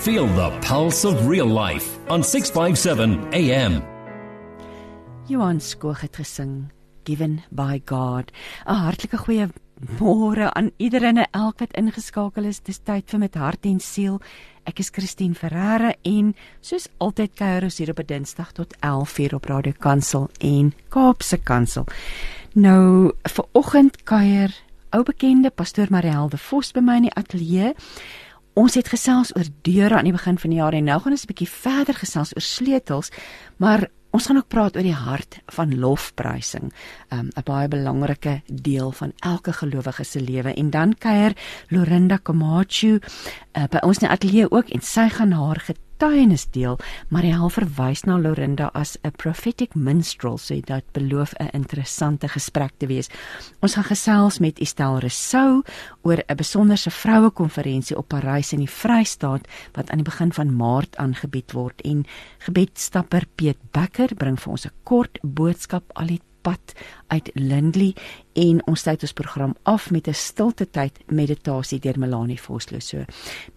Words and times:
Feel 0.00 0.26
the 0.28 0.48
pulse 0.64 1.04
of 1.04 1.26
real 1.28 1.46
life 1.46 1.98
on 2.08 2.24
657 2.24 3.34
AM. 3.34 3.82
Johan 5.28 5.60
Skoog 5.60 6.00
het 6.00 6.16
gesing 6.16 6.70
Given 7.04 7.42
by 7.50 7.82
God. 7.84 8.32
'n 8.64 8.74
Hartlike 8.74 9.16
goeie 9.16 9.50
môre 9.98 10.52
aan 10.52 10.70
iedereen 10.76 11.18
en 11.18 11.28
elk 11.30 11.58
wat 11.58 11.76
ingeskakel 11.76 12.44
is. 12.44 12.60
Dis 12.60 12.78
tyd 12.78 13.10
vir 13.10 13.18
met 13.18 13.34
hart 13.34 13.64
en 13.64 13.80
siel. 13.80 14.20
Ek 14.64 14.78
is 14.78 14.88
Christine 14.88 15.34
Ferreira 15.34 15.92
en 16.02 16.34
soos 16.60 16.88
altyd 16.98 17.34
kuier 17.34 17.62
ons 17.62 17.78
hier 17.78 17.90
op 17.90 18.00
'n 18.00 18.06
Dinsdag 18.06 18.52
tot 18.52 18.74
11:00 18.80 19.34
op 19.34 19.44
Radio 19.44 19.72
Kansel 19.78 20.30
en 20.40 20.72
Kaapse 20.88 21.36
Kansel. 21.36 21.84
Nou 22.54 23.12
vir 23.22 23.44
oggend 23.52 24.02
kuier 24.04 24.50
ou 24.92 25.02
bekende 25.02 25.50
pastoor 25.50 25.86
Marielde 25.90 26.38
Vos 26.38 26.72
by 26.72 26.80
my 26.80 26.96
in 26.96 27.02
die 27.02 27.14
ateljee. 27.14 27.74
Ons 28.58 28.74
het 28.74 28.88
gesels 28.90 29.30
oor 29.36 29.46
deure 29.62 29.94
aan 29.98 30.08
die 30.08 30.16
begin 30.16 30.38
van 30.38 30.50
die 30.50 30.58
jaar 30.58 30.74
en 30.74 30.84
nou 30.84 30.98
gaan 31.00 31.12
ons 31.12 31.24
'n 31.24 31.32
bietjie 31.32 31.48
verder 31.48 31.94
gesels 31.94 32.34
oor 32.34 32.42
sleutels, 32.42 33.10
maar 33.58 33.88
ons 34.10 34.26
gaan 34.26 34.36
ook 34.36 34.48
praat 34.48 34.76
oor 34.76 34.82
die 34.82 34.94
hart 34.94 35.38
van 35.46 35.78
lofprysing, 35.78 36.72
um, 37.12 37.28
'n 37.36 37.44
baie 37.44 37.68
belangrike 37.68 38.42
deel 38.46 38.92
van 38.92 39.12
elke 39.18 39.52
gelowige 39.52 40.04
se 40.04 40.20
lewe. 40.20 40.54
En 40.54 40.70
dan 40.70 40.94
kuier 40.98 41.36
Lorinda 41.68 42.16
Komachu 42.16 42.98
uh, 43.54 43.64
by 43.70 43.78
ons 43.82 43.98
in 43.98 44.08
die 44.08 44.14
ateljee 44.16 44.50
ook 44.50 44.68
en 44.68 44.80
sy 44.80 45.08
gaan 45.08 45.32
haar 45.32 45.62
getuienis 46.00 46.46
deel, 46.54 46.78
maar 47.12 47.26
hy 47.28 47.48
verwys 47.52 48.06
na 48.08 48.14
Lorinda 48.16 48.70
as 48.72 48.96
'n 49.04 49.12
prophetic 49.20 49.74
minstrel, 49.74 50.38
so 50.38 50.54
dit 50.54 50.84
beloof 50.92 51.34
'n 51.38 51.50
interessante 51.52 52.28
gesprek 52.28 52.72
te 52.78 52.86
wees. 52.86 53.10
Ons 53.60 53.74
gaan 53.74 53.84
gesels 53.84 54.38
met 54.38 54.58
Estelle 54.58 55.00
Resou 55.00 55.62
oor 56.02 56.22
'n 56.26 56.36
besonderse 56.36 56.90
vroue 56.90 57.30
konferensie 57.30 57.96
op 57.96 58.08
Parys 58.08 58.52
in 58.52 58.60
die 58.60 58.70
Vrystaat 58.70 59.46
wat 59.74 59.90
aan 59.90 59.98
die 59.98 60.10
begin 60.10 60.32
van 60.32 60.56
Maart 60.56 60.96
aangebied 60.96 61.52
word 61.52 61.80
en 61.82 62.06
gebedstapper 62.38 63.26
Piet 63.34 63.58
Becker 63.70 64.14
bring 64.14 64.40
vir 64.40 64.50
ons 64.50 64.66
'n 64.66 64.72
kort 64.84 65.18
boodskap 65.22 65.84
al 65.94 66.06
die 66.06 66.20
pad 66.42 66.72
uit 67.08 67.30
Lindley 67.34 67.94
en 68.32 68.66
ons 68.70 68.82
tyd 68.82 69.02
ons 69.02 69.12
program 69.12 69.54
af 69.62 69.90
met 69.90 70.08
'n 70.08 70.14
stilte 70.14 70.70
tyd 70.70 70.98
meditasie 71.06 71.78
deur 71.78 71.98
Melanie 71.98 72.40
Vosloo. 72.40 72.80
So, 72.80 73.04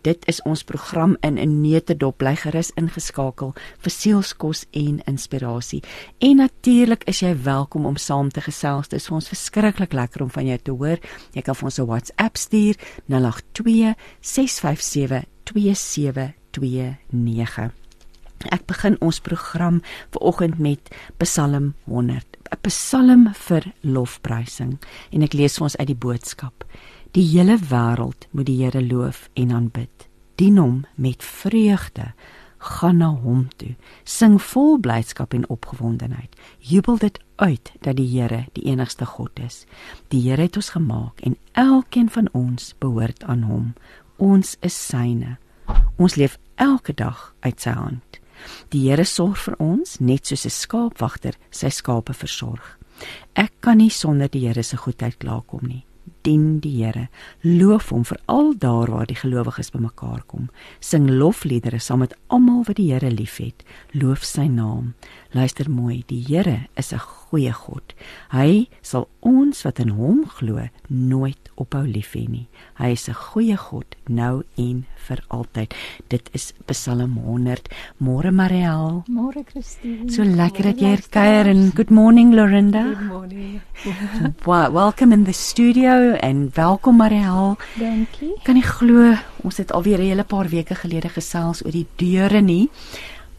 dit 0.02 0.28
is 0.28 0.42
ons 0.42 0.64
program 0.64 1.18
in 1.22 1.40
'n 1.40 1.62
neutedop 1.62 2.18
bly 2.18 2.36
gerus 2.36 2.72
ingeskakel 2.76 3.54
vir 3.80 3.92
sielskos 3.92 4.66
en 4.72 5.02
inspirasie. 5.06 5.84
En 6.20 6.36
natuurlik 6.36 7.04
is 7.04 7.20
jy 7.20 7.44
welkom 7.44 7.86
om 7.86 7.98
saam 7.98 8.30
te 8.30 8.42
gesels. 8.42 8.88
Dit 8.88 9.00
is 9.00 9.08
vir 9.08 9.16
ons 9.16 9.28
verskriklik 9.28 9.94
lekker 9.94 10.22
om 10.22 10.30
van 10.30 10.46
jou 10.46 10.58
te 10.58 10.72
hoor. 10.72 11.00
Jy 11.32 11.42
kan 11.42 11.56
vir 11.56 11.66
ons 11.66 11.80
'n 11.80 11.86
WhatsApp 11.86 12.38
stuur 12.38 12.76
082 13.08 13.96
657 14.22 15.24
2729. 15.44 17.83
Ek 18.52 18.66
begin 18.68 18.98
ons 19.00 19.20
program 19.24 19.82
vanoggend 20.12 20.60
met 20.60 20.90
Psalm 21.18 21.74
100, 21.86 22.38
'n 22.52 22.58
Psalm 22.62 23.34
vir 23.34 23.72
lofprysing 23.82 24.80
en 25.12 25.22
ek 25.22 25.34
lees 25.34 25.58
vir 25.58 25.64
ons 25.64 25.78
uit 25.78 25.88
die 25.88 25.96
boodskap. 25.96 26.66
Die 27.14 27.28
hele 27.30 27.58
wêreld 27.58 28.28
moet 28.32 28.46
die 28.46 28.64
Here 28.64 28.82
loof 28.82 29.30
en 29.34 29.52
aanbid. 29.52 30.08
Dien 30.36 30.58
hom 30.58 30.86
met 30.96 31.24
vreugde. 31.24 32.14
Gaan 32.58 32.98
na 32.98 33.10
hom 33.12 33.48
toe. 33.58 33.76
Sing 34.04 34.42
vol 34.42 34.80
blydskap 34.80 35.34
en 35.34 35.50
opgewondenheid. 35.50 36.36
Jubel 36.60 36.98
dit 36.98 37.20
uit 37.36 37.72
dat 37.82 37.96
die 37.96 38.08
Here 38.08 38.46
die 38.54 38.66
enigste 38.66 39.06
God 39.06 39.40
is. 39.40 39.66
Die 40.08 40.22
Here 40.22 40.42
het 40.42 40.56
ons 40.56 40.70
gemaak 40.70 41.22
en 41.22 41.38
elkeen 41.52 42.10
van 42.10 42.30
ons 42.32 42.74
behoort 42.80 43.24
aan 43.24 43.44
hom. 43.44 43.74
Ons 44.18 44.58
is 44.62 44.88
syne. 44.88 45.38
Ons 45.98 46.16
leef 46.16 46.40
elke 46.56 46.94
dag 46.94 47.36
uit 47.40 47.62
sy 47.62 47.70
hand. 47.78 48.23
Die 48.70 48.90
Here 48.90 49.06
sorg 49.06 49.38
vir 49.38 49.56
ons 49.60 50.00
net 50.00 50.26
soos 50.26 50.46
'n 50.46 50.50
skaapwagter 50.50 51.36
sy 51.52 51.70
skape 51.70 52.14
versorg. 52.14 52.78
Ek 53.36 53.52
kan 53.62 53.78
nie 53.78 53.90
sonder 53.90 54.30
die 54.30 54.48
Here 54.48 54.64
se 54.64 54.78
goedheid 54.78 55.18
klaarkom 55.18 55.68
nie. 55.68 55.86
Dien 56.24 56.60
die 56.60 56.84
Here, 56.84 57.10
loof 57.42 57.90
hom 57.90 58.04
vir 58.04 58.20
al 58.28 58.54
daar 58.58 58.92
waar 58.92 59.06
die 59.06 59.16
gelowiges 59.16 59.72
bymekaar 59.72 60.24
kom. 60.28 60.50
Sing 60.80 61.10
lofliedere 61.10 61.80
saam 61.80 62.00
met 62.00 62.16
almal 62.28 62.64
wat 62.68 62.76
die 62.76 62.92
Here 62.92 63.12
liefhet. 63.12 63.64
Loof 63.92 64.24
sy 64.24 64.48
naam. 64.48 64.94
Luister 65.32 65.70
mooi, 65.70 66.04
die 66.08 66.24
Here 66.24 66.68
is 66.76 66.94
'n 66.94 67.00
goeie 67.34 67.54
God. 67.58 67.96
Hy 68.30 68.68
sal 68.86 69.08
ons 69.26 69.64
wat 69.66 69.80
in 69.82 69.96
hom 69.98 70.22
glo 70.38 70.68
nooit 70.94 71.50
ophou 71.58 71.82
lief 71.88 72.14
hê 72.14 72.28
nie. 72.30 72.46
Hy 72.78 72.94
is 72.94 73.10
'n 73.10 73.18
goeie 73.18 73.58
God 73.58 73.96
nou 74.08 74.44
en 74.58 74.86
vir 75.08 75.20
altyd. 75.30 75.74
Dit 76.10 76.30
is 76.34 76.54
Psalm 76.68 77.18
100. 77.18 77.70
Môre 77.98 78.32
Mariel. 78.32 79.04
Môre 79.10 79.44
Christine. 79.46 80.12
So 80.12 80.24
lekker 80.24 80.64
dat 80.64 80.80
jy 80.80 80.88
hier 80.88 81.02
kuier 81.10 81.48
en 81.48 81.72
good 81.76 81.90
morning 81.90 82.34
Lorinda. 82.36 82.84
Good 82.84 83.08
morning. 83.08 83.62
Wow, 84.46 84.72
welcome 84.74 85.14
in 85.14 85.24
the 85.24 85.34
studio 85.34 86.14
en 86.22 86.52
welkom 86.54 86.98
Mariel. 86.98 87.58
Dankie. 87.80 88.36
Kan 88.44 88.56
nie 88.56 88.64
glo 88.64 89.16
ons 89.44 89.58
het 89.58 89.72
alweer 89.72 90.00
'n 90.00 90.10
hele 90.10 90.24
paar 90.24 90.50
weke 90.50 90.76
gelede 90.76 91.10
gesels 91.10 91.66
oor 91.66 91.72
die 91.72 91.88
deure 91.98 92.42
nie. 92.42 92.70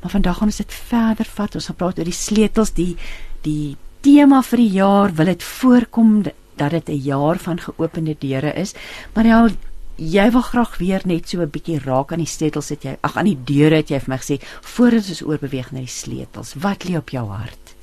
Maar 0.01 0.11
vandag 0.11 0.37
gaan 0.37 0.49
ons 0.49 0.57
dit 0.57 0.73
verder 0.73 1.25
vat. 1.25 1.55
Ons 1.55 1.67
gaan 1.67 1.77
praat 1.77 1.99
oor 1.99 2.05
die 2.05 2.13
sleutels, 2.13 2.73
die 2.73 2.97
die 3.45 3.77
tema 4.05 4.43
vir 4.45 4.61
die 4.61 4.73
jaar. 4.77 5.15
Wil 5.17 5.33
dit 5.33 5.43
voorkom 5.43 6.11
dat 6.61 6.71
dit 6.71 6.89
'n 6.89 7.03
jaar 7.03 7.39
van 7.39 7.59
geopende 7.59 8.17
deure 8.19 8.53
is? 8.53 8.75
Mariel, 9.15 9.51
jy 9.97 10.31
wil 10.31 10.43
graag 10.43 10.79
weer 10.79 11.01
net 11.05 11.29
so 11.29 11.41
'n 11.41 11.51
bietjie 11.51 11.79
raak 11.79 12.13
aan 12.13 12.19
die 12.19 12.27
sleutels 12.27 12.69
het 12.69 12.83
jy. 12.83 12.97
Ag 13.01 13.17
aan 13.17 13.25
die 13.25 13.45
deure 13.45 13.77
het 13.77 13.89
jy 13.89 14.01
vir 14.01 14.09
my 14.11 14.19
gesê 14.19 14.39
voordat 14.61 15.09
ons 15.09 15.23
oorbeweeg 15.23 15.73
na 15.73 15.79
die 15.79 15.87
sleutels. 15.87 16.55
Wat 16.55 16.85
lê 16.85 16.97
op 16.97 17.11
jou 17.11 17.29
hart? 17.29 17.75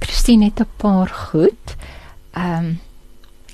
Christine 0.00 0.44
het 0.44 0.60
'n 0.60 0.68
paar 0.76 1.08
goed. 1.08 1.76
Ehm 2.34 2.64
um, 2.64 2.80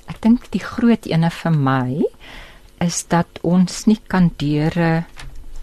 ek 0.09 0.21
dink 0.23 0.51
die 0.51 0.61
groot 0.61 1.07
ene 1.07 1.31
vir 1.31 1.53
my 1.53 2.05
is 2.81 3.05
dat 3.09 3.27
ons 3.43 3.87
nie 3.87 4.01
kan 4.07 4.31
deure 4.37 5.05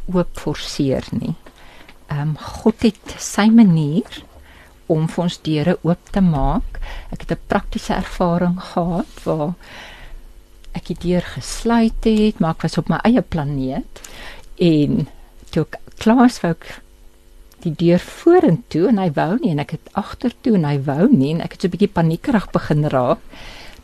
oop 0.06 0.30
forceer 0.34 1.04
nie. 1.12 1.36
Ehm 2.08 2.20
um, 2.20 2.38
God 2.38 2.82
het 2.82 3.16
sy 3.18 3.50
manier 3.50 4.24
om 4.88 5.08
vir 5.08 5.24
ons 5.24 5.42
deure 5.42 5.78
oop 5.82 6.12
te 6.12 6.22
maak. 6.22 6.80
Ek 7.12 7.22
het 7.22 7.32
'n 7.32 7.48
praktiese 7.48 7.94
ervaring 7.94 8.60
gehad 8.60 9.24
waar 9.24 9.54
ek 10.74 10.86
die 10.86 11.00
deur 11.00 11.22
gesluit 11.22 12.04
het, 12.04 12.40
maar 12.40 12.52
ek 12.52 12.62
was 12.62 12.78
op 12.78 12.90
my 12.90 13.00
eie 13.04 13.22
planeet 13.22 14.02
en 14.58 15.08
toe 15.50 15.64
ek 15.64 15.80
klaar 15.98 16.26
was 16.26 16.42
wou 16.42 16.52
ek 16.52 16.84
die 17.64 17.74
deur 17.80 18.02
vorentoe 18.04 18.88
en 18.90 19.00
hy 19.00 19.10
wou 19.16 19.34
nie 19.40 19.52
en 19.54 19.62
ek 19.64 19.76
het 19.78 19.92
agtertoe 20.00 20.58
en 20.60 20.66
hy 20.68 20.78
wou 20.88 21.08
nie 21.12 21.34
en 21.36 21.44
ek 21.46 21.56
het 21.56 21.62
so 21.62 21.68
'n 21.68 21.76
bietjie 21.76 21.96
paniekerig 21.98 22.48
begin 22.52 22.84
raak 22.96 23.22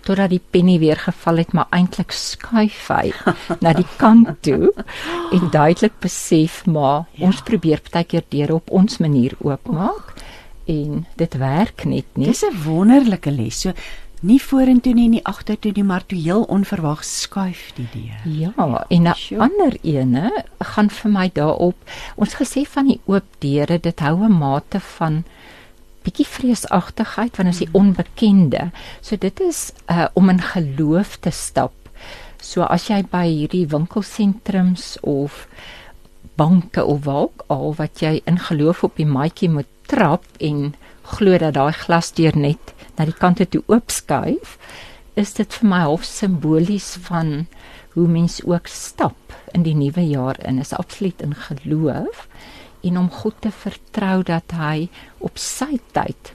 totdat 0.03 0.31
die 0.31 0.41
penny 0.51 0.79
weer 0.79 0.99
geval 0.99 1.37
het 1.37 1.53
maar 1.53 1.67
eintlik 1.75 2.11
skuif 2.11 2.87
hy 2.87 3.11
na 3.63 3.73
die 3.73 3.87
kant 3.97 4.41
toe 4.41 4.71
en 5.31 5.49
duidelik 5.51 5.99
besef 5.99 6.65
maar 6.65 7.05
ja. 7.13 7.27
ons 7.27 7.41
probeer 7.41 7.81
baie 7.91 8.03
keer 8.03 8.25
deure 8.29 8.59
op 8.59 8.71
ons 8.71 8.99
manier 8.99 9.35
oopmaak 9.39 10.15
en 10.69 11.05
dit 11.17 11.37
werk 11.41 11.85
net 11.89 12.05
nie. 12.13 12.29
Dis 12.29 12.43
'n 12.45 12.63
wonderlike 12.63 13.31
les. 13.31 13.59
So 13.61 13.73
nie 14.21 14.39
vorentoe 14.41 14.93
nie, 14.93 15.07
nie 15.09 15.23
agtertoe 15.23 15.71
nie, 15.75 15.83
maar 15.83 16.05
toe 16.05 16.17
heel 16.19 16.43
onverwags 16.43 17.21
skuif 17.21 17.71
die 17.75 17.87
deur. 17.93 18.21
Ja, 18.25 18.85
en 18.89 19.07
'n 19.07 19.13
sure. 19.15 19.41
ander 19.41 19.77
ene 19.81 20.43
gaan 20.59 20.89
vir 20.89 21.11
my 21.11 21.29
daarop. 21.33 21.75
Ons 22.15 22.35
gesê 22.35 22.65
van 22.67 22.87
die 22.87 22.99
oop 23.05 23.25
deure, 23.39 23.79
dit 23.79 23.99
hou 23.99 24.23
'n 24.23 24.37
mate 24.37 24.79
van 24.79 25.23
bietjie 26.03 26.27
vreesagtigheid 26.27 27.37
want 27.37 27.49
ons 27.49 27.57
die 27.57 27.69
onbekende. 27.71 28.71
So 29.01 29.15
dit 29.15 29.39
is 29.39 29.71
uh 29.87 30.07
om 30.13 30.29
in 30.29 30.41
geloof 30.41 31.17
te 31.19 31.31
stap. 31.31 31.73
So 32.41 32.61
as 32.61 32.87
jy 32.87 33.03
by 33.03 33.27
hierdie 33.27 33.67
winkelsentrums 33.67 34.97
of 35.01 35.47
banke 36.39 36.85
of 36.85 37.03
waar 37.03 37.29
al 37.47 37.73
wat 37.75 37.99
jy 37.99 38.21
in 38.25 38.39
geloof 38.39 38.83
op 38.83 38.95
die 38.95 39.05
maatjie 39.05 39.49
moet 39.49 39.67
trap 39.89 40.25
en 40.39 40.73
glo 41.15 41.37
dat 41.41 41.55
daai 41.57 41.73
glasdeur 41.73 42.37
net 42.37 42.73
na 42.97 43.07
die 43.09 43.15
kante 43.15 43.47
toe 43.49 43.63
oopskuif, 43.71 44.57
is 45.19 45.33
dit 45.37 45.55
vir 45.59 45.69
my 45.71 45.81
half 45.87 46.05
simbolies 46.07 46.93
van 47.07 47.47
hoe 47.95 48.07
mens 48.07 48.39
ook 48.45 48.69
stap 48.71 49.33
in 49.55 49.65
die 49.65 49.75
nuwe 49.75 50.03
jaar 50.05 50.37
in. 50.45 50.59
Is 50.61 50.75
absoluut 50.77 51.21
in 51.25 51.33
geloof 51.35 52.27
en 52.85 52.97
om 52.97 53.09
God 53.11 53.41
te 53.43 53.51
vertrou 53.51 54.21
dat 54.23 54.53
hy 54.55 54.87
op 55.19 55.39
sy 55.41 55.79
tyd 55.95 56.33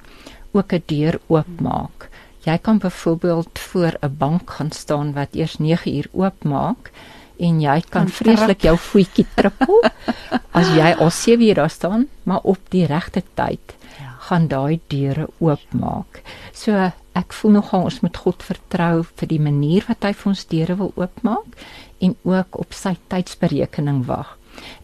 ook 0.53 0.73
'n 0.73 0.83
deur 0.87 1.21
oopmaak. 1.29 2.11
Jy 2.45 2.59
kan 2.59 2.79
byvoorbeeld 2.79 3.59
voor 3.59 3.97
'n 4.03 4.17
bank 4.19 4.51
gaan 4.51 4.71
staan 4.71 5.13
wat 5.13 5.35
eers 5.35 5.59
9 5.59 5.97
uur 5.97 6.09
oopmaak 6.13 6.91
en 7.39 7.61
jy 7.61 7.79
kan 7.91 8.09
vreeslik 8.09 8.67
jou 8.67 8.77
voetjie 8.79 9.27
trippel 9.35 9.81
as 10.59 10.71
jy 10.77 10.93
al 10.95 11.11
7 11.11 11.49
uur 11.49 11.55
daar 11.63 11.73
staan, 11.73 12.07
maar 12.23 12.45
op 12.45 12.61
die 12.71 12.87
regte 12.87 13.23
tyd 13.35 13.75
ja. 13.99 14.15
gaan 14.29 14.49
daai 14.49 14.81
deure 14.89 15.27
oopmaak. 15.39 16.23
So 16.53 16.91
ek 17.15 17.35
voel 17.35 17.59
nogal 17.59 17.89
ons 17.91 18.01
moet 18.03 18.17
God 18.17 18.43
vertrou 18.43 19.05
vir 19.05 19.31
die 19.31 19.41
manier 19.43 19.87
wat 19.89 20.07
hy 20.07 20.15
vir 20.15 20.31
ons 20.33 20.47
deure 20.51 20.79
wil 20.79 20.93
oopmaak 20.99 21.59
en 22.03 22.17
ook 22.23 22.59
op 22.59 22.75
sy 22.75 22.97
tydsberekening 23.09 24.05
wag. 24.07 24.37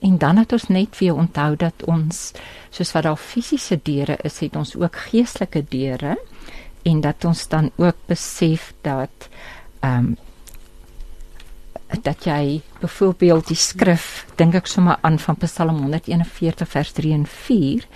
En 0.02 0.19
dan 0.19 0.41
het 0.41 0.52
ons 0.52 0.67
net 0.69 0.99
weer 0.99 1.14
onthou 1.14 1.55
dat 1.56 1.85
ons 1.87 2.32
soos 2.75 2.93
wat 2.97 3.06
daar 3.06 3.20
fisiese 3.20 3.79
deure 3.82 4.17
is, 4.26 4.41
het 4.43 4.56
ons 4.58 4.75
ook 4.79 4.97
geestelike 5.11 5.62
deure 5.70 6.17
en 6.82 7.00
dat 7.05 7.25
ons 7.25 7.47
dan 7.49 7.70
ook 7.76 7.97
besef 8.11 8.73
dat 8.82 9.31
ehm 9.81 10.11
um, 10.11 10.17
dat 12.02 12.25
jy 12.25 12.60
byvoorbeeld 12.81 13.50
die 13.50 13.58
skrif 13.58 14.25
dink 14.38 14.54
ek 14.54 14.70
sommer 14.70 14.98
aan 15.06 15.19
van 15.19 15.38
Psalm 15.42 15.82
141 15.82 16.69
vers 16.69 16.92
3 16.96 17.14
en 17.19 17.26
4 17.26 17.87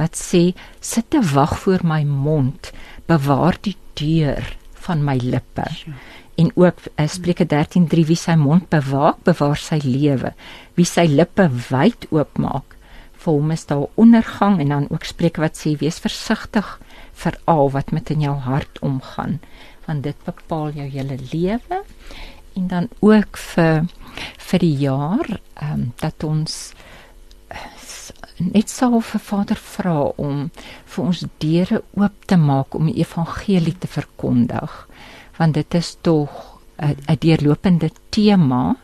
wat 0.00 0.16
sê 0.16 0.42
sit 0.80 1.10
te 1.12 1.20
wag 1.34 1.58
voor 1.64 1.84
my 1.84 2.02
mond 2.04 2.72
bewaar 3.08 3.58
die 3.60 3.76
deur 4.00 4.44
van 4.86 5.04
my 5.04 5.16
lippe. 5.20 5.66
En 6.40 6.50
ook 6.56 6.78
uh, 6.96 7.06
Spreuke 7.08 7.44
13:3 7.44 8.06
wie 8.08 8.16
sy 8.16 8.36
mond 8.40 8.70
bewaak 8.72 9.20
bewaar 9.28 9.60
sy 9.60 9.80
lewe. 9.84 10.32
Wie 10.74 10.88
sy 10.88 11.04
lippe 11.10 11.50
wyd 11.68 12.08
oopmaak 12.10 12.76
vir 13.20 13.36
hom 13.36 13.50
is 13.52 13.66
daar 13.68 13.90
ondergang. 14.00 14.60
En 14.60 14.72
dan 14.72 14.86
ook 14.88 15.04
Spreuke 15.04 15.44
wat 15.44 15.60
sê 15.60 15.76
wees 15.76 16.00
versigtig 16.00 16.78
vir 17.20 17.36
al 17.44 17.68
wat 17.76 17.92
met 17.92 18.10
in 18.10 18.24
jou 18.24 18.36
hart 18.46 18.80
omgaan 18.80 19.40
want 19.86 20.04
dit 20.06 20.26
bepaal 20.26 20.70
jou 20.76 20.86
hele 20.86 21.16
lewe 21.32 21.82
en 22.60 22.68
dan 22.68 22.88
ook 23.00 23.40
vir 23.52 23.88
vir 24.50 24.64
die 24.66 24.76
jaar 24.84 25.28
ehm 25.32 25.72
um, 25.72 25.84
dat 26.02 26.24
ons 26.24 26.60
net 28.40 28.72
sou 28.72 29.00
vir 29.04 29.20
Vader 29.20 29.58
vra 29.60 29.96
om 30.16 30.46
vir 30.92 31.04
ons 31.04 31.24
deure 31.44 31.82
oop 32.00 32.26
te 32.32 32.36
maak 32.40 32.76
om 32.76 32.88
die 32.88 33.00
evangelie 33.04 33.76
te 33.78 33.90
verkondig 33.90 34.76
want 35.38 35.56
dit 35.56 35.74
is 35.80 35.96
tog 36.00 36.30
'n 36.80 37.16
deurlopende 37.20 37.90
tema 38.10 38.76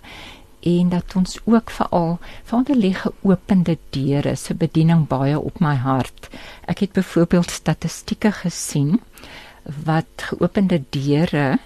en 0.60 0.88
dat 0.88 1.14
ons 1.16 1.38
ook 1.44 1.70
veral 1.70 2.18
Vader 2.44 2.76
lê 2.76 2.92
geopende 2.92 3.78
deure 3.90 4.34
se 4.36 4.54
bediening 4.54 5.06
baie 5.06 5.38
op 5.38 5.60
my 5.60 5.74
hart. 5.74 6.28
Ek 6.66 6.78
het 6.78 6.92
byvoorbeeld 6.92 7.50
statistieke 7.50 8.32
gesien 8.32 9.00
wat 9.84 10.06
geopende 10.16 10.82
deure 10.90 11.58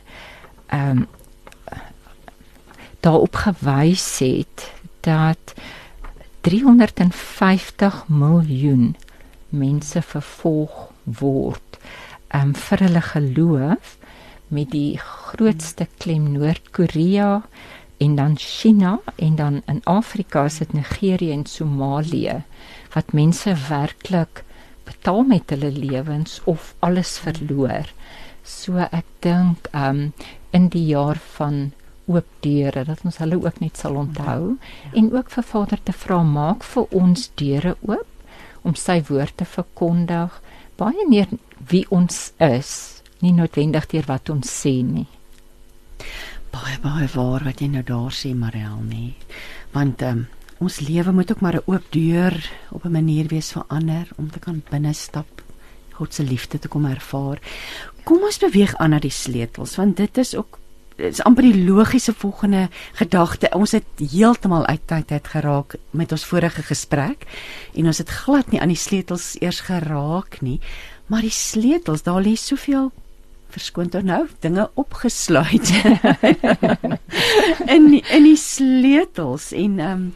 ehm 0.67 0.99
um, 0.99 1.09
daarop 3.01 3.35
gewys 3.45 4.19
het 4.19 4.71
dat 5.07 5.55
350 6.41 8.05
miljoen 8.09 8.97
mense 9.49 10.03
vervolg 10.03 10.91
word 11.05 11.81
um, 12.35 12.55
vir 12.55 12.85
hulle 12.87 13.03
geloof 13.11 13.97
met 14.49 14.71
die 14.75 14.99
grootste 14.99 15.87
klem 16.03 16.33
Noord-Korea 16.35 17.43
en 18.01 18.15
dan 18.17 18.37
China 18.39 18.99
en 19.17 19.37
dan 19.37 19.63
in 19.67 19.81
Afrika 19.85 20.45
is 20.45 20.59
dit 20.59 20.73
Nigerië 20.73 21.33
en 21.33 21.47
Somalië 21.47 22.43
wat 22.95 23.13
mense 23.13 23.55
werklik 23.69 24.45
betaal 24.85 25.23
met 25.23 25.51
hulle 25.51 25.71
lewens 25.71 26.41
of 26.45 26.75
alles 26.79 27.19
verloor. 27.23 27.93
So 28.43 28.81
ek 28.91 29.07
dink 29.21 29.69
um 29.77 30.13
in 30.51 30.69
die 30.73 30.87
jaar 30.89 31.21
van 31.37 31.71
oop 32.11 32.27
deure 32.45 32.85
dat 32.89 33.05
ons 33.07 33.21
hulle 33.23 33.39
ook 33.41 33.61
net 33.63 33.79
sal 33.81 33.99
onthou. 34.01 34.57
Ja. 34.57 34.91
en 34.99 35.13
ook 35.13 35.31
vir 35.31 35.47
Vader 35.53 35.83
te 35.83 35.93
vra 35.93 36.23
maak 36.23 36.67
vir 36.67 36.87
ons 37.03 37.31
deure 37.35 37.77
oop 37.81 38.07
om 38.63 38.75
sy 38.75 38.99
woord 39.09 39.37
te 39.37 39.45
verkondig. 39.45 40.41
Baie 40.77 41.07
meer 41.09 41.29
wie 41.71 41.87
ons 41.91 42.33
is 42.39 43.03
nie 43.21 43.33
noodwendig 43.37 43.87
deur 43.93 44.07
wat 44.09 44.31
ons 44.33 44.51
sê 44.63 44.81
nie. 44.85 45.07
Baie 46.51 46.79
baie 46.83 47.09
waar 47.15 47.45
wat 47.47 47.61
jy 47.61 47.69
nou 47.71 47.83
daar 47.87 48.13
sê 48.13 48.35
Mariel 48.35 48.81
nie 48.83 49.15
want 49.71 50.03
um, 50.03 50.25
ons 50.59 50.81
lewe 50.83 51.13
moet 51.15 51.31
ook 51.31 51.41
maar 51.41 51.57
'n 51.57 51.67
oop 51.67 51.85
deur 51.91 52.35
op 52.71 52.85
'n 52.85 52.93
manier 52.93 53.29
wees 53.29 53.53
vir 53.53 53.65
ander 53.69 54.09
om 54.17 54.31
te 54.31 54.39
kan 54.39 54.63
binne 54.71 54.95
stap 54.95 55.43
God 56.01 56.15
se 56.15 56.25
liefde 56.25 56.59
te 56.59 56.69
kom 56.69 56.87
ervaar. 56.89 57.41
Kom 58.05 58.23
ons 58.25 58.39
beweeg 58.39 58.73
aan 58.81 58.91
na 58.91 58.99
die 58.99 59.13
sleutels 59.13 59.77
want 59.77 59.97
dit 59.97 60.19
is 60.19 60.35
ook 60.35 60.60
is 61.01 61.23
amper 61.25 61.47
die 61.47 61.65
logiese 61.65 62.13
volgende 62.13 62.69
gedagte. 62.99 63.51
Ons 63.57 63.73
het 63.73 63.85
heeltemal 63.99 64.67
uit 64.67 64.87
tyd 64.87 65.13
uit 65.13 65.29
geraak 65.29 65.77
met 65.91 66.13
ons 66.13 66.25
vorige 66.25 66.63
gesprek 66.63 67.27
en 67.75 67.87
ons 67.87 67.99
het 67.99 68.17
glad 68.23 68.51
nie 68.53 68.61
aan 68.61 68.73
die 68.73 68.81
sleutels 68.81 69.35
eers 69.41 69.61
geraak 69.69 70.41
nie. 70.41 70.61
Maar 71.11 71.27
die 71.27 71.35
sleutels, 71.35 72.05
daar 72.07 72.23
lê 72.23 72.37
soveel 72.39 72.91
verskoon 73.51 73.89
tog 73.91 74.05
nou 74.07 74.25
dinge 74.45 74.69
opgesluit. 74.79 75.73
in 77.75 77.89
in 77.99 78.29
die 78.29 78.39
sleutels 78.39 79.51
en 79.53 79.79
ehm 79.79 79.91
um, 79.91 80.15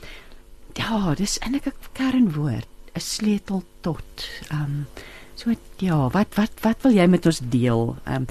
ja, 0.75 1.15
dis 1.15 1.39
eintlik 1.39 1.67
'n 1.67 1.91
kernwoord, 1.99 2.69
'n 2.95 3.01
sleutel 3.01 3.63
tot 3.81 4.29
ehm 4.51 4.63
um, 4.63 4.87
so 5.35 5.51
ja, 5.79 6.09
wat 6.11 6.35
wat 6.35 6.53
wat 6.63 6.83
wil 6.83 6.95
jy 6.95 7.07
met 7.07 7.27
ons 7.27 7.41
deel? 7.43 7.97
Ehm 8.05 8.15
um, 8.15 8.27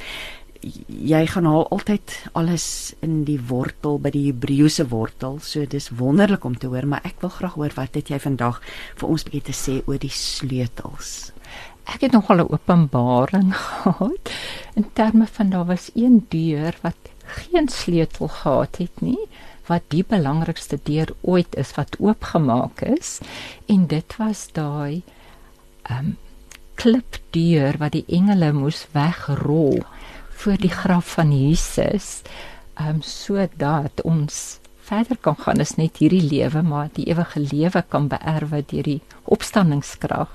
jy 0.87 1.21
gaan 1.27 1.47
haal 1.49 1.67
altyd 1.75 2.15
alles 2.39 2.65
in 3.03 3.23
die 3.27 3.39
wortel 3.49 3.99
by 3.99 4.11
die 4.13 4.25
Hebreëse 4.29 4.87
wortel. 4.91 5.39
So 5.43 5.65
dis 5.69 5.91
wonderlik 5.99 6.45
om 6.47 6.57
te 6.57 6.71
hoor, 6.71 6.87
maar 6.87 7.03
ek 7.07 7.21
wil 7.23 7.33
graag 7.33 7.57
hoor 7.59 7.75
wat 7.75 7.99
het 7.99 8.11
jy 8.13 8.19
vandag 8.23 8.61
vir 8.99 9.09
ons 9.09 9.25
bietjie 9.27 9.45
te 9.51 9.57
sê 9.57 9.79
oor 9.85 9.99
die 9.99 10.13
sleutels. 10.13 11.31
Ek 11.91 12.05
het 12.05 12.13
nogal 12.15 12.43
'n 12.43 12.51
openbaring 12.55 13.51
gehad 13.83 14.31
in 14.75 14.87
terme 14.93 15.27
van 15.27 15.49
daar 15.49 15.65
was 15.65 15.91
een 15.95 16.25
deur 16.29 16.75
wat 16.81 17.11
geen 17.25 17.67
sleutel 17.67 18.27
gehad 18.27 18.77
het 18.77 19.01
nie 19.01 19.27
wat 19.67 19.83
die 19.87 20.03
belangrikste 20.03 20.79
deur 20.83 21.13
ooit 21.21 21.55
is 21.55 21.71
wat 21.75 21.95
oopgemaak 21.99 22.81
is 22.81 23.19
en 23.65 23.87
dit 23.87 24.15
was 24.17 24.47
daai 24.51 25.01
ehm 25.83 25.99
um, 25.99 26.17
klipdeur 26.75 27.77
wat 27.77 27.93
die 27.93 28.05
engele 28.07 28.49
moes 28.53 28.87
wegrol 28.95 29.83
voor 30.43 30.59
die 30.59 30.73
graf 30.73 31.13
van 31.15 31.31
Jesus, 31.31 32.21
ehm 32.75 32.97
um, 32.97 33.01
sodat 33.01 34.01
ons 34.03 34.59
verder 34.83 35.17
kan 35.17 35.37
gaan 35.39 35.61
is 35.63 35.75
net 35.79 36.01
hierdie 36.03 36.23
lewe 36.27 36.61
maar 36.61 36.89
die 36.93 37.05
ewige 37.07 37.39
lewe 37.39 37.83
kan 37.87 38.09
beerwe 38.11 38.63
deur 38.67 38.83
die 38.83 39.01
opstandingskrag. 39.23 40.31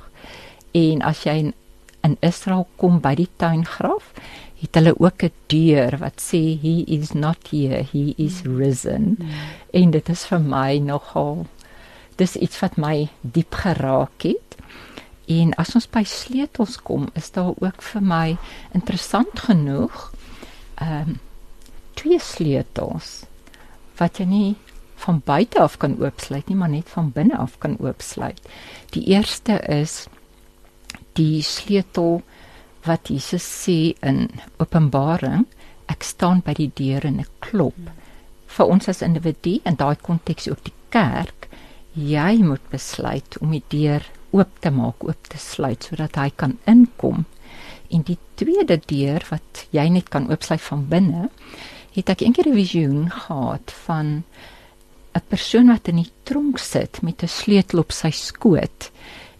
En 0.73 1.03
as 1.05 1.25
jy 1.27 1.35
in, 1.43 1.53
in 2.07 2.17
Israel 2.25 2.65
kom 2.81 3.03
by 3.05 3.13
die 3.21 3.29
tuingraf, 3.37 4.13
het 4.63 4.81
hulle 4.81 4.95
ook 4.97 5.29
'n 5.29 5.33
deur 5.53 5.99
wat 6.01 6.25
sê 6.25 6.41
he 6.63 6.85
is 6.87 7.13
not 7.13 7.53
here, 7.53 7.85
he 7.93 8.15
is 8.17 8.43
risen. 8.43 9.17
Mm. 9.19 9.29
En 9.71 9.91
dit 9.91 10.09
is 10.09 10.25
vir 10.27 10.41
my 10.41 10.79
nogal 10.79 11.47
dis 12.17 12.37
iets 12.37 12.61
wat 12.61 12.77
my 12.77 13.09
diep 13.21 13.55
geraak 13.55 14.23
het. 14.23 14.57
En 15.29 15.53
as 15.61 15.75
ons 15.77 15.89
by 15.93 16.05
sleutels 16.09 16.79
kom, 16.83 17.09
is 17.19 17.31
daar 17.35 17.53
ook 17.53 17.83
vir 17.93 18.05
my 18.05 18.27
interessant 18.77 19.45
genoeg 19.49 20.13
ehm 20.81 21.15
um, 21.15 21.19
twee 21.99 22.21
sleutels 22.23 23.25
wat 23.99 24.21
jy 24.21 24.25
nie 24.31 24.51
van 25.03 25.17
buite 25.27 25.59
af 25.59 25.77
kan 25.83 25.97
oopsluit 25.99 26.47
nie, 26.47 26.57
maar 26.57 26.71
net 26.71 26.91
van 26.95 27.11
binne 27.15 27.37
af 27.39 27.57
kan 27.59 27.75
oopsluit. 27.83 28.39
Die 28.95 29.03
eerste 29.11 29.59
is 29.67 30.07
die 31.19 31.43
sleutel 31.43 32.23
wat 32.87 33.11
Jesus 33.11 33.47
sê 33.47 33.95
in 34.07 34.29
Openbaring, 34.63 35.47
ek 35.91 36.07
staan 36.07 36.43
by 36.47 36.55
die 36.59 36.71
deur 36.79 37.07
en 37.09 37.19
ek 37.25 37.33
klop. 37.51 37.79
Vir 38.49 38.71
ons 38.71 38.89
as 38.91 39.03
individu 39.05 39.59
in 39.67 39.79
daai 39.79 39.97
konteks 40.03 40.49
ook 40.51 40.63
die 40.67 40.77
kerk, 40.95 41.49
jy 41.95 42.39
moet 42.43 42.65
besluit 42.71 43.39
om 43.43 43.53
die 43.55 43.65
deur 43.75 44.07
oop 44.31 44.61
te 44.61 44.71
maak, 44.71 45.05
oop 45.05 45.29
te 45.29 45.39
sluit 45.39 45.83
sodat 45.83 46.17
hy 46.17 46.31
kan 46.37 46.59
inkom. 46.67 47.25
En 47.91 48.03
die 48.05 48.19
tweede 48.35 48.81
deur 48.87 49.25
wat 49.31 49.67
jy 49.73 49.89
net 49.89 50.09
kan 50.13 50.29
oopsluit 50.31 50.61
van 50.61 50.89
binne, 50.89 51.29
het 51.97 52.11
ek 52.13 52.23
eendag 52.23 52.47
'n 52.47 52.55
visioen 52.55 53.11
gehad 53.11 53.73
van 53.87 54.23
'n 55.15 55.23
persoon 55.29 55.69
wat 55.73 55.89
in 55.89 55.97
die 55.97 56.13
tronk 56.23 56.59
sit 56.59 57.03
met 57.03 57.23
'n 57.23 57.29
sleutel 57.29 57.79
op 57.79 57.93
sy 57.93 58.11
skoot 58.11 58.91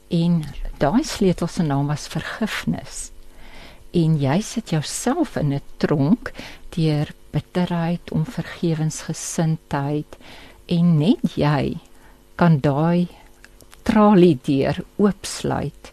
en 0.09 0.45
daai 0.79 1.05
sleutel 1.05 1.47
se 1.47 1.63
naam 1.63 1.87
was 1.87 2.09
vergifnis. 2.09 3.11
En 3.93 4.21
jy 4.21 4.41
sit 4.41 4.71
jouself 4.71 5.37
in 5.37 5.53
'n 5.53 5.61
tronk 5.77 6.33
deur 6.77 7.09
bitterheid, 7.31 8.13
onvergewensgesindheid 8.13 10.17
en 10.67 10.99
net 10.99 11.35
jy 11.35 11.77
kan 12.37 12.61
daai 12.61 13.09
tralie 13.89 14.37
deur 14.45 14.83
oopsluit 15.01 15.93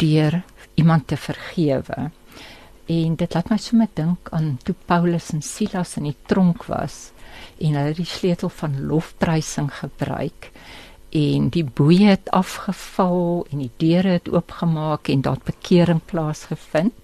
deur 0.00 0.42
iemand 0.80 1.06
te 1.06 1.16
vergewe. 1.16 2.10
En 2.86 3.16
dit 3.20 3.34
laat 3.34 3.50
my 3.52 3.58
sommer 3.60 3.90
dink 3.96 4.30
aan 4.32 4.54
toe 4.64 4.74
Paulus 4.88 5.30
en 5.36 5.42
Silas 5.44 5.96
in 6.00 6.08
die 6.08 6.16
tronk 6.28 6.64
was 6.70 7.10
en 7.60 7.76
hulle 7.76 7.94
die 7.96 8.08
sleutel 8.08 8.52
van 8.52 8.80
lofprysing 8.88 9.68
gebruik 9.76 10.50
en 11.14 11.50
die 11.54 11.64
boeye 11.64 12.14
het 12.14 12.32
afgeval 12.34 13.44
en 13.52 13.62
die 13.62 13.70
deure 13.78 14.16
het 14.16 14.28
oopgemaak 14.32 15.08
en 15.12 15.22
daar 15.26 15.40
bekering 15.44 16.00
plaasgevind 16.10 16.96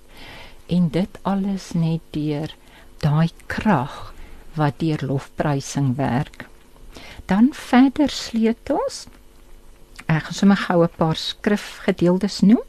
en 0.73 0.89
dit 0.95 1.21
alles 1.23 1.71
net 1.77 2.03
deur 2.17 2.57
daai 3.05 3.31
krag 3.47 4.11
wat 4.59 4.81
deur 4.83 5.05
lofprysing 5.07 5.95
werk 6.01 6.47
dan 7.31 7.53
verder 7.55 8.11
sleutels. 8.11 9.05
Ek 10.11 10.25
gaan 10.27 10.35
sommer 10.35 10.59
gou 10.59 10.83
'n 10.83 10.97
paar 10.99 11.17
skrifgedeeltes 11.17 12.41
noem 12.41 12.65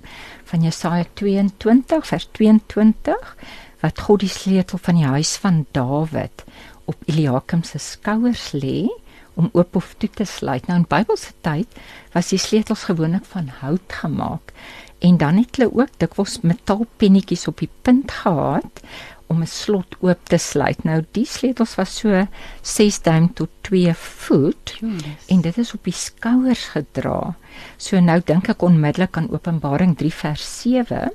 van 0.49 0.61
Jesaja 0.61 1.05
22 1.13 2.05
vers 2.05 2.27
22 2.37 3.35
wat 3.81 3.99
God 3.99 4.19
die 4.19 4.29
sleutel 4.29 4.77
van 4.77 4.95
die 4.95 5.09
huis 5.09 5.31
van 5.41 5.65
Dawid 5.71 6.43
op 6.85 6.95
Eliakim 7.05 7.63
se 7.63 7.79
skouers 7.79 8.51
lê 8.53 8.85
om 9.33 9.49
oop 9.53 9.75
of 9.75 9.95
toe 9.97 10.09
te 10.09 10.25
sluit. 10.25 10.67
Nou 10.67 10.77
in 10.79 10.85
Bybelse 10.87 11.33
tyd 11.41 11.67
was 12.13 12.29
die 12.29 12.37
sleutels 12.37 12.83
gewoonlik 12.83 13.25
van 13.25 13.49
hout 13.61 13.89
gemaak 14.03 14.53
en 14.99 15.17
dan 15.17 15.41
het 15.41 15.55
hulle 15.55 15.73
ook 15.73 15.97
dikwels 15.97 16.41
metaalpennetjies 16.41 17.47
op 17.47 17.57
die 17.57 17.71
punt 17.81 18.11
gehad 18.11 18.85
om 19.31 19.41
'n 19.41 19.47
slot 19.47 19.95
oop 19.99 20.25
te 20.29 20.37
sluit. 20.37 20.83
Nou 20.83 21.01
die 21.17 21.25
sleutels 21.25 21.75
was 21.79 21.95
so 22.03 22.27
6 22.61 23.01
duim 23.01 23.33
tot 23.33 23.49
2 23.61 23.93
voet 23.93 24.75
Jonas. 24.79 25.27
en 25.27 25.41
dit 25.41 25.57
is 25.57 25.73
op 25.73 25.83
die 25.83 25.93
skouers 25.95 26.65
gedra. 26.75 27.35
So 27.77 27.99
nou 27.99 28.19
dink 28.25 28.49
ek 28.49 28.61
onmiddellik 28.61 29.17
aan 29.17 29.31
Openbaring 29.31 29.97
3 29.97 30.13
vers 30.13 30.61
7 30.61 31.11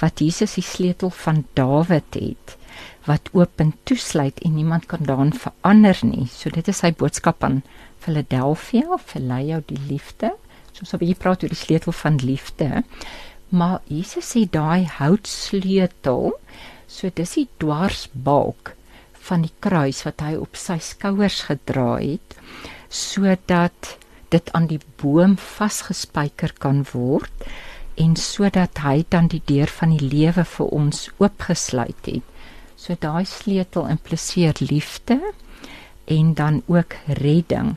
wat 0.00 0.18
Jesus 0.18 0.54
die 0.54 0.66
sleutel 0.66 1.10
van 1.10 1.44
Dawid 1.54 2.14
het 2.14 2.56
wat 3.06 3.28
oop 3.32 3.60
en 3.62 3.72
toesluit 3.82 4.38
en 4.46 4.54
niemand 4.54 4.86
kan 4.86 5.02
daarin 5.02 5.32
verander 5.32 5.98
nie. 6.02 6.26
So 6.30 6.50
dit 6.50 6.68
is 6.68 6.82
sy 6.82 6.92
boodskap 6.92 7.44
aan 7.44 7.62
Philadelphia, 8.02 8.98
verlei 9.06 9.46
jou 9.46 9.62
die 9.66 9.80
liefde. 9.88 10.32
So 10.72 10.86
ons 10.86 10.94
'n 10.94 10.98
bietjie 10.98 11.18
praat 11.18 11.42
oor 11.42 11.48
die 11.48 11.64
sleutel 11.64 11.92
van 11.92 12.16
liefde. 12.16 12.84
Maar 13.48 13.80
Jesus 13.88 14.32
sê 14.32 14.46
daai 14.50 14.86
houtsleutel, 14.86 16.32
so 16.92 17.08
dis 17.16 17.34
die 17.38 17.48
dwarsbalk 17.62 18.74
van 19.26 19.46
die 19.46 19.54
kruis 19.64 20.02
wat 20.06 20.22
hy 20.26 20.36
op 20.36 20.58
sy 20.60 20.76
skouers 20.82 21.42
gedra 21.48 21.96
het 22.02 22.36
sodat 22.92 23.96
dit 24.32 24.48
aan 24.56 24.68
die 24.68 24.80
boom 25.00 25.36
vasgespijker 25.40 26.52
kan 26.60 26.82
word 26.92 27.46
en 28.00 28.16
sodat 28.16 28.80
hy 28.84 29.02
dan 29.12 29.28
die 29.32 29.42
deur 29.48 29.70
van 29.80 29.92
die 29.96 30.08
lewe 30.08 30.44
vir 30.48 30.70
ons 30.72 31.08
oopgesluit 31.20 32.08
het. 32.08 32.24
So 32.76 32.96
daai 32.98 33.24
sleutel 33.28 33.88
impliseer 33.92 34.56
liefde 34.64 35.18
en 36.10 36.32
dan 36.34 36.62
ook 36.66 36.96
redding. 37.20 37.76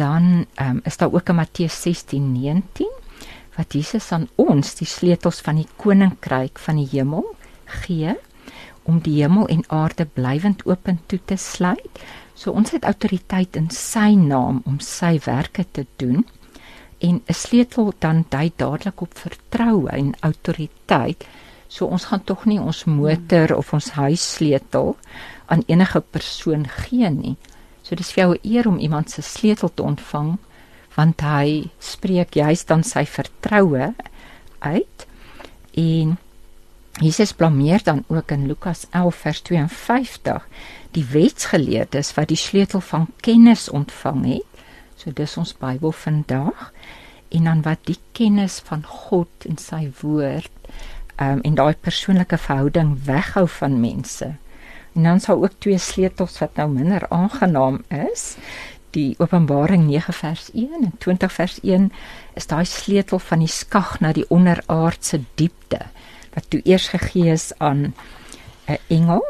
Dan 0.00 0.46
um, 0.60 0.80
is 0.88 0.96
daar 0.96 1.12
ook 1.12 1.28
in 1.28 1.38
Matteus 1.38 1.76
16:19 1.84 2.88
wat 3.56 3.72
Jesus 3.76 4.08
aan 4.12 4.28
ons 4.40 4.74
die 4.80 4.88
sleutels 4.88 5.40
van 5.44 5.60
die 5.60 5.68
koninkryk 5.76 6.58
van 6.58 6.80
die 6.80 6.88
hemel 6.92 7.36
gee 7.72 8.14
om 8.82 8.98
die 9.02 9.22
hemel 9.22 9.46
en 9.46 9.64
aarde 9.68 10.04
blywend 10.04 10.64
oop 10.66 10.88
toe 11.06 11.20
te 11.24 11.36
sluit. 11.36 12.02
So 12.34 12.50
ons 12.50 12.72
het 12.74 12.84
autoriteit 12.84 13.56
in 13.56 13.70
sy 13.70 14.12
naam 14.18 14.62
om 14.66 14.80
sy 14.80 15.18
werke 15.24 15.64
te 15.70 15.86
doen 15.96 16.24
en 16.98 17.22
'n 17.26 17.34
sleutel 17.34 17.92
dan 17.98 18.24
dui 18.28 18.52
dadelik 18.56 19.00
op 19.00 19.18
vertroue 19.18 19.88
en 19.88 20.14
autoriteit. 20.20 21.26
So 21.68 21.86
ons 21.86 22.04
gaan 22.04 22.24
tog 22.24 22.44
nie 22.44 22.60
ons 22.60 22.84
motor 22.84 23.56
of 23.56 23.72
ons 23.72 23.90
huissleutel 23.90 24.96
aan 25.46 25.62
enige 25.66 26.00
persoon 26.00 26.68
gee 26.68 27.10
nie. 27.10 27.36
So 27.82 27.94
dis 27.94 28.12
vir 28.12 28.24
jou 28.24 28.34
'n 28.34 28.48
eer 28.54 28.68
om 28.68 28.78
iemand 28.78 29.10
se 29.10 29.22
sleutel 29.22 29.70
te 29.74 29.82
ontvang 29.82 30.38
want 30.94 31.20
hy 31.20 31.70
spreek 31.78 32.34
juist 32.34 32.68
dan 32.68 32.82
sy 32.82 33.04
vertroue 33.04 33.94
uit 34.58 35.06
en 35.74 36.18
Jesus 37.00 37.32
blameer 37.32 37.80
dan 37.82 38.04
ook 38.06 38.30
in 38.30 38.46
Lukas 38.46 38.86
11 38.90 39.14
vers 39.14 39.40
52 39.40 40.48
die 40.90 41.04
wetsgeleerdes 41.04 42.14
wat 42.14 42.28
die 42.28 42.36
sleutel 42.36 42.80
van 42.80 43.06
kennis 43.20 43.68
ontvang 43.68 44.26
het. 44.26 44.64
So 44.96 45.12
dis 45.12 45.36
ons 45.40 45.54
Bybel 45.56 45.92
vandag 45.92 46.68
en 47.28 47.48
dan 47.48 47.62
wat 47.62 47.80
die 47.88 47.96
kennis 48.12 48.60
van 48.64 48.84
God 48.84 49.48
en 49.48 49.56
sy 49.56 49.88
woord 50.02 50.52
um, 51.16 51.40
en 51.40 51.56
daai 51.56 51.74
persoonlike 51.80 52.38
verhouding 52.38 52.92
weghou 53.08 53.48
van 53.48 53.80
mense. 53.80 54.28
En 54.92 55.08
dan 55.08 55.20
sou 55.20 55.40
ook 55.40 55.56
twee 55.58 55.78
sleutels 55.78 56.38
wat 56.44 56.60
nou 56.60 56.68
minder 56.68 57.08
aangenaam 57.08 57.80
is. 57.88 58.36
Die 58.92 59.14
Openbaring 59.18 59.86
9 59.88 60.12
vers 60.12 60.50
1 60.52 60.82
en 60.82 60.92
20 60.98 61.32
vers 61.32 61.60
1 61.64 61.92
is 62.36 62.46
daai 62.46 62.64
sleutel 62.68 63.18
van 63.18 63.40
die 63.40 63.48
skag 63.48 63.96
na 64.04 64.12
die 64.12 64.28
onderaardse 64.28 65.22
diepte 65.40 65.86
wat 66.34 66.50
toe 66.50 66.60
eers 66.64 66.88
gegee 66.94 67.32
is 67.32 67.52
aan 67.58 67.94
'n 68.68 68.78
engel 68.88 69.24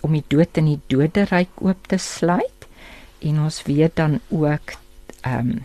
om 0.00 0.12
die 0.12 0.24
dood 0.28 0.56
in 0.56 0.64
die 0.64 0.80
doderyk 0.86 1.60
oop 1.60 1.86
te 1.86 1.98
sluit 1.98 2.68
en 3.18 3.40
ons 3.40 3.62
weet 3.62 3.96
dan 3.96 4.20
ook 4.28 4.76
ehm 5.22 5.50
um, 5.50 5.64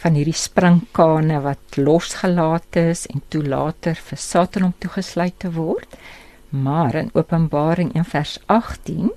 van 0.00 0.16
hierdie 0.16 0.36
springkane 0.36 1.42
wat 1.44 1.76
losgelaat 1.76 2.76
is 2.80 3.04
en 3.12 3.20
toe 3.28 3.42
later 3.44 3.98
vir 4.08 4.18
Satan 4.18 4.64
om 4.70 4.74
toegesluit 4.80 5.36
te 5.38 5.50
word. 5.52 5.96
Maar 6.50 6.94
in 6.94 7.10
Openbaring 7.12 7.92
1 7.94 8.04
vers 8.04 8.38
18 8.46 9.10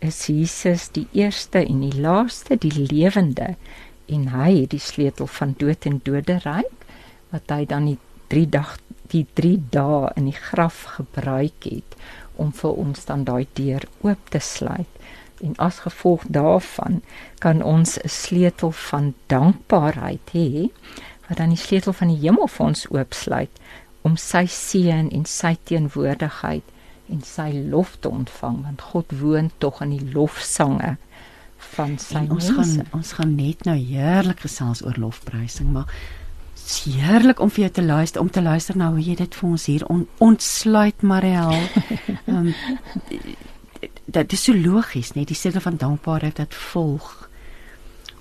is 0.00 0.26
Jesus 0.26 0.88
die 0.96 1.06
eerste 1.12 1.60
en 1.60 1.84
die 1.84 2.00
laaste, 2.00 2.56
die 2.56 2.72
lewende 2.72 3.54
en 4.08 4.30
hy 4.32 4.62
het 4.62 4.72
die 4.72 4.82
sleutel 4.82 5.28
van 5.30 5.54
dood 5.58 5.86
en 5.86 6.00
doderyk 6.04 6.88
wat 7.32 7.52
hy 7.52 7.62
dan 7.68 7.92
die 7.92 7.98
3 8.32 8.48
dag 8.56 8.74
die 9.12 9.26
3 9.38 9.56
dae 9.74 10.10
in 10.16 10.28
die 10.30 10.38
graf 10.38 10.82
gebruik 10.96 11.68
het 11.68 11.96
om 12.40 12.52
vir 12.56 12.78
ons 12.84 13.04
dan 13.08 13.24
daai 13.28 13.46
deur 13.58 13.84
oop 14.00 14.32
te 14.32 14.40
sluit. 14.40 14.88
En 15.42 15.56
as 15.58 15.82
gevolg 15.84 16.24
daarvan 16.28 17.02
kan 17.38 17.62
ons 17.62 17.98
'n 17.98 18.08
sleutel 18.08 18.72
van 18.72 19.14
dankbaarheid 19.26 20.32
hê 20.32 20.70
wat 21.28 21.38
dan 21.38 21.48
die 21.48 21.64
sleutel 21.66 21.92
van 21.92 22.08
die 22.08 22.20
hemel 22.20 22.48
vir 22.48 22.66
ons 22.66 22.86
oopsluit 22.90 23.60
om 24.02 24.16
sy 24.16 24.46
seën 24.46 25.10
en 25.10 25.24
sy 25.24 25.56
teenwoordigheid 25.64 26.64
en 27.12 27.22
sy 27.22 27.50
lof 27.70 27.96
te 28.00 28.08
ontvang 28.08 28.62
want 28.62 28.82
God 28.92 29.14
woon 29.20 29.50
tog 29.58 29.82
in 29.82 29.94
die 29.96 30.12
lofsange 30.12 30.96
van 31.72 31.98
sy 31.98 32.24
En 32.24 32.30
ons 32.30 32.50
mense. 32.50 32.74
gaan 32.84 32.98
ons 32.98 33.12
gaan 33.12 33.34
net 33.34 33.64
nou 33.68 33.76
heerlik 33.76 34.40
gesels 34.40 34.82
oor 34.84 34.98
lofprysing, 34.98 35.72
maar 35.72 35.90
dis 36.72 36.96
heerlik 36.96 37.40
om 37.40 37.50
vir 37.52 37.66
jou 37.66 37.72
te 37.76 37.84
luister 37.84 38.20
om 38.20 38.30
te 38.30 38.42
luister 38.42 38.76
na 38.76 38.90
hoe 38.92 39.02
jy 39.02 39.16
dit 39.18 39.34
vir 39.34 39.48
ons 39.48 39.64
hier 39.68 39.84
on, 39.92 40.06
ontsluit 40.24 41.02
Mariel. 41.02 41.58
um, 42.26 42.52
dit 44.16 44.32
is 44.32 44.44
so 44.46 44.56
logies, 44.56 45.12
net 45.16 45.28
die 45.28 45.36
sleutel 45.36 45.64
van 45.64 45.76
dankbaarheid 45.80 46.40
wat 46.40 46.56
volg 46.72 47.10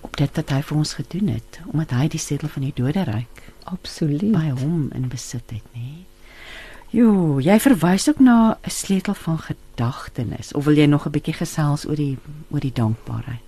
op 0.02 0.18
dit 0.18 0.40
wat 0.40 0.50
hy 0.52 0.62
vir 0.66 0.78
ons 0.82 0.96
gedoen 0.98 1.30
het, 1.36 1.60
omdat 1.72 1.94
hy 1.96 2.08
die 2.12 2.20
sleutel 2.20 2.50
van 2.52 2.66
die 2.66 2.74
doderyk 2.76 3.44
Absoluut. 3.70 4.32
by 4.34 4.50
hom 4.50 4.90
in 4.98 5.06
besit 5.12 5.54
het, 5.54 5.68
nê. 5.78 6.02
Jo, 6.92 7.38
jy 7.40 7.56
verwys 7.64 8.10
ook 8.10 8.20
na 8.20 8.58
'n 8.66 8.70
sleutel 8.70 9.14
van 9.16 9.38
gedagtenis 9.40 10.52
of 10.54 10.66
wil 10.66 10.76
jy 10.76 10.86
nog 10.86 11.06
'n 11.06 11.12
bietjie 11.12 11.38
gesels 11.40 11.86
oor 11.88 11.96
die 11.96 12.18
oor 12.50 12.60
die 12.60 12.74
dankbaarheid? 12.74 13.48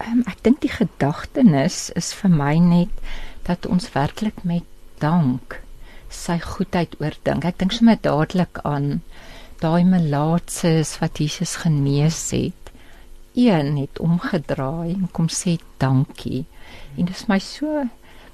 Um, 0.00 0.24
ek 0.26 0.42
dink 0.42 0.60
die 0.60 0.72
gedagtenis 0.72 1.90
is 1.94 2.14
vir 2.14 2.30
my 2.30 2.56
net 2.58 2.88
dat 3.46 3.66
ons 3.66 3.90
werklik 3.94 4.44
met 4.46 4.66
dank 5.02 5.60
sy 6.12 6.38
goedheid 6.42 6.94
oordink. 7.00 7.46
Ek 7.48 7.58
dink 7.58 7.72
sommer 7.74 7.98
dadelik 8.02 8.60
aan 8.68 9.00
daai 9.62 9.82
melaatses 9.86 10.98
wat 11.00 11.20
Jesus 11.22 11.56
genees 11.62 12.20
het. 12.34 12.72
Een 13.38 13.78
het 13.80 13.98
omgedraai 14.02 14.92
en 14.92 15.08
kom 15.16 15.30
sê 15.32 15.56
dankie. 15.80 16.44
En 16.96 17.08
dit 17.08 17.16
is 17.16 17.28
my 17.30 17.38
so 17.40 17.86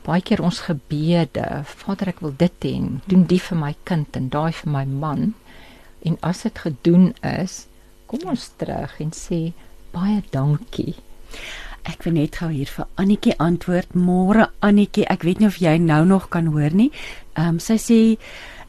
baie 0.09 0.25
keer 0.25 0.41
ons 0.41 0.63
gebede, 0.65 1.45
Vader 1.69 2.15
ek 2.15 2.23
wil 2.25 2.33
dit 2.41 2.65
hê, 2.65 2.77
doen 3.11 3.27
die 3.29 3.41
vir 3.45 3.59
my 3.61 3.75
kind 3.89 4.17
en 4.17 4.31
daai 4.33 4.55
vir 4.57 4.71
my 4.73 4.85
man. 4.89 5.35
En 6.07 6.17
as 6.25 6.47
dit 6.47 6.63
gedoen 6.65 7.11
is, 7.27 7.67
kom 8.09 8.25
ons 8.33 8.47
terug 8.61 8.95
en 9.05 9.13
sê 9.13 9.41
baie 9.93 10.23
dankie. 10.33 10.95
Ek 11.85 12.03
wil 12.05 12.15
net 12.19 12.37
gou 12.41 12.51
hier 12.51 12.71
vir 12.71 12.87
Annetjie 13.01 13.35
antwoord. 13.39 13.95
Môre 13.95 14.49
Annetjie, 14.65 15.07
ek 15.07 15.25
weet 15.27 15.41
nie 15.43 15.49
of 15.49 15.61
jy 15.63 15.79
nou 15.79 16.05
nog 16.09 16.29
kan 16.35 16.51
hoor 16.55 16.75
nie. 16.75 16.91
Ehm 17.37 17.57
um, 17.57 17.61
sy 17.63 17.79
sê 17.79 18.01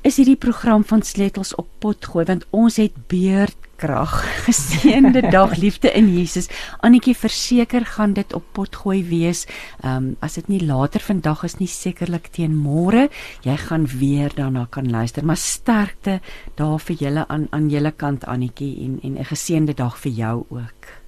is 0.08 0.16
hierdie 0.16 0.39
program 0.39 0.86
van 0.88 1.01
sleutels 1.04 1.51
op 1.60 1.68
pot 1.84 2.06
gooi 2.06 2.24
want 2.30 2.46
ons 2.56 2.78
het 2.80 2.96
beerdkrag. 3.12 4.13
Geseënde 4.48 5.25
dag 5.36 5.58
liefde 5.60 5.92
in 5.92 6.08
Jesus. 6.13 6.48
Annetjie 6.86 7.16
verseker 7.18 7.86
gaan 7.98 8.13
dit 8.16 8.34
op 8.38 8.46
pot 8.56 8.80
gooi 8.84 9.01
wees. 9.10 9.46
Ehm 9.82 9.96
um, 9.96 10.13
as 10.24 10.39
dit 10.39 10.48
nie 10.48 10.62
later 10.63 11.04
vandag 11.04 11.44
is 11.50 11.60
nie, 11.60 11.68
sekerlik 11.68 12.32
teen 12.36 12.56
môre. 12.56 13.10
Jy 13.44 13.58
gaan 13.66 13.89
weer 14.00 14.32
daarna 14.36 14.68
kan 14.70 14.89
luister. 14.89 15.25
Maar 15.25 15.42
sterkte 15.42 16.20
daar 16.56 16.80
vir 16.80 16.96
julle 17.04 17.28
aan 17.28 17.48
aan 17.51 17.70
julle 17.70 17.92
kant 17.92 18.25
Annetjie 18.25 18.74
en 18.86 19.00
en 19.04 19.20
'n 19.20 19.32
geseënde 19.34 19.74
dag 19.74 19.98
vir 19.98 20.12
jou 20.12 20.46
ook. 20.50 20.99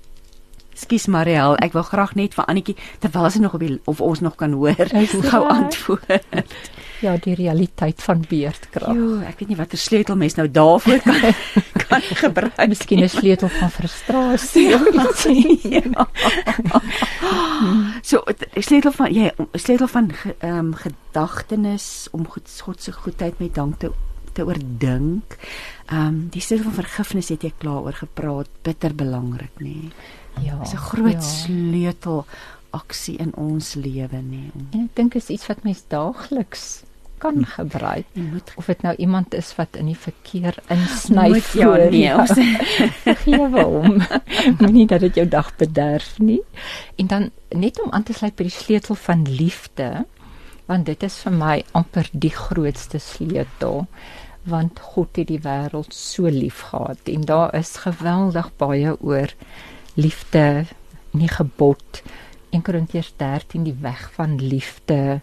Skus 0.81 1.05
Mariel, 1.07 1.55
ek 1.61 1.75
wil 1.77 1.85
graag 1.85 2.15
net 2.17 2.33
vir 2.33 2.47
Annetjie 2.49 2.77
terwyl 3.03 3.29
sy 3.29 3.41
nog 3.43 3.53
op 3.57 3.61
die, 3.61 3.75
of 3.85 4.01
ons 4.01 4.21
nog 4.25 4.37
kan 4.39 4.55
hoor, 4.57 4.89
gou 5.29 5.43
antwoord. 5.45 6.57
Ja, 7.01 7.15
die 7.17 7.33
realiteit 7.37 8.01
van 8.05 8.21
beerdkrag. 8.29 8.93
Jo, 8.97 9.19
ek 9.25 9.39
weet 9.41 9.49
nie 9.53 9.57
watter 9.57 9.79
sleutel 9.81 10.17
mens 10.21 10.37
nou 10.37 10.45
daarvoor 10.49 11.01
kan 11.05 11.21
kan 11.85 12.05
gebruik. 12.21 12.59
Miskien 12.69 13.01
'n 13.03 13.09
sleutel 13.09 13.49
van 13.49 13.71
frustrasie. 13.73 14.69
ja. 15.77 16.05
so 18.09 18.21
'n 18.25 18.61
sleutel 18.61 18.91
van 18.91 19.13
jy 19.13 19.31
'n 19.33 19.49
sleutel 19.57 19.87
van 19.87 20.11
ehm 20.39 20.57
um, 20.57 20.73
gedagtenis 20.73 22.07
om 22.11 22.27
God, 22.27 22.45
God 22.61 22.81
se 22.81 22.91
goedheid 22.91 23.39
met 23.39 23.55
dank 23.55 23.79
te 23.79 23.91
te 24.33 24.45
oordink. 24.45 25.37
Ehm 25.89 26.07
um, 26.07 26.27
die 26.29 26.41
sleutel 26.41 26.69
van 26.69 26.83
vergifnis 26.85 27.29
het 27.29 27.43
jy 27.43 27.53
klaar 27.57 27.81
oor 27.81 27.97
gepraat, 27.97 28.49
bitter 28.61 28.95
belangrik 28.95 29.57
nê. 29.57 29.73
Nee. 29.73 30.19
Ja. 30.39 30.59
Dis 30.63 30.73
'n 30.73 30.77
groot 30.77 31.11
ja. 31.11 31.21
sleutel 31.21 32.25
aksie 32.69 33.17
in 33.17 33.35
ons 33.35 33.73
lewe 33.73 34.21
nê. 34.21 34.47
En 34.71 34.87
ek 34.87 34.95
dink 34.95 35.15
is 35.15 35.27
iets 35.27 35.47
wat 35.47 35.63
mens 35.63 35.83
daagliks 35.87 36.83
kan 37.21 37.33
hm. 37.33 37.43
gebruik. 37.43 38.05
Of 38.55 38.65
dit 38.65 38.81
nou 38.81 38.95
iemand 38.95 39.33
is 39.33 39.55
wat 39.55 39.75
in 39.75 39.85
die 39.85 39.97
verkeer 39.97 40.57
insny 40.67 41.41
ja 41.53 41.75
nee 41.93 42.15
ons 42.15 42.33
gee 43.23 43.37
hom. 43.37 44.01
Moenie 44.61 44.87
dat 44.87 44.99
dit 44.99 45.15
jou 45.15 45.27
dag 45.27 45.55
bederf 45.55 46.17
nie. 46.19 46.41
En 46.95 47.07
dan 47.07 47.29
net 47.49 47.81
om 47.81 47.91
aan 47.91 48.03
te 48.03 48.13
sluit 48.13 48.35
by 48.35 48.47
die 48.49 48.57
sleutel 48.57 48.95
van 48.95 49.27
liefde, 49.29 50.05
want 50.65 50.85
dit 50.85 51.03
is 51.03 51.19
vir 51.25 51.35
my 51.35 51.55
amper 51.77 52.09
die 52.11 52.33
grootste 52.33 52.99
sleutel 52.99 53.87
want 54.49 54.79
God 54.81 55.19
het 55.19 55.27
die 55.29 55.41
wêreld 55.43 55.93
so 55.93 56.29
lief 56.29 56.63
gehad 56.71 57.09
en 57.13 57.25
daar 57.29 57.53
is 57.57 57.75
geweldig 57.83 58.47
baie 58.57 58.95
oor 58.97 59.33
liefde 59.95 60.65
nie 61.11 61.29
gebod 61.31 62.03
1 62.51 62.61
Korintiërs 62.61 63.13
13 63.17 63.63
die 63.63 63.77
weg 63.79 64.11
van 64.15 64.35
liefde. 64.39 65.21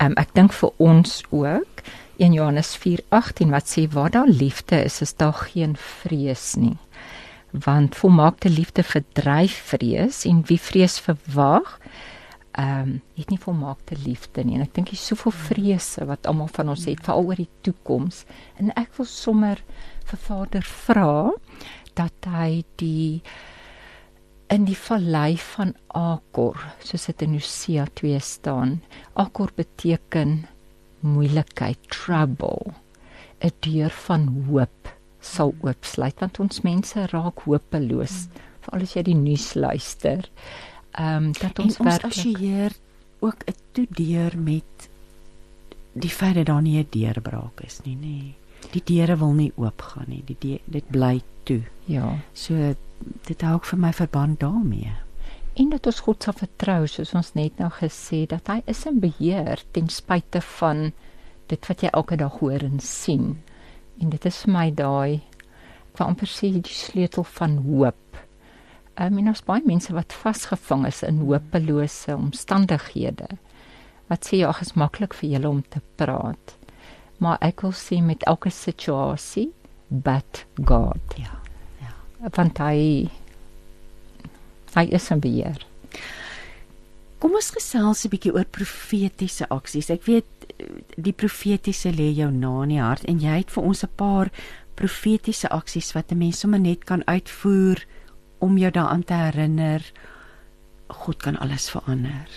Um, 0.00 0.16
ek 0.20 0.32
dink 0.36 0.52
vir 0.56 0.72
ons 0.82 1.20
ook 1.30 1.84
1 2.16 2.32
Johannes 2.32 2.74
4:18 2.80 3.52
wat 3.52 3.68
sê 3.68 3.86
waar 3.92 4.10
daar 4.10 4.28
liefde 4.28 4.84
is, 4.84 5.00
is 5.00 5.14
daar 5.16 5.34
geen 5.34 5.76
vrees 5.76 6.54
nie. 6.54 6.76
Want 7.50 7.96
volmaakte 7.96 8.50
liefde 8.50 8.82
verdryf 8.82 9.54
vrees 9.70 10.24
en 10.24 10.42
wie 10.46 10.60
vrees 10.60 10.98
verwag, 10.98 11.78
ehm 12.52 12.80
um, 12.80 13.02
het 13.14 13.30
nie 13.30 13.38
volmaakte 13.38 13.96
liefde 14.04 14.44
nie. 14.44 14.54
En 14.54 14.62
ek 14.62 14.74
dink 14.74 14.88
jy 14.88 14.96
soveel 14.98 15.32
vrese 15.32 16.04
wat 16.06 16.26
almal 16.26 16.48
van 16.54 16.68
ons 16.68 16.84
het 16.84 17.02
veral 17.02 17.24
oor 17.24 17.38
die 17.38 17.50
toekoms. 17.60 18.24
En 18.58 18.70
ek 18.78 18.94
wil 18.96 19.06
sommer 19.06 19.62
vir 20.04 20.18
Vader 20.18 20.62
vra 20.62 21.30
dat 21.94 22.30
hy 22.30 22.64
die 22.76 23.22
in 24.52 24.64
die 24.64 24.76
vallei 24.76 25.36
van 25.40 25.74
Akor, 25.88 26.58
soos 26.84 27.06
dit 27.06 27.22
in 27.22 27.36
Hosea 27.38 27.86
2 27.94 28.20
staan. 28.20 28.82
Akor 29.14 29.52
beteken 29.56 30.46
moeilikheid, 31.00 31.78
trouble. 31.88 32.74
'n 33.40 33.52
Deur 33.60 33.90
van 33.90 34.28
hoop 34.48 34.92
sal 35.20 35.54
oopsluit 35.60 36.20
want 36.20 36.40
ons 36.40 36.62
mense 36.64 37.06
raak 37.12 37.44
hopeloos, 37.48 38.28
veral 38.64 38.84
as 38.86 38.94
jy 38.96 39.02
die 39.02 39.18
nuus 39.18 39.54
luister. 39.54 40.28
Ehm 40.94 41.28
um, 41.28 41.32
dat 41.32 41.58
ons 41.58 41.76
werklik 41.78 42.12
assosieer 42.12 42.72
ook 43.20 43.44
'n 43.48 43.56
toe 43.72 43.86
deur 43.90 44.38
met 44.38 44.88
die 45.92 46.10
feit 46.10 46.34
dat 46.34 46.46
daar 46.46 46.62
nie 46.62 46.78
'n 46.78 46.88
deurbraak 46.90 47.60
is 47.64 47.80
nie, 47.84 47.96
nê. 47.96 48.00
Nee. 48.00 48.34
Die 48.72 48.82
deure 48.84 49.16
wil 49.16 49.32
nie 49.32 49.52
oopgaan 49.56 50.08
nie. 50.08 50.22
Die 50.24 50.60
dit 50.64 50.90
bly 50.90 51.22
toe. 51.42 51.62
Ja. 51.84 52.16
So 52.32 52.74
dit 53.26 53.42
hou 53.42 53.54
ook 53.58 53.66
vir 53.72 53.80
my 53.80 53.92
verband 53.92 54.40
daarmee. 54.40 54.92
En 55.54 55.70
dat 55.70 55.86
ons 55.86 56.00
God 56.02 56.24
sal 56.24 56.34
vertrou, 56.34 56.86
soos 56.90 57.12
ons 57.14 57.32
net 57.38 57.60
nou 57.62 57.70
gesê 57.76 58.24
dat 58.30 58.48
hy 58.50 58.58
is 58.70 58.82
in 58.90 58.98
beheer 59.02 59.62
ten 59.76 59.86
spyte 59.92 60.40
van 60.58 60.88
dit 61.52 61.68
wat 61.68 61.84
jy 61.84 61.92
elke 61.92 62.18
dag 62.18 62.40
hoor 62.40 62.64
en 62.66 62.80
sien. 62.82 63.36
En 64.02 64.10
dit 64.10 64.26
is 64.26 64.40
vir 64.42 64.52
my 64.54 64.66
daai 64.74 65.20
ek 65.94 66.00
wil 66.00 66.08
amper 66.10 66.26
sê 66.26 66.50
die 66.50 66.74
sleutel 66.74 67.26
van 67.36 67.60
hoop. 67.68 68.18
Ehm 68.98 69.14
um, 69.14 69.20
en 69.22 69.30
ons 69.30 69.44
baie 69.46 69.62
mense 69.66 69.94
wat 69.94 70.16
vasgevang 70.24 70.88
is 70.90 71.04
in 71.06 71.22
hopelose 71.22 72.16
omstandighede. 72.16 73.28
Wat 74.10 74.26
sê 74.26 74.42
jy 74.42 74.50
ag 74.50 74.64
is 74.66 74.74
maklik 74.74 75.14
vir 75.20 75.36
julle 75.36 75.54
om 75.54 75.62
te 75.62 75.82
praat. 76.02 76.58
Maar 77.22 77.38
ek 77.46 77.62
wil 77.62 77.78
sê 77.78 78.02
met 78.02 78.26
elke 78.26 78.50
situasie 78.50 79.52
but 79.86 80.46
God. 80.66 81.18
Ja 81.18 81.43
want 82.32 82.58
hy 82.58 83.10
hy 84.74 84.84
is 84.90 85.10
'n 85.10 85.20
beheer. 85.20 85.66
Kom 87.18 87.34
ons 87.34 87.50
gesels 87.50 88.04
'n 88.04 88.10
bietjie 88.10 88.34
oor 88.34 88.44
profetiese 88.44 89.48
aksies. 89.48 89.90
Ek 89.90 90.04
weet 90.04 90.24
die 90.96 91.12
profetiese 91.12 91.90
lê 91.92 92.10
jou 92.14 92.30
na 92.30 92.62
in 92.62 92.68
die 92.68 92.80
hart 92.80 93.04
en 93.04 93.20
jy 93.20 93.38
het 93.38 93.50
vir 93.50 93.64
ons 93.64 93.84
'n 93.84 93.96
paar 93.96 94.30
profetiese 94.74 95.48
aksies 95.48 95.94
wat 95.94 96.12
'n 96.12 96.18
mens 96.18 96.40
sommer 96.40 96.60
net 96.60 96.84
kan 96.84 97.02
uitvoer 97.06 97.84
om 98.40 98.58
jou 98.58 98.70
daaraan 98.70 99.04
te 99.04 99.14
herinner 99.14 99.92
God 100.88 101.22
kan 101.22 101.38
alles 101.38 101.70
verander. 101.70 102.28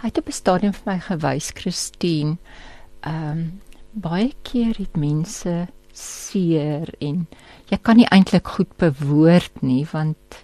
Hy 0.00 0.06
het 0.08 0.18
op 0.18 0.28
'n 0.28 0.32
stadium 0.32 0.72
vir 0.72 0.92
my 0.92 0.98
gewys, 1.00 1.50
Christine. 1.54 2.36
Ehm 3.00 3.30
um, 3.30 3.60
baie 3.92 4.32
keer 4.42 4.74
het 4.78 4.96
mense 4.96 5.68
seer 5.92 6.90
en 7.00 7.26
jy 7.70 7.78
kan 7.82 7.96
nie 7.96 8.08
eintlik 8.10 8.48
goed 8.56 8.70
bewoord 8.78 9.62
nie 9.62 9.84
want 9.92 10.40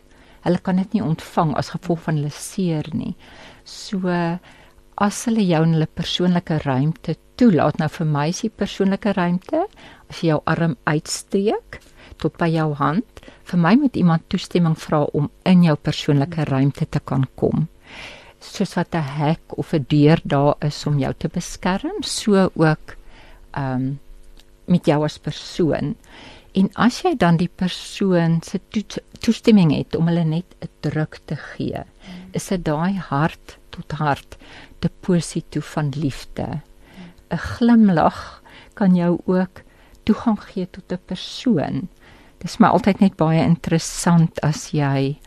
hulle 0.47 0.63
kan 0.63 0.79
dit 0.79 0.95
nie 0.95 1.03
ontvang 1.03 1.55
as 1.59 1.73
gevolg 1.75 2.05
van 2.07 2.21
hulle 2.21 2.31
seer 2.35 2.87
nie. 2.95 3.17
So 3.65 4.13
as 4.97 5.25
hulle 5.27 5.45
jou 5.45 5.63
in 5.67 5.75
hulle 5.77 5.89
persoonlike 5.91 6.61
ruimte 6.65 7.17
toelaat, 7.37 7.81
nou 7.81 7.89
vir 7.93 8.09
my 8.09 8.29
is 8.33 8.45
die 8.47 8.53
persoonlike 8.63 9.13
ruimte 9.17 9.67
as 10.09 10.23
jy 10.23 10.31
jou 10.31 10.41
arm 10.49 10.77
uitsteek 10.87 11.81
tot 12.23 12.39
by 12.41 12.49
jou 12.49 12.71
hand, 12.79 13.21
vir 13.45 13.61
my 13.61 13.75
moet 13.77 13.99
iemand 13.99 14.25
toestemming 14.33 14.77
vra 14.81 15.03
om 15.19 15.29
in 15.45 15.67
jou 15.67 15.75
persoonlike 15.77 16.47
ruimte 16.49 16.87
te 16.89 17.03
kan 17.05 17.27
kom. 17.37 17.67
Soos 18.41 18.77
wat 18.77 18.95
'n 18.95 19.03
hek 19.03 19.59
of 19.59 19.75
'n 19.75 19.87
deur 19.89 20.21
daar 20.25 20.55
is 20.61 20.87
om 20.87 20.99
jou 20.99 21.13
te 21.13 21.29
beskerm, 21.29 22.03
so 22.03 22.51
ook 22.55 22.97
ehm 23.53 23.75
um, 23.75 23.99
met 24.67 24.87
jou 24.87 25.05
as 25.05 25.19
persoon. 25.19 25.95
En 26.57 26.71
as 26.81 27.03
jy 27.05 27.13
dan 27.21 27.37
die 27.37 27.51
persoon 27.53 28.41
se 28.45 28.61
toestemming 29.21 29.75
het 29.77 29.97
om 29.97 30.09
hulle 30.09 30.25
net 30.25 30.55
'n 30.65 30.69
druk 30.81 31.21
te 31.25 31.37
gee, 31.37 31.85
is 32.33 32.49
dit 32.49 32.65
daai 32.65 32.97
hart 32.97 33.59
tot 33.71 33.93
hart 33.93 34.37
deposito 34.81 35.61
van 35.61 35.93
liefde. 35.97 36.61
'n 37.31 37.39
Glimlag 37.39 38.43
kan 38.75 38.95
jou 38.95 39.21
ook 39.25 39.63
toegang 40.05 40.41
gee 40.41 40.71
tot 40.71 40.93
'n 40.93 41.01
persoon. 41.07 41.89
Dit 42.39 42.51
is 42.51 42.59
my 42.59 42.69
altyd 42.69 43.01
net 43.01 43.17
baie 43.17 43.43
interessant 43.43 44.41
as 44.41 44.71
jy 44.71 45.19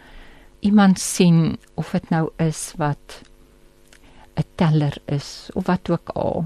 iemand 0.60 0.99
sien 0.99 1.58
of 1.75 1.91
dit 1.91 2.10
nou 2.10 2.30
is 2.38 2.73
wat 2.78 3.21
'n 4.36 4.45
teller 4.56 4.97
is 5.06 5.49
of 5.54 5.65
wat 5.65 5.89
ook 5.89 6.10
al. 6.10 6.45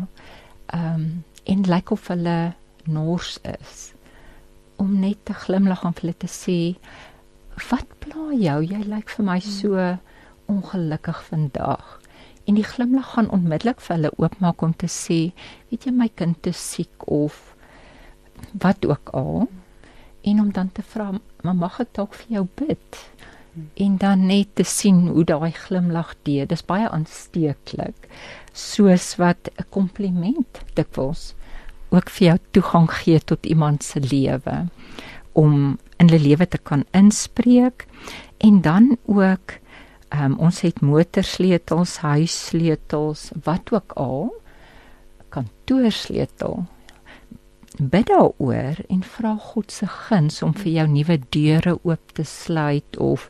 Ehm 0.65 0.93
um, 0.93 1.23
en 1.43 1.57
lyk 1.57 1.67
like 1.67 1.93
of 1.93 2.07
hulle 2.07 2.53
nors 2.85 3.37
is 3.43 3.93
om 4.81 4.99
net 4.99 5.19
te 5.25 5.33
glimlag 5.33 5.83
en 5.85 5.93
vir 5.95 6.07
hulle 6.07 6.19
te 6.19 6.29
sê 6.31 6.57
wat 7.69 7.89
pla 8.01 8.31
jou? 8.33 8.59
Jy 8.65 8.81
lyk 8.89 9.11
vir 9.13 9.27
my 9.27 9.39
so 9.45 9.79
ongelukkig 10.51 11.19
vandag. 11.29 11.99
En 12.49 12.57
die 12.57 12.65
glimlag 12.67 13.13
gaan 13.13 13.29
onmiddellik 13.31 13.81
vir 13.81 13.95
hulle 13.95 14.13
oopmaak 14.17 14.63
om 14.65 14.73
te 14.75 14.89
sê 14.91 15.19
weet 15.69 15.87
jy 15.87 15.93
my 15.95 16.09
kind 16.21 16.49
is 16.49 16.59
siek 16.73 17.07
of 17.07 17.53
wat 18.59 18.85
ook 18.85 19.13
al. 19.13 19.45
En 20.23 20.41
om 20.41 20.51
dan 20.51 20.71
te 20.71 20.83
vra 20.83 21.11
maar 21.43 21.55
mag 21.59 21.79
ek 21.83 21.93
dalk 21.95 22.17
vir 22.19 22.39
jou 22.39 22.47
bid? 22.63 22.99
En 23.77 23.97
dan 24.01 24.25
net 24.27 24.55
te 24.57 24.65
sien 24.65 25.05
hoe 25.13 25.23
daai 25.29 25.53
glimlag 25.53 26.15
deur 26.27 26.49
dis 26.49 26.65
baie 26.65 26.89
aansteeklik 26.89 28.09
soos 28.53 29.13
wat 29.21 29.49
'n 29.53 29.69
kompliment 29.69 30.61
dikwels 30.73 31.33
ook 31.93 32.09
vir 32.09 32.27
jou 32.27 32.37
toegang 32.57 32.89
gee 32.91 33.19
tot 33.19 33.45
iemand 33.45 33.83
se 33.83 34.01
lewe 34.01 34.65
om 35.33 35.77
in 35.97 36.09
hulle 36.09 36.21
lewe 36.21 36.47
te 36.47 36.57
kan 36.57 36.85
inspreek. 36.91 37.85
En 38.37 38.61
dan 38.61 38.97
ook 39.05 39.57
um, 40.13 40.37
ons 40.37 40.61
het 40.61 40.81
motorsleutels, 40.81 41.97
huissleutels, 41.97 43.29
wat 43.43 43.71
ook 43.71 43.91
al 43.93 44.33
kantoorsleutel. 45.33 46.65
Bid 47.77 48.07
daaroor 48.07 48.83
en 48.87 49.01
vra 49.03 49.35
God 49.39 49.71
se 49.71 49.87
guns 49.87 50.41
om 50.45 50.53
vir 50.53 50.71
jou 50.71 50.87
nuwe 50.87 51.17
deure 51.33 51.77
oop 51.81 52.13
te 52.13 52.25
sluit 52.27 52.97
of 53.01 53.29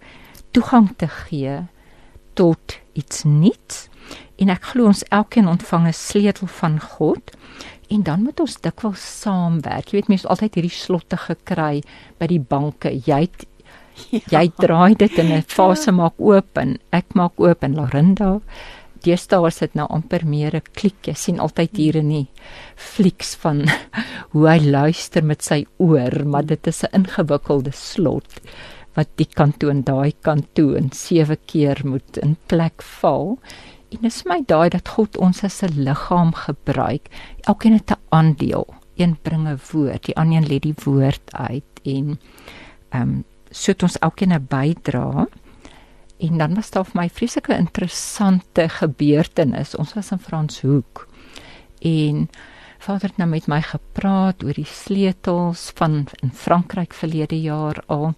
toegang 0.51 0.91
te 0.99 1.07
gee 1.07 1.61
tot 2.33 2.79
iets 2.93 3.23
nuuts 3.23 3.87
en 4.41 4.51
ek 4.51 4.73
glo 4.73 4.89
ons 4.91 5.05
elkeen 5.15 5.47
ontvang 5.47 5.87
'n 5.87 5.95
sleutel 5.95 6.47
van 6.59 6.79
God 6.79 7.31
En 7.89 8.03
dan 8.03 8.23
moet 8.23 8.39
ons 8.39 8.61
dikwels 8.61 9.21
saamwerk. 9.21 9.91
Jy 9.91 9.99
weet 9.99 10.07
mense 10.07 10.27
altyd 10.27 10.55
hierdie 10.55 10.73
slotte 10.73 11.17
gekry 11.17 11.83
by 12.19 12.27
die 12.27 12.39
banke. 12.39 12.89
Jy 12.89 13.27
ja. 14.09 14.21
jy 14.39 14.51
draai 14.57 14.95
dit 14.95 15.17
in 15.19 15.31
'n 15.31 15.43
fase 15.47 15.91
maak 15.91 16.17
oop 16.17 16.57
en 16.57 16.77
ek 16.91 17.13
maak 17.13 17.37
oop 17.37 17.63
en 17.63 17.75
Lorinda 17.75 18.39
deesdae 19.03 19.47
is 19.49 19.59
dit 19.61 19.75
nou 19.75 19.87
amper 19.91 20.23
meer 20.25 20.55
'n 20.55 20.69
klik. 20.77 21.07
Jy 21.07 21.15
sien 21.15 21.39
altyd 21.39 21.77
hier 21.77 21.95
in 21.99 22.09
die 22.09 22.27
flieks 22.75 23.35
van 23.35 23.65
hoe 24.33 24.47
hy 24.47 24.59
luister 24.59 25.23
met 25.23 25.43
sy 25.43 25.65
oor, 25.77 26.23
maar 26.25 26.45
dit 26.45 26.67
is 26.67 26.83
'n 26.83 27.03
ingewikkelde 27.03 27.71
slot 27.71 28.39
wat 28.95 29.09
die 29.17 29.27
kant 29.27 29.59
toe 29.59 29.71
en 29.71 29.81
daai 29.83 30.13
kant 30.21 30.47
toe 30.53 30.77
en 30.77 30.91
sewe 30.91 31.35
keer 31.35 31.81
moet 31.83 32.17
in 32.17 32.37
plek 32.47 32.81
val. 33.01 33.39
En 33.93 34.01
dit 34.01 34.09
is 34.09 34.23
my 34.25 34.39
daai 34.49 34.69
dat 34.73 34.89
God 34.95 35.17
ons 35.17 35.43
as 35.43 35.61
'n 35.61 35.83
liggaam 35.85 36.33
gebruik. 36.33 37.09
Elkeen 37.41 37.73
het 37.73 37.91
'n 37.91 38.01
aandeel. 38.09 38.65
Een 38.95 39.17
bring 39.21 39.47
'n 39.47 39.59
woord, 39.71 40.05
die 40.05 40.15
ander 40.15 40.41
lê 40.41 40.59
die 40.59 40.75
woord 40.83 41.33
uit 41.33 41.71
en 41.83 42.19
ehm 42.89 43.01
um, 43.01 43.23
so 43.49 43.71
het 43.71 43.83
ons 43.83 43.99
elkeen 43.99 44.33
'n 44.33 44.47
bydra. 44.49 45.27
En 46.17 46.37
dan 46.37 46.55
was 46.55 46.69
daar 46.69 46.85
vir 46.85 47.01
my 47.01 47.09
vreeslike 47.09 47.57
interessante 47.57 48.69
gebeurtenis. 48.69 49.75
Ons 49.75 49.93
was 49.93 50.11
in 50.11 50.19
Franshoek. 50.19 51.07
En 51.81 52.29
Vader 52.77 53.09
het 53.09 53.17
nou 53.17 53.29
met 53.29 53.47
my 53.47 53.61
gepraat 53.61 54.43
oor 54.43 54.53
die 54.53 54.67
sleutels 54.67 55.71
van 55.75 56.07
in 56.21 56.31
Frankryk 56.31 56.93
verlede 56.93 57.41
jaar 57.41 57.83
al 57.85 58.13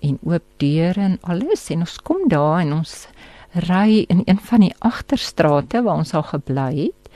en 0.00 0.18
oop 0.22 0.44
deure 0.56 1.00
en 1.00 1.18
alles 1.20 1.70
en 1.70 1.78
ons 1.78 1.96
kom 2.02 2.28
daar 2.28 2.60
en 2.60 2.72
ons 2.72 3.08
ry 3.54 4.04
in 4.08 4.22
een 4.26 4.38
van 4.38 4.60
die 4.60 4.74
agterstrate 4.78 5.82
waar 5.82 6.02
ons 6.02 6.14
al 6.14 6.22
gebly 6.22 6.72
het 6.88 7.08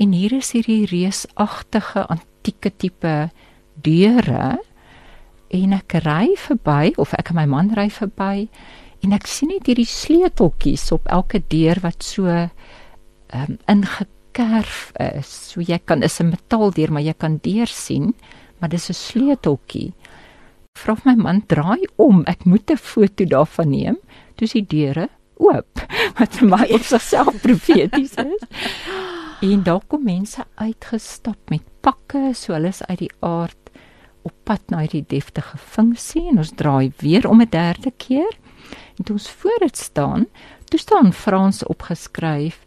en 0.00 0.12
hier 0.12 0.32
is 0.32 0.52
hierdie 0.52 0.86
reusagtige 0.90 2.06
antieke 2.08 2.70
tipe 2.76 3.30
deure 3.74 4.56
en 5.54 5.76
ek 5.76 5.98
ry 6.04 6.34
verby 6.40 6.94
of 6.96 7.14
ek 7.14 7.30
en 7.30 7.38
my 7.42 7.46
man 7.46 7.70
ry 7.76 7.88
verby 7.92 8.48
en 9.04 9.12
ek 9.12 9.28
sien 9.28 9.52
net 9.52 9.68
hierdie 9.68 9.88
sleuteltjies 9.88 10.88
op 10.96 11.06
elke 11.12 11.42
deur 11.52 11.80
wat 11.84 12.02
so 12.02 12.30
um, 12.30 13.58
ingekerf 13.68 14.92
is. 14.96 15.30
So 15.52 15.60
jy 15.60 15.78
kan 15.84 16.02
is 16.02 16.20
'n 16.20 16.32
metaaldeur, 16.32 16.92
maar 16.92 17.02
jy 17.02 17.12
kan 17.12 17.38
deur 17.42 17.66
sien, 17.66 18.14
maar 18.58 18.70
dis 18.70 18.88
'n 18.88 18.94
sleuteltjie. 18.94 19.92
Vra 20.78 20.96
my 21.04 21.14
man 21.14 21.42
draai 21.46 21.84
om, 21.96 22.24
ek 22.26 22.44
moet 22.44 22.70
'n 22.70 22.76
foto 22.76 23.24
daarvan 23.24 23.70
neem. 23.70 23.96
Toe 24.36 24.44
is 24.44 24.52
die 24.52 24.66
deure 24.66 25.08
oop 25.36 25.84
wat 26.18 26.38
vir 26.38 26.48
my 26.48 26.66
op 26.70 26.86
sigself 26.86 27.40
profeties 27.46 28.14
is. 28.20 28.46
En 29.44 29.62
daar 29.62 29.82
kom 29.86 30.04
mense 30.06 30.44
uitgestap 30.54 31.50
met 31.52 31.64
pakke, 31.84 32.32
so 32.32 32.54
hulle 32.56 32.72
is 32.72 32.84
uit 32.86 32.98
die 32.98 33.12
aard 33.20 33.58
op 34.24 34.32
pad 34.48 34.62
na 34.72 34.80
hierdie 34.80 35.04
deftige 35.08 35.58
funksie 35.60 36.22
en 36.30 36.40
ons 36.40 36.54
draai 36.56 36.92
weer 37.02 37.28
om 37.28 37.42
'n 37.42 37.50
derde 37.50 37.92
keer. 37.96 38.32
En 38.96 39.04
toe 39.04 39.16
ons 39.16 39.30
voor 39.30 39.58
dit 39.58 39.76
staan, 39.76 40.26
toe 40.64 40.80
staan 40.80 41.12
Frans 41.12 41.64
opgeskryf 41.64 42.60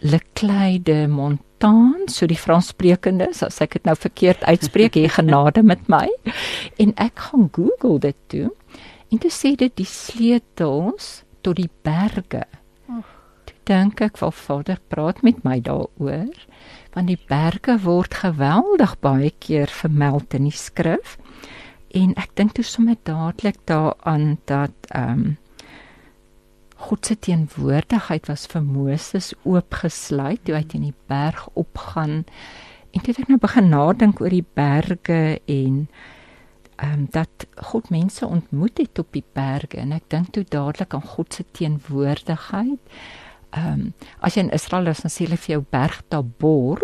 Le 0.00 0.20
Clé 0.32 0.82
de 0.82 1.06
Montagne, 1.08 2.10
so 2.10 2.26
die 2.26 2.36
Franssprekende, 2.36 3.28
as 3.28 3.60
ek 3.60 3.78
dit 3.78 3.84
nou 3.84 3.94
verkeerd 3.96 4.42
uitspreek, 4.44 4.98
hê 4.98 5.08
genade 5.08 5.62
met 5.62 5.86
my. 5.88 6.08
En 6.76 6.92
ek 7.00 7.18
gaan 7.28 7.48
Google 7.52 7.98
dit 7.98 8.16
toe. 8.26 8.50
En 9.08 9.18
dit 9.18 9.32
sê 9.32 9.54
dit 9.56 9.72
die 9.76 9.88
sleutels 9.88 11.23
tot 11.44 11.60
die 11.60 11.70
berge. 11.84 12.44
Toe 13.44 13.56
dink 13.68 14.00
ek, 14.00 14.16
"Val 14.16 14.32
Vader, 14.32 14.78
praat 14.88 15.22
met 15.22 15.44
my 15.44 15.60
daaroor." 15.60 16.34
Want 16.94 17.06
die 17.06 17.20
berge 17.28 17.78
word 17.82 18.14
geweldig 18.14 19.00
baie 19.00 19.32
keer 19.38 19.66
vermeld 19.66 20.34
in 20.34 20.44
die 20.44 20.58
skrif. 20.58 21.18
En 21.90 22.14
ek 22.14 22.34
dink 22.34 22.52
toe 22.52 22.64
sommer 22.64 22.96
dadelik 23.02 23.58
daaraan 23.64 24.38
dat 24.44 24.74
ehm 24.88 25.10
um, 25.10 25.36
God 26.84 27.06
se 27.06 27.14
teenwoordigheid 27.18 28.26
was 28.28 28.46
vir 28.46 28.62
Moses 28.62 29.32
oopgesluit 29.48 30.42
toe 30.44 30.54
hy 30.54 30.64
teen 30.68 30.82
die 30.82 30.98
berg 31.08 31.48
opgaan. 31.54 32.24
En 32.92 33.00
toe 33.00 33.14
het 33.14 33.22
ek 33.24 33.30
nou 33.32 33.38
begin 33.40 33.70
nadink 33.72 34.20
oor 34.20 34.34
die 34.34 34.46
berge 34.54 35.40
en 35.46 35.88
ehm 36.76 36.92
um, 36.92 37.06
dat 37.10 37.46
God 37.56 37.90
mense 37.90 38.26
ontmoet 38.26 38.78
het 38.78 38.98
op 38.98 39.12
die 39.14 39.24
berge 39.32 39.78
en 39.78 39.92
ek 39.92 40.08
dink 40.10 40.32
toe 40.34 40.44
dadelik 40.48 40.94
aan 40.94 41.06
God 41.06 41.34
se 41.34 41.44
teenwoordigheid. 41.52 42.80
Ehm 43.54 43.72
um, 43.72 43.92
as 44.20 44.34
jy 44.34 44.46
in 44.46 44.54
Israel 44.56 44.90
is, 44.90 45.02
dan 45.02 45.10
sien 45.10 45.30
jy 45.30 45.38
vir 45.38 45.54
jou 45.54 45.64
berg 45.70 46.02
Tabor 46.08 46.82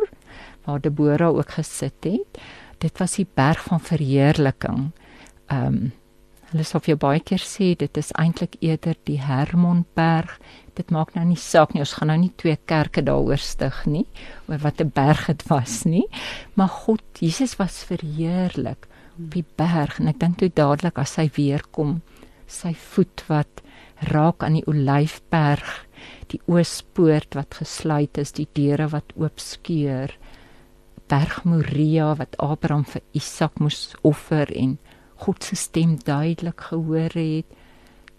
waar 0.64 0.80
Deborah 0.80 1.34
ook 1.34 1.56
gesit 1.58 2.04
het. 2.04 2.42
Dit 2.78 2.98
was 2.98 3.16
die 3.18 3.26
berg 3.34 3.64
van 3.66 3.80
verheerliking. 3.80 4.92
Ehm 5.46 5.66
um, 5.66 5.92
hulle 6.50 6.66
sê 6.66 6.74
of 6.76 6.86
jy 6.90 6.96
baie 6.98 7.20
keer 7.22 7.42
sê 7.46 7.74
dit 7.78 7.98
is 8.00 8.10
eintlik 8.18 8.56
eerder 8.60 8.96
die 9.06 9.20
Hermonberg. 9.22 10.38
Dit 10.74 10.90
maak 10.90 11.14
nou 11.14 11.24
nie 11.28 11.38
saak 11.38 11.74
nie, 11.74 11.82
ons 11.82 11.94
gaan 11.98 12.10
nou 12.10 12.18
nie 12.18 12.32
twee 12.42 12.56
kerke 12.66 13.02
daaroor 13.06 13.38
stig 13.38 13.84
nie 13.86 14.06
oor 14.48 14.58
wat 14.58 14.80
'n 14.80 14.90
berg 14.94 15.26
dit 15.26 15.42
was 15.48 15.84
nie, 15.84 16.06
maar 16.54 16.68
God 16.68 17.02
Jesus 17.20 17.56
was 17.58 17.84
verheerlik 17.84 18.89
op 19.20 19.34
die 19.36 19.44
berg 19.60 19.98
en 20.00 20.10
ek 20.12 20.20
dink 20.22 20.40
toe 20.40 20.50
dadelik 20.62 20.98
as 21.02 21.16
hy 21.20 21.28
weer 21.36 21.64
kom 21.76 22.00
sy 22.50 22.72
voet 22.74 23.24
wat 23.28 23.62
raak 24.10 24.42
aan 24.42 24.58
die 24.58 24.66
olyfberg 24.70 25.70
die 26.32 26.40
oospoort 26.48 27.36
wat 27.38 27.60
gesluit 27.60 28.18
is 28.22 28.32
die 28.38 28.48
deure 28.56 28.88
wat 28.94 29.12
oop 29.20 29.42
skeur 29.42 30.14
berg 31.10 31.42
Moria 31.44 32.14
wat 32.18 32.38
Abraham 32.38 32.86
vir 32.86 33.02
Isak 33.18 33.58
moes 33.60 33.90
offer 34.06 34.50
en 34.56 34.78
God 35.24 35.44
se 35.44 35.56
stem 35.58 35.98
duidelik 36.06 36.70
gehoor 36.70 37.16
het 37.18 37.58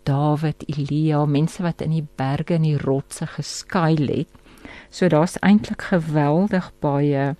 Dawid 0.03 0.63
Elia 0.67 1.25
mense 1.29 1.63
wat 1.63 1.81
in 1.85 1.93
die 1.93 2.05
berge 2.17 2.55
en 2.57 2.65
die 2.65 2.77
rotse 2.81 3.27
geskuil 3.29 4.07
het. 4.09 4.31
So 4.89 5.09
daar's 5.13 5.37
eintlik 5.45 5.85
geweldig 5.91 6.71
baie 6.81 7.35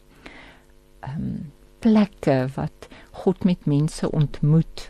ehm 1.02 1.18
um, 1.18 1.52
plekke 1.82 2.46
wat 2.54 2.91
God 3.24 3.44
met 3.44 3.66
mense 3.70 4.10
ontmoet 4.12 4.90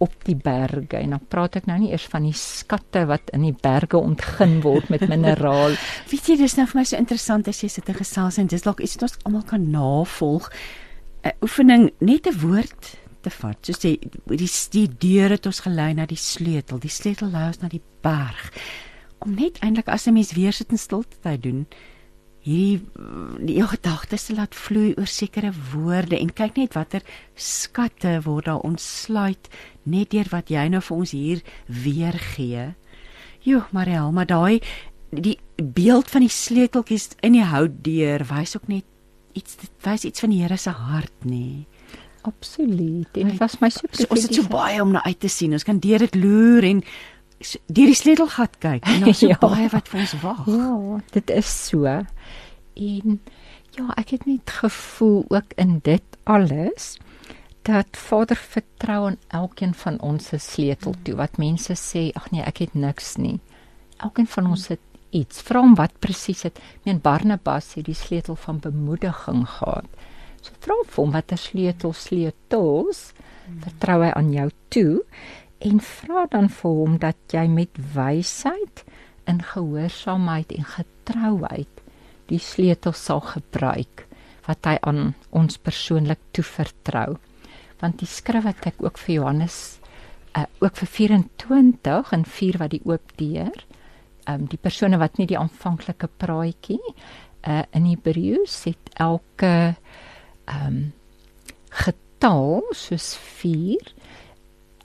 op 0.00 0.14
die 0.24 0.36
berge 0.36 0.96
en 0.96 1.12
dan 1.12 1.24
praat 1.28 1.58
ek 1.60 1.66
nou 1.68 1.76
nie 1.82 1.90
eers 1.92 2.06
van 2.08 2.24
die 2.24 2.36
skatte 2.36 3.02
wat 3.10 3.32
in 3.36 3.44
die 3.44 3.56
berge 3.56 4.00
ontgin 4.00 4.60
word 4.64 4.88
met 4.92 5.04
mineraal. 5.12 5.76
Weet 6.08 6.30
jy 6.32 6.38
dis 6.40 6.56
nou 6.56 6.64
vir 6.70 6.80
my 6.80 6.86
so 6.88 6.96
interessant 6.96 7.50
as 7.52 7.60
jy 7.60 7.68
sit 7.72 7.90
en 7.92 7.98
gesels 7.98 8.40
en 8.40 8.48
dis 8.48 8.64
dalk 8.64 8.80
iets 8.80 8.96
wat 8.96 9.10
ons 9.10 9.18
almal 9.28 9.44
kan 9.52 9.68
navolg. 9.74 10.48
'n 11.20 11.36
Oefening 11.44 11.90
net 12.00 12.26
'n 12.26 12.40
woord 12.40 12.96
te 13.20 13.30
vat. 13.30 13.58
So 13.60 13.76
sê 13.76 13.98
die 14.00 14.48
die 14.72 14.88
deur 14.88 15.36
het 15.36 15.46
ons 15.46 15.60
gelei 15.60 15.92
na 15.94 16.06
die 16.08 16.16
sleutel. 16.20 16.80
Die 16.80 16.88
sleutel 16.92 17.28
lei 17.28 17.46
ons 17.52 17.60
na 17.60 17.68
die 17.68 17.84
berg. 18.00 18.52
Om 19.20 19.36
net 19.36 19.60
eintlik 19.60 19.88
as 19.88 20.08
'n 20.08 20.16
mens 20.16 20.32
weer 20.32 20.52
sit 20.52 20.70
en 20.72 20.78
stilte 20.78 21.20
te 21.20 21.36
doen 21.36 21.66
hierdie 22.44 22.80
die 23.44 23.58
jou 23.58 23.66
gedagtes 23.68 24.28
te 24.28 24.34
laat 24.36 24.54
vloei 24.56 24.94
oor 24.96 25.08
sekere 25.10 25.52
woorde 25.72 26.18
en 26.18 26.32
kyk 26.32 26.56
net 26.56 26.76
watter 26.78 27.04
skatte 27.36 28.16
word 28.24 28.48
daar 28.48 28.64
ontsluit 28.64 29.50
net 29.84 30.12
deur 30.14 30.30
wat 30.32 30.52
jy 30.52 30.66
nou 30.72 30.80
vir 30.84 30.96
ons 30.96 31.12
hier 31.16 31.42
weer 31.66 32.16
gee. 32.34 32.70
Jo, 33.44 33.64
Mariel, 33.72 34.12
maar 34.12 34.28
daai 34.28 34.60
die 35.10 35.38
beeld 35.56 36.10
van 36.10 36.24
die 36.24 36.32
sleuteltjies 36.32 37.10
in 37.26 37.34
die 37.36 37.44
houtdeur 37.44 38.24
wys 38.30 38.56
ook 38.56 38.68
net 38.70 38.86
iets 39.36 39.56
dit 39.60 39.86
wys 39.86 40.04
iets 40.08 40.22
van 40.22 40.32
die 40.32 40.40
Here 40.42 40.56
se 40.58 40.72
hart, 40.74 41.14
nê. 41.24 41.66
Absoluut. 42.22 43.16
En 43.16 43.30
dit 43.30 43.38
was 43.40 43.58
my 43.60 43.70
so 43.72 43.88
ons 44.08 44.26
het 44.26 44.34
so 44.36 44.48
baie 44.50 44.80
om 44.82 44.92
na 44.92 45.02
uit 45.06 45.20
te 45.20 45.28
sien. 45.32 45.52
Ons 45.56 45.64
kan 45.64 45.78
deur 45.80 46.02
dit 46.04 46.18
loer 46.20 46.66
en 46.68 46.82
deur 47.40 47.88
die 47.88 47.96
sleutelgat 47.96 48.58
kyk 48.60 48.84
en 48.84 49.06
daar's 49.06 49.22
so 49.22 49.30
ja. 49.32 49.38
baie 49.40 49.68
wat 49.72 49.88
vir 49.88 50.02
ons 50.02 50.16
wag. 50.24 50.42
Ja, 50.50 51.00
dit 51.16 51.32
is 51.36 51.52
so. 51.70 51.86
En 52.80 53.20
ja, 53.76 53.90
ek 54.00 54.14
het 54.16 54.26
net 54.26 54.50
gevoel 54.62 55.24
ook 55.28 55.52
in 55.60 55.78
dit 55.84 56.18
alles 56.24 56.96
dat 57.68 57.96
Vader 57.96 58.36
vertrou 58.36 59.00
aan 59.10 59.18
elkeen 59.28 59.74
van 59.74 60.00
ons 60.00 60.30
se 60.32 60.38
sleutel 60.38 60.94
toe. 61.02 61.14
Wat 61.14 61.36
mense 61.36 61.76
sê, 61.76 62.08
ag 62.16 62.30
nee, 62.32 62.42
ek 62.42 62.64
het 62.64 62.74
niks 62.74 63.16
nie. 63.20 63.36
Elkeen 64.00 64.26
van 64.26 64.48
ons 64.54 64.70
het 64.72 64.80
iets. 65.10 65.42
Vra 65.44 65.60
hom 65.60 65.76
wat 65.76 65.98
presies 66.00 66.46
het. 66.48 66.60
Meen 66.86 67.02
Barnabas 67.04 67.74
het 67.76 67.84
die 67.90 67.98
sleutel 67.98 68.38
van 68.40 68.62
bemoediging 68.64 69.44
gehad. 69.58 70.00
So 70.40 70.56
vra 70.64 70.78
hom 70.96 71.12
watter 71.12 71.38
sleutel 71.38 71.92
sleutels 71.92 73.10
vertrou 73.60 73.98
hy 74.04 74.10
aan 74.14 74.30
jou 74.32 74.48
toe 74.72 75.02
en 75.68 75.82
vra 75.84 76.24
dan 76.32 76.48
vir 76.60 76.76
hom 76.78 76.96
dat 77.02 77.34
jy 77.34 77.44
met 77.50 77.80
wysheid 77.94 78.84
in 79.28 79.42
gehoorsaamheid 79.52 80.54
en 80.56 80.68
getrouheid 80.76 81.82
die 82.30 82.42
sleutel 82.42 82.94
sal 82.96 83.20
gebruik 83.20 84.06
wat 84.46 84.66
hy 84.66 84.76
aan 84.86 85.14
ons 85.36 85.58
persoonlik 85.58 86.20
toevertrou. 86.36 87.18
Want 87.80 88.00
die 88.00 88.08
skrif 88.08 88.44
wat 88.44 88.66
ek 88.66 88.80
ook 88.82 88.98
vir 88.98 89.14
Johannes 89.14 89.58
uh, 90.36 90.46
ook 90.60 90.76
vir 90.80 90.90
24 90.96 92.12
en 92.16 92.24
4 92.24 92.58
wat 92.62 92.74
die 92.74 92.84
oop 92.84 93.16
deur, 93.20 93.66
ehm 94.26 94.42
um, 94.42 94.46
die 94.52 94.60
persone 94.60 94.98
wat 95.00 95.18
nie 95.18 95.26
die 95.30 95.38
aanvanklike 95.38 96.10
praatjie 96.20 96.80
uh 97.48 97.62
in 97.72 97.86
Hebreëus 97.88 98.64
het 98.68 98.90
elke 99.00 99.74
ehm 100.44 100.66
um, 100.66 100.80
getal 101.70 102.66
soos 102.76 103.14
4 103.40 103.94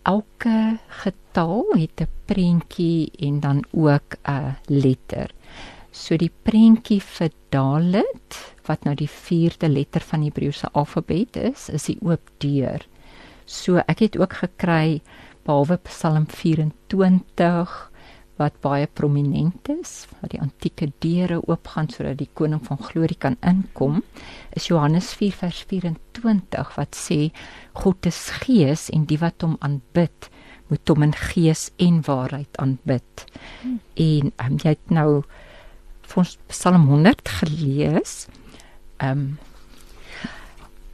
elke 0.05 0.77
getal 1.01 1.65
het 1.73 2.01
'n 2.01 2.09
prentjie 2.25 3.11
en 3.19 3.39
dan 3.39 3.65
ook 3.71 4.17
'n 4.23 4.55
letter. 4.67 5.29
So 5.95 6.17
die 6.19 6.31
prentjie 6.43 6.99
vir 6.99 7.31
Dalet 7.55 8.37
wat 8.67 8.83
nou 8.83 8.95
die 8.99 9.07
4de 9.07 9.69
letter 9.71 10.03
van 10.03 10.25
die 10.25 10.31
Hebreëse 10.31 10.67
alfabet 10.75 11.37
is, 11.39 11.69
is 11.71 11.87
die 11.87 11.97
oop 12.03 12.31
deur. 12.43 12.83
So 13.47 13.79
ek 13.87 14.03
het 14.03 14.17
ook 14.19 14.35
gekry 14.41 14.99
behalwe 15.45 15.77
Psalm 15.87 16.25
24 16.27 17.75
wat 18.35 18.57
baie 18.59 18.89
prominent 18.91 19.69
is, 19.71 19.93
waar 20.19 20.33
die 20.33 20.41
antieke 20.43 20.89
deure 20.99 21.37
oopgaan 21.47 21.87
sodat 21.93 22.19
die 22.19 22.31
koning 22.35 22.59
van 22.65 22.81
glorie 22.89 23.15
kan 23.15 23.37
inkom, 23.39 24.01
is 24.51 24.67
Johannes 24.67 25.13
4 25.15 25.37
vers 25.45 25.61
24 25.71 26.75
wat 26.75 26.99
sê 26.99 27.29
God 27.79 28.09
is 28.11 28.19
gees 28.43 28.89
en 28.91 29.07
die 29.07 29.21
wat 29.23 29.47
hom 29.47 29.55
aanbid 29.63 30.27
moet 30.67 30.89
hom 30.89 31.05
in 31.05 31.15
gees 31.15 31.69
en 31.79 32.01
waarheid 32.03 32.59
aanbid. 32.59 33.25
Hmm. 33.61 33.79
En 33.95 34.31
um, 34.43 34.59
jy 34.59 34.73
het 34.73 34.91
nou 34.91 35.23
vir 36.11 36.23
ons 36.23 36.37
Psalm 36.51 36.89
100 36.91 37.35
gelees. 37.41 38.25
Ehm 38.97 39.11
um, 39.11 39.29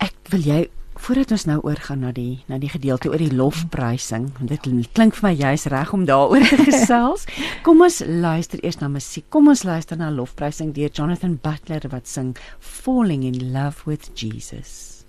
ek 0.01 0.15
wil 0.33 0.41
jy 0.41 0.61
voordat 1.01 1.31
ons 1.33 1.45
nou 1.49 1.57
oorgaan 1.65 2.03
na 2.05 2.11
die 2.13 2.43
na 2.49 2.57
die 2.61 2.69
gedeelte 2.69 3.09
oor 3.09 3.21
die 3.21 3.33
lofprysing, 3.33 4.27
want 4.37 4.53
dit 4.53 4.93
klink 4.93 5.17
vir 5.17 5.27
my 5.27 5.33
jy's 5.37 5.65
reg 5.73 5.93
om 5.93 6.05
daaroor 6.09 6.45
te 6.45 6.61
gesels. 6.69 7.25
Kom 7.65 7.81
ons 7.85 8.01
luister 8.05 8.61
eers 8.65 8.81
na 8.81 8.89
musiek. 8.89 9.25
Kom 9.33 9.49
ons 9.49 9.65
luister 9.65 9.97
na 9.97 10.11
lofprysing 10.13 10.73
deur 10.77 10.93
Jonathan 10.93 11.37
Butler 11.41 11.89
wat 11.93 12.09
sing 12.09 12.35
Falling 12.59 13.25
in 13.29 13.51
Love 13.53 13.89
with 13.89 14.11
Jesus. 14.13 15.01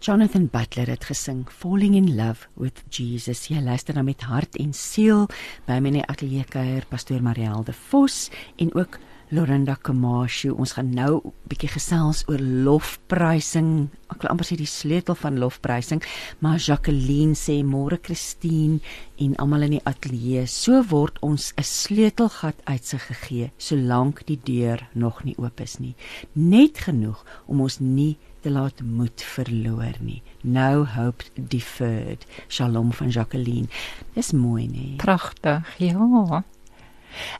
Jonathan 0.00 0.46
Butler 0.48 0.88
het 0.88 1.04
gesing 1.04 1.44
Falling 1.52 1.94
in 1.94 2.14
Love 2.16 2.48
with 2.56 2.82
Jesus. 2.88 3.44
Jy 3.50 3.60
luister 3.60 3.94
na 3.94 4.02
met 4.02 4.22
hart 4.24 4.56
en 4.56 4.72
siel 4.72 5.26
by 5.66 5.76
my 5.76 5.92
in 5.92 5.98
die 5.98 6.04
ateljee 6.08 6.46
kuier 6.48 6.86
pastoor 6.88 7.20
Marielle 7.20 7.66
de 7.68 7.74
Vos 7.90 8.30
en 8.56 8.72
ook 8.72 8.96
Lorinda 9.30 9.76
Kamashu. 9.78 10.50
Ons 10.58 10.72
gaan 10.74 10.90
nou 10.90 11.20
'n 11.22 11.32
bietjie 11.48 11.70
gesels 11.70 12.24
oor 12.26 12.38
lofprysing. 12.38 13.88
Ek 14.10 14.22
wil 14.22 14.30
amper 14.30 14.46
sê 14.46 14.56
die 14.56 14.66
sleutel 14.66 15.14
van 15.14 15.38
lofprysing, 15.38 16.02
maar 16.40 16.58
Jacqueline 16.58 17.34
sê 17.34 17.62
môre 17.62 17.98
Christine 18.02 18.80
en 19.18 19.36
almal 19.36 19.62
in 19.62 19.70
die 19.70 19.84
ateljee, 19.84 20.46
so 20.46 20.82
word 20.82 21.18
ons 21.22 21.52
'n 21.56 21.62
sleutelgat 21.62 22.56
uit 22.64 22.84
sy 22.84 22.98
gegee 22.98 23.50
solank 23.56 24.26
die 24.26 24.40
deur 24.42 24.88
nog 24.94 25.24
nie 25.24 25.36
oop 25.38 25.60
is 25.60 25.78
nie. 25.78 25.94
Net 26.34 26.78
genoeg 26.78 27.24
om 27.46 27.60
ons 27.60 27.78
nie 27.78 28.18
te 28.42 28.50
laat 28.50 28.82
moed 28.82 29.22
verloor 29.22 29.94
nie. 30.00 30.22
No 30.42 30.84
hope 30.84 31.24
deferred. 31.34 32.26
Shalom 32.48 32.92
van 32.92 33.08
Jacqueline. 33.08 33.68
Dis 34.14 34.32
mooi 34.32 34.66
nie. 34.66 34.96
Pragtig. 34.96 35.78
Ja. 35.78 36.42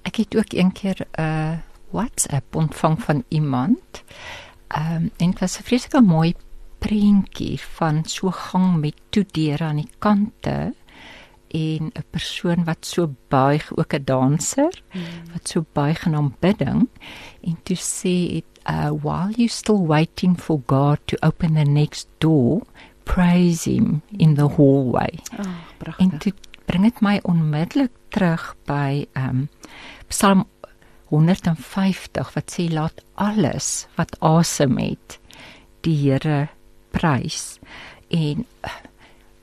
Ek 0.03 0.17
het 0.17 0.37
ook 0.37 0.53
een 0.53 0.73
keer 0.73 1.07
'n 1.19 1.21
uh 1.21 1.70
WhatsApp 1.91 2.55
ontvang 2.57 3.03
van 3.03 3.25
iemand. 3.29 4.05
Ehm 4.69 4.95
um, 4.95 5.11
en 5.17 5.31
dit 5.31 5.39
was 5.39 5.59
'n 5.59 5.63
vreeslike 5.63 6.01
mooi 6.01 6.35
prentjie 6.79 7.61
van 7.61 8.05
so 8.05 8.31
gang 8.31 8.81
met 8.81 8.95
toe 9.09 9.25
deure 9.31 9.65
aan 9.65 9.77
die 9.77 9.91
kante 9.99 10.75
en 11.51 11.91
'n 11.93 12.05
persoon 12.11 12.65
wat 12.65 12.87
so 12.87 13.15
buig, 13.29 13.77
ook 13.77 13.93
'n 13.95 14.05
danser 14.05 14.83
hmm. 14.91 15.03
wat 15.33 15.49
so 15.49 15.65
buig 15.73 16.07
in 16.07 16.15
aanbidding 16.15 16.89
en 17.41 17.57
toe 17.63 17.77
sê 17.77 18.15
it 18.39 18.45
uh 18.67 18.91
while 19.03 19.33
you 19.37 19.49
still 19.49 19.87
waiting 19.87 20.41
for 20.41 20.61
God 20.67 20.99
to 21.05 21.17
open 21.21 21.55
the 21.55 21.65
next 21.65 22.09
door, 22.19 22.63
praise 23.05 23.71
him 23.71 24.03
in 24.17 24.35
the 24.35 24.49
hallway. 24.49 25.19
Oh, 25.39 25.47
pragtig. 25.79 26.13
En 26.13 26.19
dit 26.19 26.35
bring 26.65 26.85
dit 26.85 27.01
my 27.01 27.19
onmiddellik 27.23 27.91
terug 28.09 28.55
by 28.65 29.07
ehm 29.13 29.29
um, 29.29 29.49
Psalm 30.09 30.47
150 31.11 32.33
wat 32.35 32.55
sê 32.55 32.69
laat 32.71 33.03
alles 33.15 33.87
wat 33.99 34.17
asem 34.21 34.79
het 34.79 35.19
die 35.85 35.97
Here 35.97 36.49
prys. 36.95 37.59
En 38.11 38.45
uh, 38.67 38.79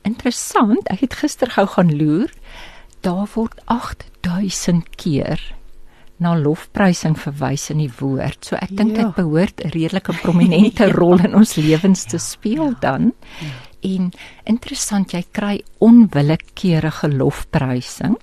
interessant, 0.07 0.87
ek 0.91 1.05
het 1.07 1.19
gister 1.21 1.51
gou 1.55 1.65
gaan 1.75 1.93
loer, 1.97 2.31
daar 3.05 3.27
word 3.35 3.59
8000 3.71 4.95
keer 4.99 5.41
na 6.17 6.33
lofprysing 6.37 7.15
verwys 7.19 7.67
in 7.73 7.81
die 7.83 7.91
woord. 7.99 8.41
So 8.45 8.57
ek 8.57 8.73
dink 8.73 8.95
ja. 8.95 9.05
dit 9.05 9.17
behoort 9.19 9.61
'n 9.61 9.73
redelike 9.75 10.13
prominente 10.23 10.87
ja. 10.89 10.93
rol 10.93 11.21
in 11.21 11.35
ons 11.37 11.55
lewens 11.55 12.05
te 12.09 12.17
speel 12.17 12.73
ja. 12.73 12.77
dan. 12.81 13.13
Ja. 13.41 13.53
En 13.87 14.11
interessant, 14.49 15.13
jy 15.13 15.23
kry 15.31 15.61
onwillekeurige 15.79 17.11
lofprysing. 17.13 18.17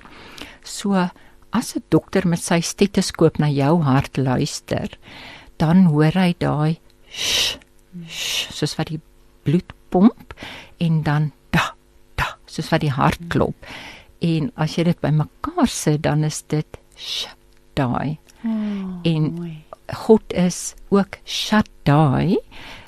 So 0.62 1.08
as 1.54 1.74
'n 1.76 1.84
dokter 1.88 2.26
met 2.28 2.42
sy 2.42 2.60
stetoskoop 2.60 3.38
na 3.38 3.48
jou 3.48 3.82
hart 3.82 4.16
luister, 4.16 4.88
dan 5.56 5.86
hoor 5.86 6.12
hy 6.12 6.34
daai 6.38 6.78
soos 8.10 8.74
wat 8.76 8.90
die 8.90 9.00
bloed 9.44 9.70
pomp 9.90 10.34
en 10.82 11.02
dan 11.02 11.32
da 11.54 11.74
da 12.18 12.36
soos 12.46 12.70
wat 12.72 12.80
die 12.82 12.90
hart 12.90 13.20
klop. 13.28 13.54
En 14.20 14.50
as 14.56 14.76
jy 14.76 14.84
dit 14.84 15.00
bymekaar 15.00 15.68
sit, 15.68 16.02
dan 16.02 16.24
is 16.24 16.42
dit 16.42 16.78
sh 16.96 17.26
daai. 17.74 18.18
Oh, 18.44 19.00
en 19.04 19.34
mooi. 19.34 19.64
God 19.92 20.32
is 20.32 20.74
ook 20.88 21.18
Shaddai, 21.24 22.38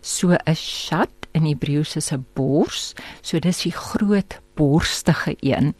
so 0.00 0.33
'n 0.33 0.55
Shad 0.55 1.11
in 1.35 1.44
Hebreëus 1.44 1.96
is 1.96 2.12
'n 2.12 2.24
bors, 2.35 2.94
so 3.22 3.38
dis 3.38 3.62
die 3.62 3.72
groot 3.72 4.40
borstige 4.57 5.37
een 5.40 5.75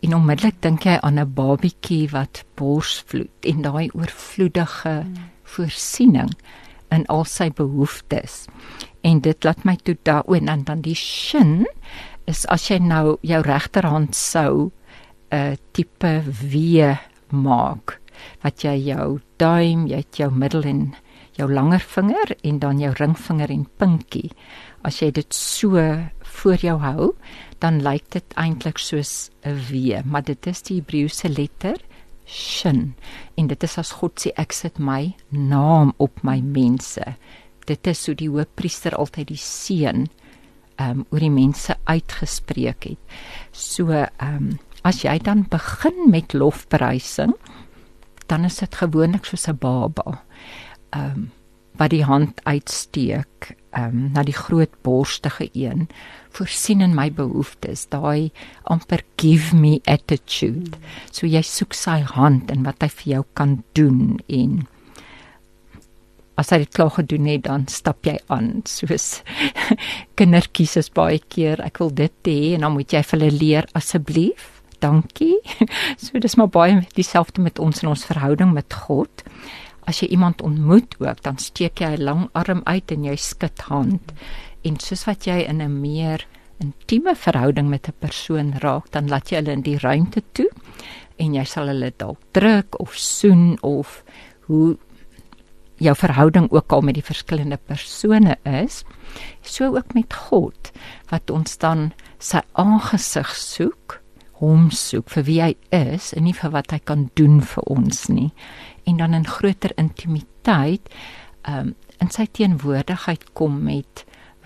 en 0.00 0.14
onmiddellik 0.16 0.60
dink 0.64 0.86
jy 0.88 0.98
aan 1.00 1.20
'n 1.20 1.34
babietjie 1.34 2.08
wat 2.10 2.44
borsvloed 2.56 3.48
en 3.52 3.62
daai 3.62 3.90
oorvloedige 3.92 5.04
mm. 5.04 5.14
voorsiening 5.42 6.32
in 6.90 7.06
al 7.06 7.24
sy 7.24 7.50
behoeftes. 7.50 8.46
En 9.02 9.20
dit 9.20 9.44
laat 9.44 9.64
my 9.64 9.76
toe 9.76 9.96
daaroor 10.02 10.36
en 10.36 10.64
dan 10.64 10.80
die 10.80 10.96
shin 10.98 11.66
is 12.30 12.44
as 12.46 12.68
jy 12.70 12.78
nou 12.78 13.16
jou 13.26 13.40
regterhand 13.42 14.14
sou 14.14 14.70
'n 15.32 15.56
tipe 15.72 16.22
W 16.26 16.96
maak 17.30 17.98
wat 18.42 18.62
jy 18.62 18.76
jou 18.76 19.20
duim, 19.40 19.86
jy 19.86 19.96
het 19.96 20.16
jou 20.16 20.30
middel 20.30 20.62
en 20.68 20.94
jou 21.38 21.48
langer 21.48 21.80
vinger 21.80 22.36
en 22.44 22.58
dan 22.58 22.78
jou 22.78 22.92
ringvinger 22.98 23.50
en 23.50 23.66
pinkie. 23.80 24.30
As 24.84 25.00
jy 25.00 25.10
dit 25.10 25.34
so 25.34 25.80
voor 26.20 26.60
jou 26.60 26.78
hou, 26.78 27.12
dan 27.62 27.78
lyk 27.84 28.08
dit 28.10 28.34
eintlik 28.40 28.78
soos 28.78 29.30
'n 29.46 29.56
W, 29.70 30.02
maar 30.04 30.22
dit 30.22 30.46
is 30.46 30.62
die 30.62 30.80
Hebreëse 30.80 31.28
letter 31.28 31.78
shin 32.26 32.94
en 33.36 33.46
dit 33.46 33.62
is 33.62 33.78
as 33.78 33.92
God 33.98 34.18
sê 34.20 34.32
ek 34.36 34.52
sit 34.52 34.78
my 34.78 35.14
naam 35.30 35.92
op 35.98 36.22
my 36.22 36.40
mense. 36.40 37.04
Dit 37.66 37.86
is 37.86 38.02
so 38.02 38.14
die 38.14 38.30
hoofpriester 38.30 38.96
altyd 38.96 39.28
die 39.28 39.40
seën 39.40 40.08
um 40.80 41.04
oor 41.10 41.20
die 41.20 41.30
mense 41.30 41.76
uitgespreek 41.84 42.84
het. 42.84 42.98
So 43.52 43.92
um 44.20 44.58
as 44.84 45.04
jy 45.04 45.18
dan 45.18 45.46
begin 45.50 46.10
met 46.10 46.34
lofprysing, 46.34 47.34
dan 48.26 48.44
is 48.44 48.56
dit 48.56 48.74
gewoonlik 48.74 49.24
soos 49.24 49.48
'n 49.48 49.58
baba. 49.58 50.22
Um 50.94 51.30
wat 51.78 51.90
die 51.90 52.04
hand 52.04 52.40
uitsteek 52.44 53.56
um 53.78 54.10
na 54.12 54.24
die 54.26 54.36
groot 54.36 54.72
borstige 54.84 55.48
een 55.52 55.88
voorsien 56.36 56.80
in 56.84 56.94
my 56.96 57.08
behoeftes 57.12 57.86
daai 57.92 58.30
amper 58.64 59.02
give 59.20 59.56
me 59.56 59.80
attitude. 59.84 60.76
So 61.10 61.26
jy 61.26 61.42
soek 61.46 61.76
sy 61.76 62.00
hand 62.14 62.52
en 62.52 62.64
wat 62.68 62.84
hy 62.84 62.90
vir 63.00 63.12
jou 63.16 63.24
kan 63.38 63.60
doen 63.76 64.20
en 64.28 64.62
as 66.40 66.50
hy 66.50 66.62
dit 66.62 66.72
klaar 66.74 66.94
gedoen 66.96 67.28
het 67.28 67.44
dan 67.46 67.66
stap 67.68 68.08
jy 68.08 68.16
aan 68.32 68.62
soos 68.68 69.20
kindertjies 70.18 70.78
is 70.80 70.88
baie 70.92 71.20
keer 71.20 71.60
ek 71.64 71.82
wil 71.82 71.92
dit 71.92 72.28
hê 72.28 72.54
en 72.56 72.66
dan 72.66 72.76
moet 72.76 72.92
jy 72.96 73.02
vir 73.04 73.18
hulle 73.18 73.36
leer 73.36 73.68
asseblief 73.78 74.48
dankie. 74.82 75.38
So 76.02 76.18
dis 76.18 76.34
maar 76.36 76.50
baie 76.50 76.80
dieselfde 76.96 77.44
met 77.44 77.60
ons 77.62 77.84
in 77.84 77.92
ons 77.92 78.06
verhouding 78.08 78.52
met 78.56 78.74
God 78.86 79.22
as 79.86 80.02
jy 80.02 80.08
iemand 80.14 80.42
ontmoet 80.42 80.94
ook 80.98 81.22
dan 81.22 81.38
steek 81.38 81.80
jy 81.80 81.96
'n 81.96 82.04
lang 82.04 82.28
arm 82.32 82.60
uit 82.64 82.92
en 82.92 83.04
jy 83.04 83.16
skud 83.16 83.60
hand 83.60 84.12
en 84.62 84.78
soos 84.78 85.04
wat 85.04 85.26
jy 85.26 85.42
in 85.48 85.62
'n 85.62 85.80
meer 85.80 86.26
intieme 86.62 87.14
verhouding 87.16 87.68
met 87.68 87.88
'n 87.88 87.94
persoon 87.98 88.52
raak, 88.58 88.90
dan 88.90 89.08
laat 89.08 89.30
jy 89.30 89.36
hulle 89.36 89.52
in 89.52 89.62
die 89.62 89.78
ruimte 89.78 90.22
toe 90.32 90.50
en 91.16 91.34
jy 91.34 91.44
sal 91.44 91.66
hulle 91.66 91.92
dalk 91.96 92.18
druk 92.32 92.80
of 92.80 92.94
soen 92.96 93.58
of 93.62 94.02
hoe 94.46 94.78
jou 95.76 95.94
verhouding 95.96 96.50
ook 96.50 96.72
al 96.72 96.80
met 96.80 96.94
die 96.94 97.04
verskillende 97.04 97.58
persone 97.66 98.36
is, 98.42 98.84
so 99.42 99.74
ook 99.76 99.94
met 99.94 100.14
God 100.14 100.70
wat 101.10 101.30
ons 101.30 101.58
dan 101.58 101.92
sy 102.18 102.40
aangesig 102.52 103.34
soek, 103.36 103.98
hom 104.32 104.70
soek 104.70 105.10
vir 105.10 105.24
wie 105.26 105.40
hy 105.42 105.56
is 105.70 106.12
en 106.12 106.24
nie 106.24 106.34
vir 106.34 106.50
wat 106.50 106.70
hy 106.70 106.78
kan 106.78 107.10
doen 107.14 107.40
vir 107.40 107.66
ons 107.70 108.08
nie. 108.08 108.30
En 108.84 108.96
dan 108.96 109.14
in 109.14 109.26
groter 109.26 109.72
intimiteit, 109.76 110.88
um, 111.48 111.74
in 111.98 112.10
sy 112.10 112.26
teenwoordigheid 112.26 113.32
kom 113.32 113.62
met 113.62 114.04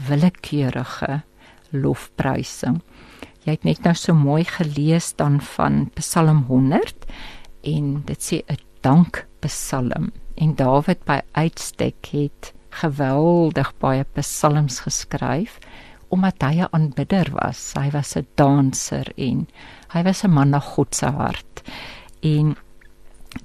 willekeurige 0.08 1.22
lofprysing. 1.70 2.82
Jy 3.44 3.50
het 3.50 3.64
net 3.64 3.82
nou 3.82 3.94
so 3.94 4.14
mooi 4.14 4.44
gelees 4.44 5.14
dan 5.16 5.40
van 5.40 5.90
Psalm 5.94 6.44
100 6.48 7.06
en 7.62 8.02
dit 8.04 8.22
sê 8.22 8.42
'n 8.48 8.58
dankpsalm 8.80 10.12
En 10.36 10.52
Dawid 10.54 11.04
by 11.08 11.22
uitstek 11.32 12.10
het 12.12 12.52
geweldig 12.76 13.70
baie 13.80 14.04
psalms 14.18 14.82
geskryf 14.84 15.56
omdat 16.12 16.44
hy 16.44 16.60
'n 16.60 16.68
aanbidder 16.76 17.30
was. 17.32 17.72
Hy 17.74 17.90
was 17.90 18.16
'n 18.16 18.28
danser 18.34 19.08
en 19.16 19.48
hy 19.94 20.02
was 20.02 20.22
'n 20.24 20.30
man 20.30 20.50
na 20.50 20.60
God 20.60 20.94
se 20.94 21.06
hart. 21.06 21.62
En 22.20 22.56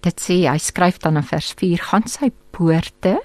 dit 0.01 0.23
sê 0.23 0.41
hy 0.47 0.57
skryf 0.61 0.99
dan 1.03 1.19
in 1.19 1.27
vers 1.27 1.51
4 1.59 1.85
gaan 1.91 2.07
sy 2.09 2.31
poorte 2.55 3.17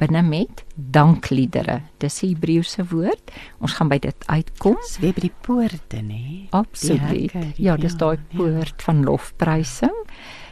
binne 0.00 0.22
met 0.24 0.62
dankliedere. 0.74 1.80
Dis 2.00 2.20
die 2.22 2.32
Hebreëse 2.32 2.86
woord. 2.90 3.32
Ons 3.60 3.76
gaan 3.76 3.90
by 3.92 3.98
dit 4.00 4.26
uitkom. 4.32 4.78
Dis 4.80 4.96
weer 5.02 5.16
by 5.16 5.26
die 5.26 5.34
poorte, 5.44 6.00
nê? 6.00 6.46
Absoluut. 6.56 7.36
Ja, 7.60 7.76
dis 7.80 7.98
daai 8.00 8.16
poort 8.32 8.80
van 8.86 9.04
lofprysing. 9.04 9.96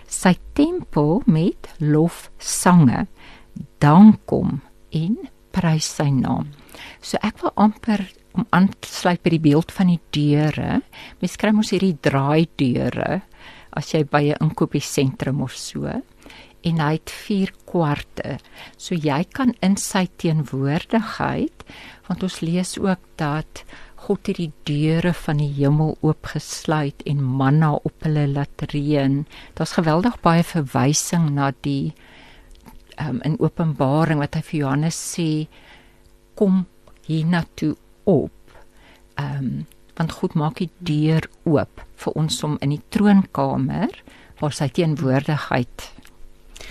Sy 0.09 0.35
tempel 0.57 1.23
met 1.29 1.71
lofsange 1.81 3.07
dankom 3.83 4.61
en 4.97 5.19
prys 5.55 5.89
sy 5.99 6.11
naam. 6.13 6.53
So 7.01 7.21
ek 7.25 7.41
wil 7.43 7.55
amper 7.57 8.05
om 8.39 8.47
aan 8.55 8.69
te 8.71 8.91
sluit 8.91 9.23
by 9.25 9.33
die 9.35 9.43
beeld 9.49 9.73
van 9.75 9.91
die 9.91 10.01
deure. 10.15 10.81
Mens 11.23 11.37
kry 11.41 11.51
mos 11.57 11.73
hierdie 11.75 11.97
draai 12.05 12.47
deure 12.61 13.23
as 13.71 13.93
jy 13.95 14.05
by 14.05 14.23
'n 14.31 14.45
inkopiesentrum 14.49 15.43
of 15.43 15.53
so 15.57 15.87
en 16.67 16.81
hy 16.83 16.93
het 16.97 17.11
4 17.11 17.53
kwarte. 17.69 18.39
So 18.77 18.95
jy 18.95 19.25
kan 19.35 19.55
in 19.63 19.77
sy 19.77 20.09
teenwoordigheid 20.21 21.65
want 22.09 22.23
ons 22.23 22.41
lees 22.41 22.79
ook 22.79 23.01
dat 23.21 23.65
God 24.07 24.31
het 24.31 24.39
die 24.39 24.53
deure 24.65 25.13
van 25.13 25.41
die 25.43 25.51
hemel 25.59 25.97
oopgesluit 26.07 27.03
en 27.11 27.23
manna 27.23 27.73
op 27.75 28.07
hulle 28.07 28.27
laat 28.31 28.63
reën. 28.73 29.25
Daar's 29.59 29.77
geweldig 29.77 30.21
baie 30.25 30.45
verwysing 30.47 31.33
na 31.35 31.51
die 31.67 31.93
um, 33.03 33.21
in 33.27 33.37
Openbaring 33.43 34.23
wat 34.23 34.39
hy 34.39 34.45
vir 34.51 34.61
Johannes 34.63 34.99
sê 35.17 35.31
kom 36.39 36.65
hiernatoe 37.09 37.75
op. 38.07 38.55
Ehm 39.19 39.43
um, 39.43 39.67
want 39.99 40.15
God 40.21 40.35
maak 40.39 40.63
die 40.63 40.71
deur 40.79 41.27
oop 41.45 41.83
vir 41.99 42.19
ons 42.19 42.43
om 42.47 42.57
in 42.65 42.77
die 42.77 42.83
troonkamer 42.95 43.95
waar 44.39 44.55
sy 44.55 44.69
teenwoordigheid 44.71 45.89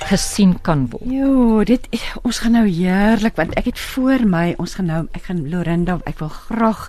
gesien 0.08 0.56
kan 0.64 0.86
word. 0.92 1.08
Jo, 1.10 1.64
dit 1.68 1.88
ons 2.24 2.40
gaan 2.44 2.58
nou 2.60 2.66
heerlik 2.68 3.38
want 3.40 3.56
ek 3.60 3.72
het 3.72 3.82
voor 3.94 4.26
my, 4.30 4.46
ons 4.62 4.78
gaan 4.78 4.92
nou 4.92 5.04
ek 5.18 5.30
gaan 5.30 5.46
Lorinda, 5.52 6.00
ek 6.06 6.22
wil 6.22 6.32
graag 6.32 6.88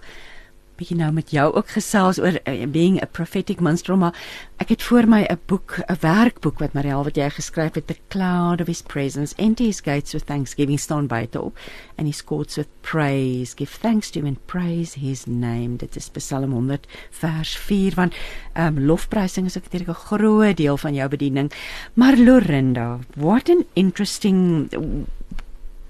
bietjie 0.78 0.96
nou 0.98 1.10
met 1.12 1.30
jou 1.34 1.48
ook 1.54 1.68
gesels 1.74 2.20
oor 2.22 2.38
uh, 2.38 2.66
being 2.66 3.02
a 3.02 3.06
prophetic 3.06 3.60
minstrel 3.60 3.98
maar 3.98 4.14
ek 4.62 4.68
het 4.74 4.82
voor 4.82 5.06
my 5.06 5.22
'n 5.26 5.38
boek 5.46 5.78
'n 5.88 5.98
werkboek 6.00 6.58
wat 6.58 6.72
Mariel 6.72 7.04
wat 7.04 7.16
jy 7.16 7.30
geskryf 7.30 7.74
het 7.74 7.86
the 7.86 7.98
cloud 8.08 8.60
of 8.60 8.66
his 8.66 8.82
presence 8.82 9.34
enter 9.36 9.64
his 9.66 9.80
gates 9.80 10.12
with 10.12 10.26
thanksgiving 10.26 10.78
staan 10.78 11.06
by 11.06 11.26
dit 11.30 11.52
and 11.96 12.06
his 12.06 12.24
courts 12.24 12.56
with 12.56 12.68
praise 12.82 13.54
give 13.56 13.78
thanks 13.80 14.10
to 14.10 14.20
him 14.20 14.26
and 14.26 14.46
praise 14.46 14.94
his 14.94 15.26
name. 15.26 15.76
Dit 15.76 15.96
is 15.96 16.08
Psalm 16.08 16.52
100 16.52 16.86
vers 17.10 17.56
4 17.56 17.94
want 17.94 18.14
um, 18.54 18.78
lofprysing 18.78 19.46
is 19.46 19.56
ook 19.56 19.64
'n 19.88 19.94
groot 19.94 20.56
deel 20.56 20.76
van 20.76 20.94
jou 20.94 21.08
bediening. 21.08 21.52
Maar 21.94 22.16
Lorinda 22.16 22.98
what 23.16 23.48
an 23.48 23.64
interesting 23.72 24.68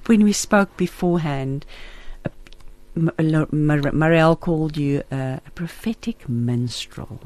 when 0.04 0.24
we 0.24 0.32
spoke 0.32 0.70
beforehand 0.76 1.64
Marielle 2.98 4.38
called 4.38 4.76
you 4.76 5.02
a, 5.10 5.40
a 5.46 5.50
prophetic 5.54 6.28
minstrel. 6.28 7.20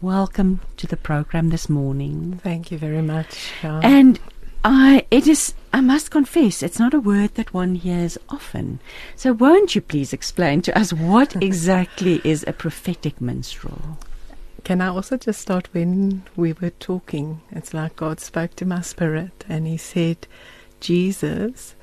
Welcome 0.00 0.60
to 0.76 0.86
the 0.86 0.96
program 0.96 1.48
this 1.48 1.68
morning. 1.68 2.40
Thank 2.42 2.70
you 2.70 2.78
very 2.78 3.02
much. 3.02 3.52
Uh, 3.64 3.80
and 3.82 4.20
I, 4.64 5.04
it 5.10 5.26
is, 5.26 5.54
I 5.72 5.80
must 5.80 6.12
confess, 6.12 6.62
it's 6.62 6.78
not 6.78 6.94
a 6.94 7.00
word 7.00 7.34
that 7.34 7.52
one 7.52 7.74
hears 7.74 8.16
often. 8.28 8.78
So, 9.16 9.32
won't 9.32 9.74
you 9.74 9.80
please 9.80 10.12
explain 10.12 10.62
to 10.62 10.78
us 10.78 10.92
what 10.92 11.34
exactly 11.42 12.20
is 12.22 12.44
a 12.46 12.52
prophetic 12.52 13.20
minstrel? 13.20 13.98
Can 14.62 14.80
I 14.80 14.88
also 14.88 15.16
just 15.16 15.40
start 15.40 15.68
when 15.72 16.22
we 16.36 16.52
were 16.52 16.70
talking? 16.70 17.40
It's 17.50 17.74
like 17.74 17.96
God 17.96 18.20
spoke 18.20 18.54
to 18.56 18.66
my 18.66 18.82
spirit 18.82 19.44
and 19.48 19.66
He 19.66 19.78
said, 19.78 20.28
Jesus 20.80 21.74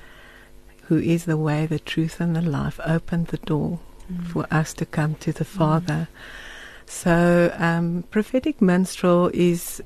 who 0.88 0.98
is 0.98 1.26
the 1.26 1.38
way, 1.38 1.65
the 1.65 1.80
truth, 1.80 2.19
and 2.19 2.36
the 2.36 2.41
life, 2.41 2.80
opened 2.86 3.28
the 3.28 3.38
door 3.38 3.80
mm. 4.12 4.26
for 4.28 4.45
us 4.52 4.74
to 4.74 4.86
come 4.86 5.15
to 5.15 5.32
the 5.32 5.43
mm. 5.43 5.48
Father. 5.48 6.08
Mm. 6.12 6.89
So, 6.89 7.54
um, 7.58 8.04
prophetic 8.12 8.62
minstrel 8.62 9.32
is 9.34 9.82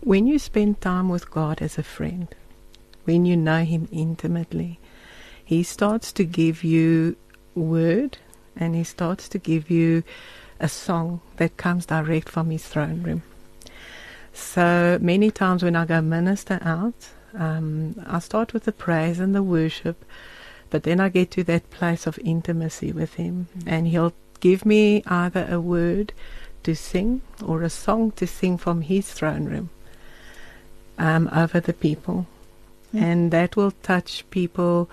when 0.00 0.26
you 0.26 0.38
spend 0.38 0.80
time 0.80 1.08
with 1.08 1.30
God 1.30 1.62
as 1.62 1.78
a 1.78 1.82
friend, 1.82 2.28
when 3.04 3.24
you 3.24 3.36
know 3.36 3.64
Him 3.64 3.88
intimately, 3.92 4.78
He 5.44 5.62
starts 5.62 6.12
to 6.12 6.24
give 6.24 6.64
you 6.64 7.16
word 7.54 8.18
and 8.56 8.74
He 8.74 8.84
starts 8.84 9.28
to 9.30 9.38
give 9.38 9.70
you 9.70 10.02
a 10.60 10.68
song 10.68 11.20
that 11.36 11.56
comes 11.56 11.86
direct 11.86 12.28
from 12.28 12.50
His 12.50 12.66
throne 12.66 13.02
room. 13.02 13.22
So 14.32 14.98
many 15.00 15.30
times 15.30 15.62
when 15.62 15.76
I 15.76 15.84
go 15.84 16.00
minister 16.00 16.58
out, 16.62 17.10
um, 17.34 17.94
I 18.06 18.18
start 18.18 18.52
with 18.52 18.64
the 18.64 18.72
praise 18.72 19.18
and 19.20 19.34
the 19.34 19.42
worship, 19.42 20.04
but 20.70 20.82
then 20.82 21.00
I 21.00 21.08
get 21.08 21.30
to 21.32 21.44
that 21.44 21.70
place 21.70 22.06
of 22.06 22.18
intimacy 22.24 22.92
with 22.92 23.14
Him, 23.14 23.48
mm-hmm. 23.56 23.68
and 23.68 23.88
He'll 23.88 24.14
give 24.40 24.64
me 24.64 25.02
either 25.06 25.46
a 25.50 25.60
word 25.60 26.12
to 26.62 26.74
sing 26.74 27.22
or 27.44 27.62
a 27.62 27.70
song 27.70 28.12
to 28.12 28.26
sing 28.26 28.58
from 28.58 28.82
His 28.82 29.12
throne 29.12 29.44
room 29.44 29.70
um, 30.98 31.28
over 31.32 31.60
the 31.60 31.72
people. 31.72 32.26
Mm-hmm. 32.94 33.04
And 33.04 33.30
that 33.32 33.56
will 33.56 33.72
touch 33.82 34.28
people. 34.30 34.90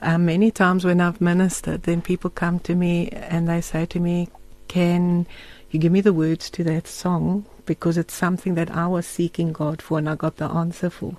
Um, 0.00 0.26
many 0.26 0.50
times 0.50 0.84
when 0.84 1.00
I've 1.00 1.20
ministered, 1.20 1.84
then 1.84 2.02
people 2.02 2.30
come 2.30 2.60
to 2.60 2.74
me 2.74 3.08
and 3.08 3.48
they 3.48 3.60
say 3.60 3.86
to 3.86 4.00
me, 4.00 4.28
Can 4.68 5.26
you 5.70 5.78
give 5.80 5.92
me 5.92 6.00
the 6.00 6.12
words 6.12 6.50
to 6.50 6.64
that 6.64 6.86
song? 6.86 7.46
Because 7.66 7.98
it's 7.98 8.14
something 8.14 8.54
that 8.54 8.70
I 8.70 8.86
was 8.86 9.06
seeking 9.06 9.52
God 9.52 9.82
for 9.82 9.98
and 9.98 10.08
I 10.08 10.14
got 10.14 10.36
the 10.36 10.46
answer 10.46 10.90
for. 10.90 11.16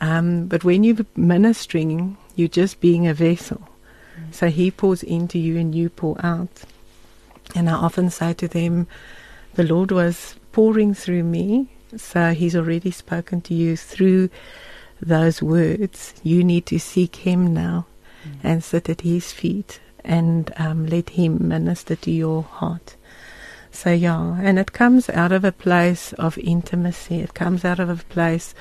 Um, 0.00 0.46
but 0.46 0.64
when 0.64 0.84
you're 0.84 1.06
ministering, 1.16 2.16
you're 2.34 2.48
just 2.48 2.80
being 2.80 3.06
a 3.06 3.14
vessel. 3.14 3.66
Mm. 4.18 4.34
So 4.34 4.48
He 4.48 4.70
pours 4.70 5.02
into 5.02 5.38
you 5.38 5.58
and 5.58 5.74
you 5.74 5.88
pour 5.88 6.16
out. 6.24 6.64
And 7.54 7.70
I 7.70 7.74
often 7.74 8.10
say 8.10 8.34
to 8.34 8.48
them, 8.48 8.86
the 9.54 9.62
Lord 9.62 9.90
was 9.90 10.36
pouring 10.52 10.94
through 10.94 11.24
me, 11.24 11.70
so 11.96 12.34
He's 12.34 12.56
already 12.56 12.90
spoken 12.90 13.40
to 13.42 13.54
you 13.54 13.76
through 13.76 14.28
those 15.00 15.42
words. 15.42 16.14
You 16.22 16.44
need 16.44 16.66
to 16.66 16.78
seek 16.78 17.16
Him 17.16 17.54
now 17.54 17.86
mm. 18.24 18.38
and 18.42 18.62
sit 18.62 18.88
at 18.88 19.00
His 19.00 19.32
feet 19.32 19.80
and 20.04 20.52
um, 20.56 20.86
let 20.86 21.10
Him 21.10 21.48
minister 21.48 21.96
to 21.96 22.10
your 22.10 22.42
heart. 22.42 22.96
So, 23.70 23.92
yeah, 23.92 24.38
and 24.40 24.58
it 24.58 24.72
comes 24.72 25.10
out 25.10 25.32
of 25.32 25.44
a 25.44 25.52
place 25.52 26.14
of 26.14 26.38
intimacy, 26.38 27.20
it 27.20 27.34
comes 27.34 27.62
out 27.64 27.78
of 27.78 27.90
a 27.90 28.04
place 28.04 28.54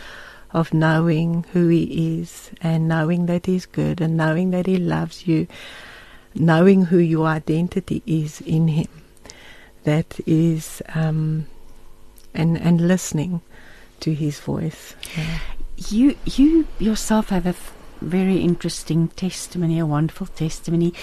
of 0.55 0.73
knowing 0.73 1.45
who 1.51 1.67
He 1.67 2.19
is 2.21 2.49
and 2.61 2.87
knowing 2.87 3.25
that 3.25 3.45
He's 3.45 3.65
good 3.65 3.99
and 3.99 4.15
knowing 4.15 4.51
that 4.51 4.65
He 4.65 4.77
loves 4.77 5.27
you, 5.27 5.47
knowing 6.33 6.85
who 6.85 6.97
your 6.97 7.27
identity 7.27 8.01
is 8.07 8.39
in 8.41 8.69
Him. 8.69 8.87
That 9.83 10.19
is, 10.25 10.81
um, 10.95 11.45
and 12.33 12.57
and 12.57 12.87
listening 12.87 13.41
to 13.99 14.13
His 14.13 14.39
voice. 14.39 14.95
Yeah. 15.15 15.39
You 15.75 16.15
you 16.25 16.67
yourself 16.79 17.29
have 17.29 17.45
a 17.45 17.55
very 18.01 18.37
interesting 18.37 19.09
testimony, 19.09 19.77
a 19.77 19.85
wonderful 19.85 20.27
testimony. 20.27 20.93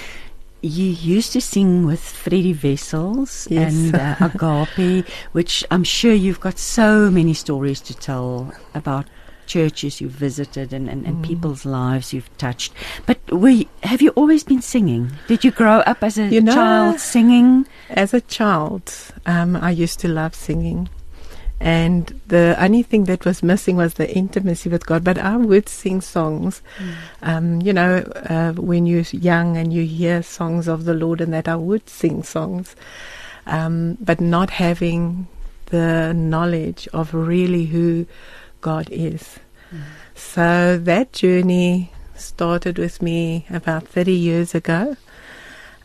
You 0.62 0.86
used 0.86 1.32
to 1.32 1.40
sing 1.40 1.84
with 1.84 2.00
Freddie 2.00 2.54
Vessels 2.54 3.48
yes. 3.50 3.74
and 3.74 3.94
uh, 3.96 4.16
Agape, 4.20 5.06
which 5.32 5.64
I'm 5.70 5.84
sure 5.84 6.14
you've 6.14 6.40
got 6.40 6.56
so 6.58 7.10
many 7.10 7.34
stories 7.34 7.80
to 7.82 7.94
tell 7.94 8.52
about 8.72 9.06
churches 9.46 10.00
you've 10.00 10.12
visited 10.12 10.72
and, 10.72 10.88
and, 10.88 11.06
and 11.06 11.16
mm. 11.18 11.26
people's 11.26 11.64
lives 11.64 12.12
you've 12.12 12.36
touched. 12.38 12.72
But 13.06 13.18
we 13.30 13.68
have 13.82 14.02
you 14.02 14.10
always 14.10 14.44
been 14.44 14.62
singing? 14.62 15.12
Did 15.28 15.44
you 15.44 15.50
grow 15.50 15.78
up 15.80 16.02
as 16.02 16.18
a 16.18 16.26
you 16.26 16.40
know, 16.40 16.54
child 16.54 17.00
singing? 17.00 17.66
As 17.90 18.14
a 18.14 18.20
child, 18.20 18.92
um, 19.26 19.56
I 19.56 19.70
used 19.70 20.00
to 20.00 20.08
love 20.08 20.34
singing. 20.34 20.88
And 21.62 22.20
the 22.26 22.56
only 22.58 22.82
thing 22.82 23.04
that 23.04 23.24
was 23.24 23.40
missing 23.40 23.76
was 23.76 23.94
the 23.94 24.12
intimacy 24.12 24.68
with 24.68 24.84
God. 24.84 25.04
But 25.04 25.16
I 25.16 25.36
would 25.36 25.68
sing 25.68 26.00
songs. 26.00 26.60
Mm. 26.78 26.94
Um, 27.22 27.62
you 27.62 27.72
know, 27.72 27.98
uh, 28.28 28.52
when 28.54 28.84
you're 28.84 29.04
young 29.12 29.56
and 29.56 29.72
you 29.72 29.84
hear 29.84 30.24
songs 30.24 30.66
of 30.66 30.86
the 30.86 30.94
Lord 30.94 31.20
and 31.20 31.32
that, 31.32 31.46
I 31.46 31.54
would 31.54 31.88
sing 31.88 32.24
songs. 32.24 32.74
Um, 33.46 33.96
but 34.00 34.20
not 34.20 34.50
having 34.50 35.28
the 35.66 36.12
knowledge 36.12 36.88
of 36.92 37.14
really 37.14 37.66
who 37.66 38.06
God 38.62 38.88
is. 38.90 39.38
Mm. 39.70 39.82
So 40.14 40.78
that 40.78 41.12
journey 41.12 41.92
started 42.14 42.78
with 42.78 43.02
me 43.02 43.44
about 43.50 43.86
30 43.86 44.12
years 44.12 44.54
ago. 44.54 44.96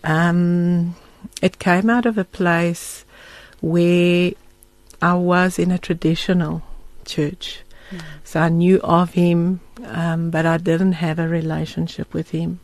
Um, 0.03 0.95
it 1.41 1.59
came 1.59 1.89
out 1.89 2.05
of 2.05 2.17
a 2.17 2.23
place 2.23 3.03
where 3.59 4.31
I 5.01 5.13
was 5.15 5.59
in 5.59 5.71
a 5.71 5.77
traditional 5.77 6.61
church. 7.05 7.59
So 8.23 8.41
I 8.41 8.49
knew 8.49 8.79
of 8.81 9.13
him, 9.13 9.61
um, 9.85 10.29
but 10.29 10.45
I 10.45 10.57
didn't 10.57 10.93
have 10.93 11.19
a 11.19 11.27
relationship 11.27 12.13
with 12.13 12.31
him. 12.31 12.59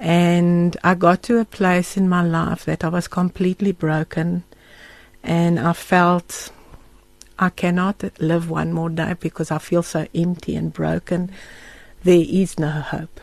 And 0.00 0.76
I 0.82 0.94
got 0.94 1.22
to 1.24 1.38
a 1.38 1.44
place 1.44 1.96
in 1.96 2.08
my 2.08 2.22
life 2.22 2.64
that 2.64 2.84
I 2.84 2.88
was 2.88 3.08
completely 3.08 3.72
broken, 3.72 4.44
and 5.22 5.58
I 5.58 5.72
felt 5.72 6.50
I 7.38 7.50
cannot 7.50 8.02
live 8.20 8.48
one 8.48 8.72
more 8.72 8.88
day 8.88 9.14
because 9.18 9.50
I 9.50 9.58
feel 9.58 9.82
so 9.82 10.06
empty 10.14 10.56
and 10.56 10.72
broken. 10.72 11.30
There 12.02 12.24
is 12.26 12.58
no 12.58 12.70
hope. 12.70 13.20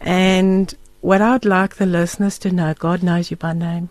And 0.00 0.74
what 1.00 1.20
I'd 1.20 1.44
like 1.44 1.76
the 1.76 1.86
listeners 1.86 2.38
to 2.38 2.50
know 2.50 2.74
God 2.74 3.02
knows 3.02 3.30
you 3.30 3.36
by 3.36 3.52
name. 3.52 3.90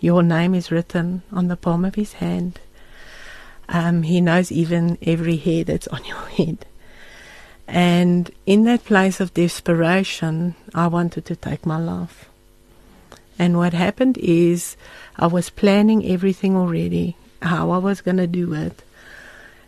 Your 0.00 0.22
name 0.22 0.54
is 0.54 0.70
written 0.70 1.22
on 1.32 1.48
the 1.48 1.56
palm 1.56 1.84
of 1.84 1.94
his 1.94 2.14
hand. 2.14 2.60
Um, 3.68 4.02
he 4.02 4.20
knows 4.20 4.50
even 4.50 4.96
every 5.02 5.36
hair 5.36 5.64
that's 5.64 5.88
on 5.88 6.04
your 6.04 6.16
head. 6.36 6.66
And 7.66 8.30
in 8.46 8.64
that 8.64 8.84
place 8.84 9.20
of 9.20 9.34
desperation, 9.34 10.54
I 10.74 10.86
wanted 10.86 11.26
to 11.26 11.36
take 11.36 11.66
my 11.66 11.78
life. 11.78 12.30
And 13.38 13.58
what 13.58 13.74
happened 13.74 14.16
is 14.18 14.76
I 15.16 15.26
was 15.26 15.50
planning 15.50 16.04
everything 16.10 16.56
already, 16.56 17.16
how 17.42 17.70
I 17.70 17.78
was 17.78 18.00
going 18.00 18.16
to 18.16 18.26
do 18.26 18.54
it. 18.54 18.82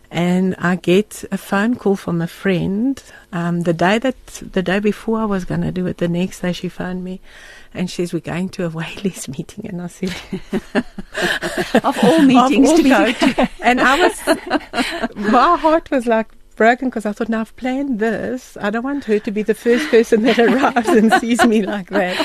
And 0.09 0.55
I 0.57 0.75
get 0.75 1.23
a 1.31 1.37
phone 1.37 1.75
call 1.75 1.95
from 1.95 2.21
a 2.21 2.27
friend 2.27 3.01
um, 3.31 3.61
the 3.61 3.73
day 3.73 3.97
that 3.97 4.25
the 4.25 4.61
day 4.61 4.79
before 4.79 5.19
I 5.19 5.25
was 5.25 5.45
going 5.45 5.61
to 5.61 5.71
do 5.71 5.87
it. 5.87 5.99
The 5.99 6.09
next 6.09 6.41
day 6.41 6.51
she 6.51 6.67
phoned 6.67 7.03
me, 7.03 7.21
and 7.73 7.89
she 7.89 8.01
says 8.01 8.13
we're 8.13 8.19
going 8.19 8.49
to 8.49 8.65
a 8.65 8.69
Whaley's 8.77 9.29
meeting, 9.29 9.67
and 9.67 9.81
I 9.81 9.87
said, 9.87 10.13
of 11.83 11.97
all 12.03 12.21
meetings 12.21 12.69
all 12.69 12.77
to 12.77 12.83
go 12.83 13.11
to. 13.13 13.49
and 13.61 13.79
I 13.79 14.01
was, 14.01 15.15
my 15.15 15.55
heart 15.55 15.89
was 15.91 16.05
like 16.05 16.27
broken 16.61 16.89
because 16.89 17.07
I 17.07 17.11
thought, 17.11 17.27
now 17.27 17.39
I've 17.41 17.55
planned 17.55 17.97
this. 17.97 18.55
I 18.61 18.69
don't 18.69 18.83
want 18.83 19.05
her 19.05 19.17
to 19.17 19.31
be 19.31 19.41
the 19.41 19.55
first 19.55 19.89
person 19.89 20.21
that 20.21 20.37
arrives 20.47 20.89
and 20.89 21.11
sees 21.13 21.43
me 21.43 21.63
like 21.63 21.89
that. 21.89 22.15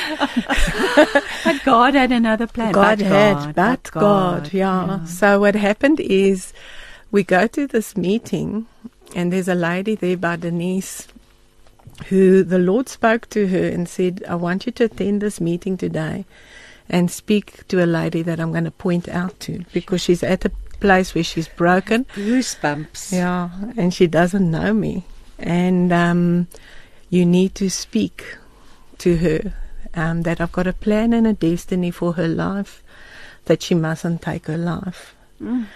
But 1.44 1.64
God 1.64 1.94
had 1.94 2.12
another 2.12 2.46
plan. 2.46 2.72
God 2.72 2.98
but 2.98 3.06
had, 3.06 3.34
God, 3.34 3.54
but 3.54 3.90
God, 3.92 4.52
yeah. 4.52 5.06
So 5.06 5.40
what 5.40 5.54
happened 5.54 6.00
is, 6.00 6.52
we 7.10 7.24
go 7.24 7.46
to 7.46 7.66
this 7.66 7.96
meeting, 7.96 8.66
and 9.14 9.32
there's 9.32 9.48
a 9.48 9.54
lady 9.54 9.94
there 9.94 10.18
by 10.18 10.36
Denise, 10.36 11.08
who 12.08 12.42
the 12.42 12.58
Lord 12.58 12.90
spoke 12.90 13.30
to 13.30 13.46
her 13.48 13.66
and 13.68 13.88
said, 13.88 14.22
"I 14.28 14.34
want 14.34 14.66
you 14.66 14.72
to 14.72 14.84
attend 14.84 15.22
this 15.22 15.40
meeting 15.40 15.78
today, 15.78 16.26
and 16.90 17.10
speak 17.10 17.66
to 17.68 17.82
a 17.82 17.86
lady 17.86 18.20
that 18.20 18.38
I'm 18.38 18.52
going 18.52 18.64
to 18.64 18.82
point 18.86 19.08
out 19.08 19.40
to 19.46 19.64
because 19.72 20.02
she's 20.02 20.22
at 20.22 20.44
a 20.44 20.50
place 20.86 21.14
where 21.14 21.28
she's 21.30 21.50
broken." 21.62 22.06
Goosebumps. 22.14 23.12
Yeah, 23.12 23.50
and 23.80 23.92
she 23.96 24.06
doesn't 24.18 24.48
know 24.56 24.70
me. 24.72 24.94
And 25.38 25.92
um, 25.92 26.22
you 27.10 27.24
need 27.26 27.52
to 27.60 27.68
speak 27.68 28.38
to 29.04 29.16
her 29.24 29.40
um, 29.96 30.22
that 30.22 30.40
I've 30.40 30.52
got 30.52 30.66
a 30.66 30.72
plan 30.72 31.12
and 31.12 31.26
a 31.26 31.32
destiny 31.32 31.90
for 31.90 32.12
her 32.14 32.28
life, 32.28 32.82
that 33.46 33.62
she 33.62 33.74
mustn't 33.74 34.22
take 34.22 34.46
her 34.46 34.58
life. 34.58 35.14
Mm. 35.40 35.66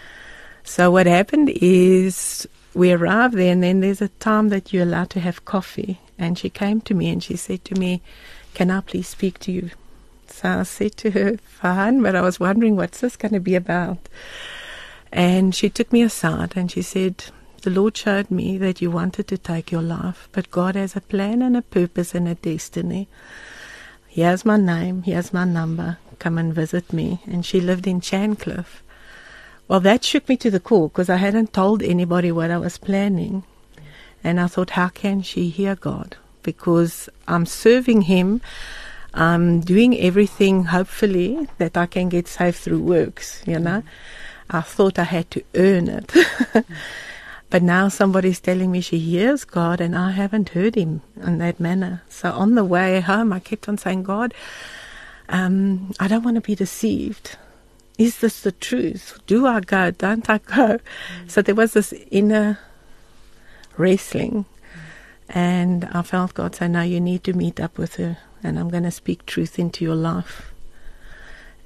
So 0.65 0.91
what 0.91 1.07
happened 1.07 1.51
is 1.51 2.47
we 2.75 2.93
arrived 2.93 3.35
there, 3.35 3.53
and 3.53 3.63
then 3.63 3.81
there's 3.81 4.03
a 4.03 4.09
time 4.21 4.49
that 4.51 4.73
you're 4.73 4.89
allowed 4.89 5.11
to 5.11 5.21
have 5.21 5.45
coffee. 5.45 5.99
And 6.19 6.39
she 6.39 6.51
came 6.51 6.81
to 6.83 6.95
me 6.95 7.09
and 7.09 7.23
she 7.23 7.37
said 7.37 7.65
to 7.65 7.75
me, 7.75 8.03
"Can 8.55 8.71
I 8.71 8.81
please 8.81 9.09
speak 9.09 9.39
to 9.41 9.53
you?" 9.53 9.71
So 10.29 10.61
I 10.61 10.63
said 10.65 10.97
to 10.99 11.11
her, 11.13 11.39
"Fine," 11.39 12.03
but 12.03 12.15
I 12.15 12.21
was 12.21 12.39
wondering 12.39 12.77
what's 12.77 13.01
this 13.01 13.17
going 13.17 13.35
to 13.35 13.41
be 13.41 13.57
about. 13.57 13.99
And 15.13 15.55
she 15.55 15.69
took 15.69 15.93
me 15.93 16.03
aside 16.03 16.53
and 16.57 16.71
she 16.71 16.83
said, 16.83 17.25
The 17.63 17.71
Lord 17.71 17.97
showed 17.97 18.31
me 18.31 18.59
that 18.59 18.81
you 18.81 18.91
wanted 18.91 19.27
to 19.29 19.39
take 19.39 19.73
your 19.73 19.83
life, 19.83 20.29
but 20.33 20.51
God 20.51 20.77
has 20.77 20.95
a 20.95 21.01
plan 21.01 21.43
and 21.43 21.57
a 21.57 21.63
purpose 21.63 22.15
and 22.15 22.29
a 22.29 22.35
destiny. 22.35 23.09
Here's 24.09 24.45
my 24.45 24.57
name, 24.57 25.03
here's 25.03 25.33
my 25.33 25.45
number, 25.45 25.99
come 26.19 26.39
and 26.39 26.55
visit 26.55 26.93
me. 26.93 27.21
And 27.27 27.45
she 27.45 27.61
lived 27.61 27.87
in 27.87 28.01
Chancliffe. 28.01 28.83
Well, 29.69 29.81
that 29.81 30.03
shook 30.03 30.29
me 30.29 30.37
to 30.39 30.51
the 30.51 30.59
core 30.59 30.89
because 30.89 31.09
I 31.09 31.17
hadn't 31.17 31.53
told 31.53 31.83
anybody 31.83 32.33
what 32.33 32.51
I 32.51 32.59
was 32.59 32.77
planning. 32.77 33.45
And 34.23 34.41
I 34.41 34.49
thought, 34.49 34.71
how 34.71 34.89
can 34.89 35.23
she 35.23 35.49
hear 35.49 35.77
God? 35.77 36.17
Because 36.43 37.09
I'm 37.29 37.47
serving 37.47 38.03
Him, 38.03 38.41
I'm 39.15 39.61
doing 39.61 39.99
everything, 39.99 40.65
hopefully, 40.65 41.49
that 41.59 41.77
I 41.77 41.87
can 41.87 42.09
get 42.09 42.29
saved 42.29 42.57
through 42.57 42.83
works, 42.83 43.43
you 43.47 43.59
know. 43.59 43.83
I 44.51 44.61
thought 44.63 44.99
I 44.99 45.05
had 45.05 45.31
to 45.33 45.43
earn 45.55 45.89
it. 45.89 46.13
but 47.51 47.63
now 47.63 47.89
somebody's 47.89 48.41
telling 48.41 48.71
me 48.71 48.81
she 48.81 48.99
hears 48.99 49.45
God 49.45 49.81
and 49.81 49.97
I 49.97 50.11
haven't 50.11 50.51
heard 50.51 50.75
him 50.75 51.03
in 51.23 51.39
that 51.39 51.61
manner. 51.61 52.03
So 52.09 52.33
on 52.33 52.57
the 52.57 52.65
way 52.65 53.01
home, 53.01 53.33
I 53.33 53.39
kept 53.39 53.69
on 53.69 53.79
saying, 53.79 54.03
God, 54.03 54.35
um, 55.29 55.93
I 56.01 56.09
don't 56.09 56.25
want 56.25 56.35
to 56.35 56.41
be 56.41 56.57
deceived. 56.57 57.37
Is 57.97 58.19
this 58.19 58.41
the 58.41 58.53
truth? 58.53 59.21
Do 59.27 59.47
I 59.47 59.61
go? 59.61 59.93
Don't 59.93 60.29
I 60.29 60.39
go? 60.39 60.81
So 61.29 61.43
there 61.43 61.55
was 61.55 61.75
this 61.75 61.95
inner 62.11 62.59
wrestling. 63.77 64.47
And 65.29 65.85
I 65.93 66.03
felt 66.03 66.35
God 66.35 66.57
say, 66.57 66.67
No, 66.67 66.83
you 66.83 67.01
need 67.01 67.23
to 67.25 67.33
meet 67.33 67.61
up 67.61 67.79
with 67.79 67.97
her, 67.97 68.19
and 68.43 68.59
I'm 68.59 68.69
going 68.69 68.83
to 68.83 68.91
speak 68.91 69.27
truth 69.27 69.59
into 69.59 69.85
your 69.85 69.95
life. 69.95 70.53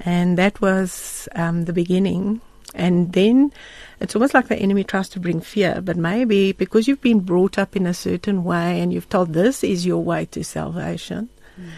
And 0.00 0.36
that 0.36 0.60
was 0.60 1.28
um, 1.34 1.64
the 1.64 1.72
beginning. 1.72 2.42
And 2.74 3.12
then 3.12 3.52
it's 4.00 4.16
almost 4.16 4.34
like 4.34 4.48
the 4.48 4.56
enemy 4.56 4.82
tries 4.84 5.08
to 5.10 5.20
bring 5.20 5.40
fear, 5.40 5.80
but 5.80 5.96
maybe 5.96 6.52
because 6.52 6.88
you've 6.88 7.00
been 7.00 7.20
brought 7.20 7.56
up 7.58 7.76
in 7.76 7.86
a 7.86 7.94
certain 7.94 8.42
way 8.42 8.80
and 8.80 8.92
you've 8.92 9.08
told 9.08 9.32
this 9.32 9.62
is 9.62 9.86
your 9.86 10.02
way 10.02 10.26
to 10.26 10.42
salvation, 10.42 11.28
Mm. 11.56 11.68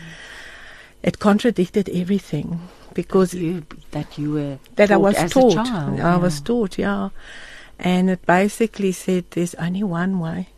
it 1.02 1.18
contradicted 1.18 1.90
everything 1.90 2.60
because 2.94 3.34
You, 3.34 3.66
that 3.90 4.16
you 4.16 4.32
were 4.32 4.58
that 4.76 4.90
I 4.90 4.96
was 4.96 5.16
as 5.16 5.32
taught. 5.32 5.52
A 5.52 5.56
child, 5.56 6.00
I 6.00 6.14
yeah. 6.14 6.16
was 6.16 6.40
taught, 6.40 6.78
yeah. 6.78 7.10
And 7.78 8.08
it 8.08 8.24
basically 8.24 8.92
said 8.92 9.26
there's 9.32 9.54
only 9.56 9.82
one 9.82 10.18
way, 10.18 10.48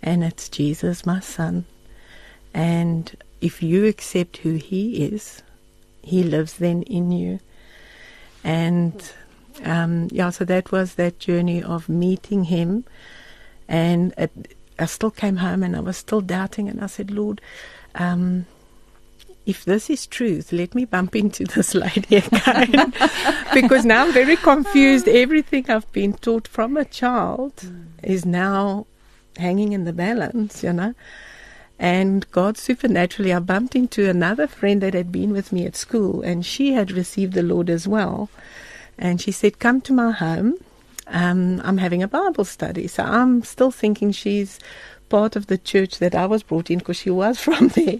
and 0.00 0.22
it's 0.22 0.48
Jesus, 0.48 1.04
my 1.04 1.18
son. 1.18 1.64
And 2.54 3.10
if 3.40 3.60
you 3.60 3.86
accept 3.86 4.36
who 4.36 4.52
he 4.54 5.02
is, 5.04 5.42
he 6.02 6.22
lives 6.22 6.58
then 6.58 6.82
in 6.82 7.10
you. 7.10 7.40
And 8.44 8.94
um, 9.64 10.08
yeah, 10.10 10.30
so 10.30 10.44
that 10.44 10.72
was 10.72 10.94
that 10.94 11.18
journey 11.18 11.62
of 11.62 11.88
meeting 11.88 12.44
him. 12.44 12.84
And 13.68 14.14
it, 14.16 14.56
I 14.78 14.86
still 14.86 15.10
came 15.10 15.36
home 15.36 15.62
and 15.62 15.76
I 15.76 15.80
was 15.80 15.96
still 15.96 16.20
doubting, 16.20 16.68
and 16.68 16.80
I 16.82 16.86
said, 16.86 17.10
Lord, 17.10 17.40
um, 17.94 18.46
if 19.46 19.64
this 19.64 19.90
is 19.90 20.06
truth, 20.06 20.52
let 20.52 20.74
me 20.74 20.84
bump 20.84 21.16
into 21.22 21.44
this 21.44 21.74
lady 21.74 22.16
again. 22.16 22.92
because 23.54 23.84
now 23.84 24.06
I'm 24.06 24.12
very 24.12 24.36
confused. 24.36 25.08
Everything 25.08 25.68
I've 25.70 25.90
been 25.92 26.14
taught 26.14 26.48
from 26.48 26.76
a 26.76 26.84
child 26.84 27.52
is 28.02 28.24
now 28.24 28.86
hanging 29.36 29.72
in 29.72 29.84
the 29.84 29.92
balance, 29.92 30.62
you 30.62 30.72
know. 30.72 30.94
And 31.78 32.30
God 32.30 32.58
supernaturally, 32.58 33.32
I 33.32 33.40
bumped 33.40 33.74
into 33.74 34.08
another 34.08 34.46
friend 34.46 34.80
that 34.82 34.94
had 34.94 35.10
been 35.10 35.32
with 35.32 35.52
me 35.52 35.66
at 35.66 35.74
school, 35.74 36.22
and 36.22 36.46
she 36.46 36.74
had 36.74 36.92
received 36.92 37.32
the 37.32 37.42
Lord 37.42 37.68
as 37.68 37.88
well. 37.88 38.30
And 38.98 39.20
she 39.20 39.32
said, 39.32 39.58
Come 39.58 39.80
to 39.82 39.92
my 39.92 40.10
home. 40.12 40.54
Um, 41.08 41.60
I'm 41.64 41.78
having 41.78 42.02
a 42.02 42.08
Bible 42.08 42.44
study. 42.44 42.86
So 42.86 43.02
I'm 43.02 43.42
still 43.42 43.70
thinking 43.70 44.12
she's 44.12 44.58
part 45.08 45.36
of 45.36 45.46
the 45.48 45.58
church 45.58 45.98
that 45.98 46.14
I 46.14 46.26
was 46.26 46.42
brought 46.42 46.70
in 46.70 46.78
because 46.78 46.96
she 46.96 47.10
was 47.10 47.38
from 47.46 47.68
there. 47.68 47.98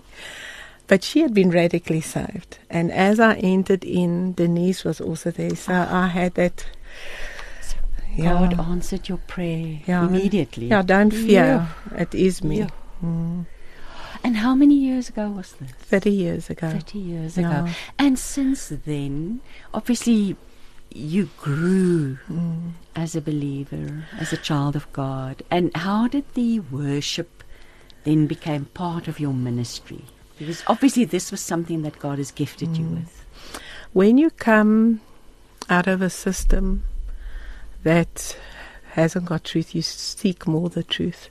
But 0.86 1.02
she 1.04 1.20
had 1.20 1.32
been 1.34 1.50
radically 1.50 2.00
saved. 2.00 2.58
And 2.70 2.90
as 2.92 3.18
I 3.20 3.34
entered 3.36 3.84
in, 3.84 4.32
Denise 4.34 4.84
was 4.84 5.00
also 5.00 5.30
there. 5.30 5.54
So 5.56 5.72
I 5.72 6.06
had 6.08 6.34
that. 6.34 6.66
God 8.18 8.58
answered 8.60 9.08
your 9.08 9.18
prayer 9.26 9.80
Yeah. 9.86 10.04
immediately. 10.06 10.66
Yeah, 10.68 10.82
don't 10.82 11.12
fear. 11.12 11.66
It 11.96 12.14
is 12.14 12.44
me. 12.44 12.58
Yeah. 12.58 12.68
Mm, 13.02 13.46
And 14.24 14.36
how 14.36 14.54
many 14.54 14.74
years 14.74 15.08
ago 15.08 15.30
was 15.30 15.52
this? 15.54 15.70
30 15.72 16.10
years 16.10 16.50
ago. 16.50 16.68
30 16.70 16.98
years 16.98 17.36
Yeah. 17.38 17.62
ago. 17.62 17.70
And 17.98 18.18
since 18.18 18.68
then, 18.84 19.40
obviously, 19.72 20.36
you 20.94 21.30
grew 21.38 22.18
Mm. 22.28 22.72
as 22.94 23.14
a 23.16 23.20
believer, 23.20 24.04
as 24.18 24.32
a 24.32 24.36
child 24.36 24.76
of 24.76 24.90
God. 24.92 25.42
And 25.50 25.70
how 25.76 26.08
did 26.08 26.24
the 26.34 26.60
worship 26.60 27.42
then 28.04 28.26
become 28.26 28.66
part 28.74 29.08
of 29.08 29.18
your 29.20 29.32
ministry? 29.34 30.04
Because 30.38 30.62
obviously, 30.66 31.04
this 31.04 31.30
was 31.30 31.40
something 31.40 31.82
that 31.82 31.98
God 31.98 32.18
has 32.18 32.30
gifted 32.30 32.76
you 32.76 32.84
Mm. 32.86 32.94
with. 32.96 33.24
When 33.92 34.18
you 34.18 34.30
come 34.30 35.00
out 35.68 35.86
of 35.86 36.02
a 36.02 36.10
system 36.10 36.82
that 37.84 38.36
hasn't 38.94 39.26
got 39.26 39.44
truth, 39.44 39.74
you 39.74 39.82
seek 39.82 40.46
more 40.46 40.68
the 40.68 40.82
truth. 40.82 41.28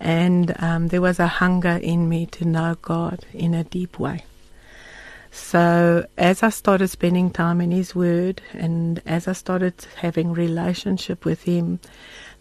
And 0.00 0.54
um, 0.62 0.88
there 0.88 1.00
was 1.00 1.18
a 1.18 1.26
hunger 1.26 1.76
in 1.82 2.08
me 2.08 2.26
to 2.26 2.44
know 2.44 2.76
God 2.80 3.24
in 3.32 3.52
a 3.54 3.64
deep 3.64 3.98
way. 3.98 4.24
So 5.38 6.06
as 6.18 6.42
I 6.42 6.50
started 6.50 6.88
spending 6.88 7.30
time 7.30 7.62
in 7.62 7.70
His 7.70 7.94
Word, 7.94 8.42
and 8.52 9.00
as 9.06 9.26
I 9.26 9.32
started 9.32 9.86
having 9.96 10.34
relationship 10.34 11.24
with 11.24 11.44
Him, 11.44 11.80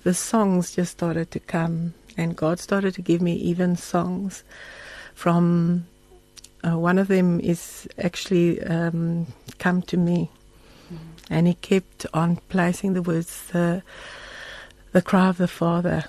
the 0.04 0.14
songs 0.14 0.76
just 0.76 0.92
started 0.92 1.32
to 1.32 1.40
come, 1.40 1.94
and 2.18 2.36
God 2.36 2.60
started 2.60 2.96
to 2.96 3.02
give 3.02 3.22
me 3.22 3.34
even 3.36 3.78
songs 3.78 4.44
from. 5.14 5.88
Uh, 6.66 6.78
one 6.78 6.98
of 6.98 7.08
them 7.08 7.40
is 7.40 7.88
actually 7.98 8.62
um, 8.64 9.28
"Come 9.58 9.84
to 9.84 9.96
Me," 9.96 10.30
and 11.30 11.48
He 11.48 11.54
kept 11.54 12.06
on 12.14 12.42
placing 12.50 12.94
the 12.94 13.02
words, 13.02 13.48
the 13.54 13.84
the 14.92 15.02
cry 15.02 15.30
of 15.30 15.38
the 15.38 15.48
Father. 15.48 16.06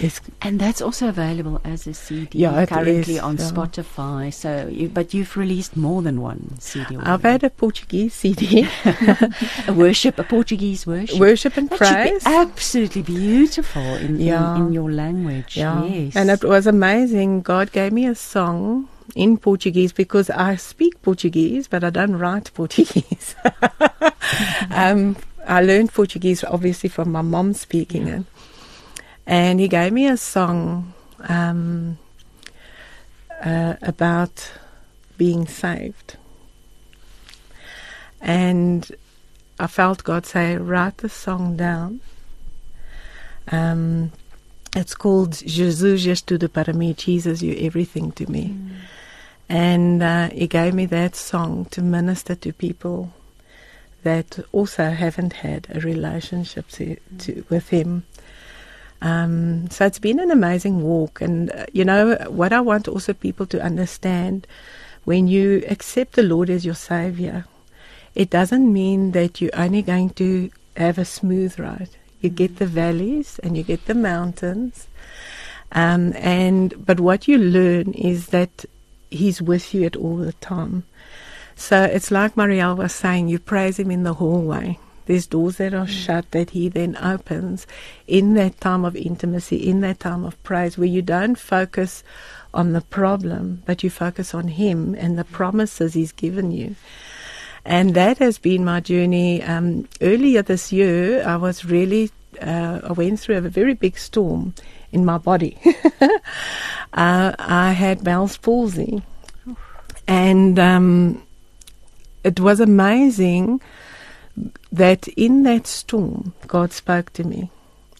Is 0.00 0.20
And 0.42 0.60
that's 0.60 0.80
also 0.80 1.08
available 1.08 1.60
as 1.64 1.86
a 1.86 1.94
CD 1.94 2.38
Yeah, 2.38 2.66
currently 2.66 3.16
is, 3.16 3.20
on 3.20 3.36
yeah. 3.36 3.44
Spotify. 3.50 4.32
So, 4.32 4.68
you, 4.70 4.88
but 4.88 5.12
you've 5.14 5.36
released 5.36 5.76
more 5.76 6.02
than 6.02 6.20
one 6.20 6.58
CD. 6.60 6.96
I've 6.96 7.06
already. 7.24 7.28
had 7.32 7.44
a 7.44 7.50
Portuguese 7.50 8.14
CD, 8.14 8.68
a 8.84 9.72
worship, 9.84 10.18
a 10.18 10.24
Portuguese 10.24 10.86
worship. 10.86 11.18
worship 11.18 11.56
and 11.56 11.68
that 11.70 11.78
praise. 11.78 12.24
be 12.24 12.30
absolutely 12.30 13.02
beautiful 13.02 13.82
in, 13.96 14.20
Yeah. 14.20 14.56
in, 14.56 14.66
in 14.66 14.72
your 14.72 14.90
language. 14.92 15.56
Yes. 15.56 16.14
And 16.16 16.30
it 16.30 16.44
was 16.44 16.66
amazing. 16.66 17.42
God 17.42 17.72
gave 17.72 17.92
me 17.92 18.06
a 18.06 18.14
song 18.14 18.88
in 19.16 19.38
Portuguese 19.38 19.92
because 19.92 20.28
I 20.30 20.56
speak 20.56 21.00
Portuguese, 21.02 21.66
but 21.66 21.82
I 21.82 21.90
don't 21.90 22.16
write 22.16 22.52
Portuguese. 22.54 23.34
um, 24.70 25.16
I 25.46 25.62
learned 25.62 25.92
Portuguese 25.92 26.44
obviously 26.44 26.88
from 26.90 27.10
my 27.12 27.22
mom 27.22 27.54
speaking 27.54 28.06
it. 28.08 28.24
And 29.28 29.60
he 29.60 29.68
gave 29.68 29.92
me 29.92 30.06
a 30.06 30.16
song 30.16 30.94
um, 31.28 31.98
uh, 33.44 33.74
about 33.82 34.50
being 35.18 35.46
saved. 35.46 36.16
And 38.22 38.90
I 39.60 39.66
felt 39.66 40.02
God 40.02 40.24
say, 40.24 40.56
write 40.56 40.96
the 40.98 41.10
song 41.10 41.58
down. 41.58 42.00
Um, 43.52 44.12
it's 44.74 44.94
called 44.94 45.32
Jesus 45.46 46.06
és 46.06 46.22
tudo 46.22 46.50
para 46.50 46.72
mim. 46.72 46.94
Jesus, 46.94 47.42
you 47.42 47.54
everything 47.58 48.12
to 48.12 48.30
me. 48.30 48.56
And 49.46 50.02
uh, 50.02 50.30
he 50.30 50.46
gave 50.46 50.72
me 50.72 50.86
that 50.86 51.14
song 51.14 51.66
to 51.66 51.82
minister 51.82 52.34
to 52.34 52.52
people 52.54 53.12
that 54.04 54.38
also 54.52 54.90
haven't 54.90 55.34
had 55.34 55.66
a 55.70 55.80
relationship 55.80 56.68
to, 56.70 56.96
to 57.18 57.44
with 57.50 57.68
him. 57.68 58.04
Um, 59.00 59.70
so 59.70 59.86
it's 59.86 59.98
been 59.98 60.18
an 60.18 60.30
amazing 60.30 60.82
walk, 60.82 61.20
and 61.20 61.52
uh, 61.52 61.66
you 61.72 61.84
know 61.84 62.16
what 62.28 62.52
I 62.52 62.60
want 62.60 62.88
also 62.88 63.12
people 63.12 63.46
to 63.46 63.62
understand: 63.62 64.46
when 65.04 65.28
you 65.28 65.62
accept 65.68 66.14
the 66.14 66.22
Lord 66.22 66.50
as 66.50 66.64
your 66.64 66.74
Savior, 66.74 67.44
it 68.14 68.30
doesn't 68.30 68.72
mean 68.72 69.12
that 69.12 69.40
you're 69.40 69.54
only 69.54 69.82
going 69.82 70.10
to 70.10 70.50
have 70.76 70.98
a 70.98 71.04
smooth 71.04 71.58
ride. 71.58 71.90
You 72.20 72.30
get 72.30 72.56
the 72.56 72.66
valleys 72.66 73.38
and 73.44 73.56
you 73.56 73.62
get 73.62 73.86
the 73.86 73.94
mountains, 73.94 74.88
um, 75.70 76.12
and 76.16 76.74
but 76.84 76.98
what 76.98 77.28
you 77.28 77.38
learn 77.38 77.92
is 77.92 78.28
that 78.28 78.64
He's 79.10 79.40
with 79.40 79.72
you 79.72 79.84
at 79.84 79.96
all 79.96 80.16
the 80.16 80.34
time. 80.34 80.84
So 81.54 81.82
it's 81.82 82.10
like 82.10 82.34
Marielle 82.34 82.76
was 82.76 82.92
saying: 82.92 83.28
you 83.28 83.38
praise 83.38 83.78
Him 83.78 83.92
in 83.92 84.02
the 84.02 84.14
hallway. 84.14 84.80
There's 85.08 85.26
doors 85.26 85.56
that 85.56 85.72
are 85.72 85.86
shut 85.86 86.30
that 86.32 86.50
He 86.50 86.68
then 86.68 86.94
opens 86.98 87.66
in 88.06 88.34
that 88.34 88.60
time 88.60 88.84
of 88.84 88.94
intimacy, 88.94 89.56
in 89.56 89.80
that 89.80 90.00
time 90.00 90.22
of 90.22 90.40
praise, 90.42 90.76
where 90.76 90.86
you 90.86 91.00
don't 91.00 91.38
focus 91.38 92.04
on 92.52 92.74
the 92.74 92.82
problem, 92.82 93.62
but 93.64 93.82
you 93.82 93.88
focus 93.88 94.34
on 94.34 94.48
Him 94.48 94.94
and 94.94 95.18
the 95.18 95.24
promises 95.24 95.94
He's 95.94 96.12
given 96.12 96.50
you. 96.50 96.76
And 97.64 97.94
that 97.94 98.18
has 98.18 98.36
been 98.36 98.66
my 98.66 98.80
journey. 98.80 99.42
Um, 99.42 99.88
earlier 100.02 100.42
this 100.42 100.72
year, 100.72 101.26
I 101.26 101.36
was 101.36 101.64
really, 101.64 102.10
uh, 102.42 102.80
I 102.84 102.92
went 102.92 103.18
through 103.18 103.38
a 103.38 103.40
very 103.40 103.72
big 103.72 103.96
storm 103.96 104.52
in 104.92 105.06
my 105.06 105.16
body. 105.16 105.56
uh, 106.92 107.32
I 107.38 107.72
had 107.72 108.04
Bell's 108.04 108.36
palsy. 108.36 109.02
And 110.06 110.58
um, 110.58 111.22
it 112.24 112.40
was 112.40 112.60
amazing 112.60 113.62
that 114.72 115.08
in 115.08 115.42
that 115.44 115.66
storm, 115.66 116.34
God 116.46 116.72
spoke 116.72 117.12
to 117.14 117.24
me. 117.24 117.50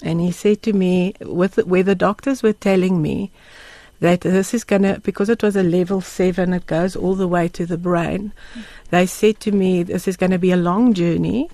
And 0.02 0.20
He 0.20 0.30
said 0.32 0.62
to 0.62 0.72
me, 0.72 1.14
with, 1.20 1.56
where 1.66 1.82
the 1.82 1.94
doctors 1.94 2.42
were 2.42 2.52
telling 2.52 3.02
me 3.02 3.30
that 4.00 4.20
this 4.20 4.54
is 4.54 4.62
going 4.64 4.82
to, 4.82 5.00
because 5.00 5.28
it 5.28 5.42
was 5.42 5.56
a 5.56 5.62
level 5.62 6.00
seven, 6.00 6.52
it 6.52 6.66
goes 6.66 6.94
all 6.94 7.16
the 7.16 7.26
way 7.26 7.48
to 7.48 7.66
the 7.66 7.78
brain. 7.78 8.32
They 8.90 9.06
said 9.06 9.40
to 9.40 9.52
me, 9.52 9.82
this 9.82 10.06
is 10.06 10.16
going 10.16 10.30
to 10.30 10.38
be 10.38 10.52
a 10.52 10.56
long 10.56 10.94
journey. 10.94 11.50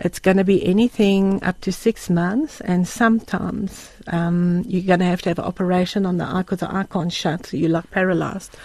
It's 0.00 0.18
going 0.18 0.36
to 0.36 0.44
be 0.44 0.64
anything 0.64 1.42
up 1.42 1.60
to 1.62 1.72
six 1.72 2.08
months, 2.08 2.60
and 2.60 2.86
sometimes 2.86 3.90
um, 4.06 4.62
you're 4.66 4.86
going 4.86 5.00
to 5.00 5.06
have 5.06 5.22
to 5.22 5.30
have 5.30 5.40
an 5.40 5.44
operation 5.44 6.06
on 6.06 6.18
the 6.18 6.24
eye 6.24 6.42
because 6.42 6.60
the 6.60 6.72
eye 6.72 6.86
can't 6.90 7.12
shut, 7.12 7.46
so 7.46 7.56
you're 7.56 7.68
like 7.68 7.90
paralyzed 7.90 8.56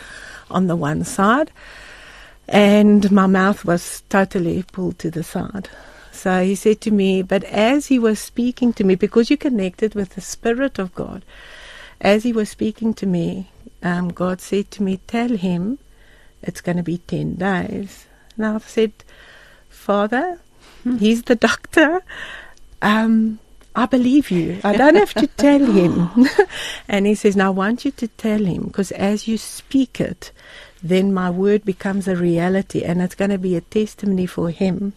on 0.52 0.68
the 0.68 0.76
one 0.76 1.04
side. 1.04 1.52
And 2.48 3.12
my 3.12 3.28
mouth 3.28 3.66
was 3.66 4.04
totally 4.10 4.64
pulled 4.64 5.00
to 5.00 5.12
the 5.12 5.24
side. 5.24 5.70
So 6.12 6.44
he 6.44 6.56
said 6.56 6.82
to 6.82 6.92
me, 6.92 7.22
but 7.22 7.44
as 7.46 7.88
he 7.88 8.00
was 8.00 8.20
speaking 8.20 8.74
to 8.74 8.84
me, 8.84 8.96
because 8.96 9.30
you 9.30 9.38
connected 9.38 9.96
with 9.96 10.10
the 10.16 10.22
Spirit 10.22 10.80
of 10.80 10.94
God, 10.94 11.26
as 12.00 12.24
he 12.24 12.34
was 12.34 12.50
speaking 12.50 12.94
to 12.96 13.06
me, 13.06 13.50
um, 13.82 14.10
God 14.10 14.40
said 14.40 14.72
to 14.72 14.84
me, 14.84 14.98
Tell 15.08 15.30
him 15.30 15.80
it's 16.42 16.62
going 16.62 16.78
to 16.78 16.84
be 16.84 17.00
10 17.00 17.36
days. 17.36 18.06
And 18.38 18.46
I 18.46 18.58
said, 18.60 18.92
Father, 19.70 20.40
he's 21.00 21.24
the 21.24 21.36
doctor. 21.36 22.04
Um, 22.82 23.40
I 23.76 23.86
believe 23.86 24.30
you. 24.30 24.60
I 24.64 24.78
don't 24.78 24.96
have 24.96 25.14
to 25.16 25.28
tell 25.28 25.66
him. 25.66 26.28
and 26.88 27.08
he 27.08 27.16
says, 27.16 27.36
Now 27.36 27.48
I 27.48 27.50
want 27.50 27.86
you 27.86 27.92
to 27.92 28.08
tell 28.08 28.44
him 28.44 28.66
because 28.66 28.92
as 28.92 29.28
you 29.28 29.38
speak 29.38 30.00
it, 30.00 30.32
then 30.84 31.14
my 31.14 31.30
word 31.30 31.64
becomes 31.64 32.08
a 32.08 32.16
reality 32.16 32.84
and 32.84 33.02
it's 33.02 33.16
going 33.16 33.32
to 33.32 33.38
be 33.38 33.56
a 33.56 33.62
testimony 33.62 34.26
for 34.26 34.50
him. 34.50 34.94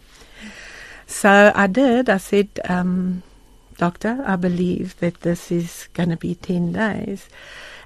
So 1.07 1.53
I 1.55 1.67
did. 1.67 2.09
I 2.09 2.17
said, 2.17 2.49
um, 2.67 3.23
Doctor, 3.77 4.21
I 4.27 4.35
believe 4.35 4.99
that 4.99 5.21
this 5.21 5.49
is 5.51 5.87
going 5.93 6.09
to 6.09 6.17
be 6.17 6.35
10 6.35 6.73
days. 6.73 7.29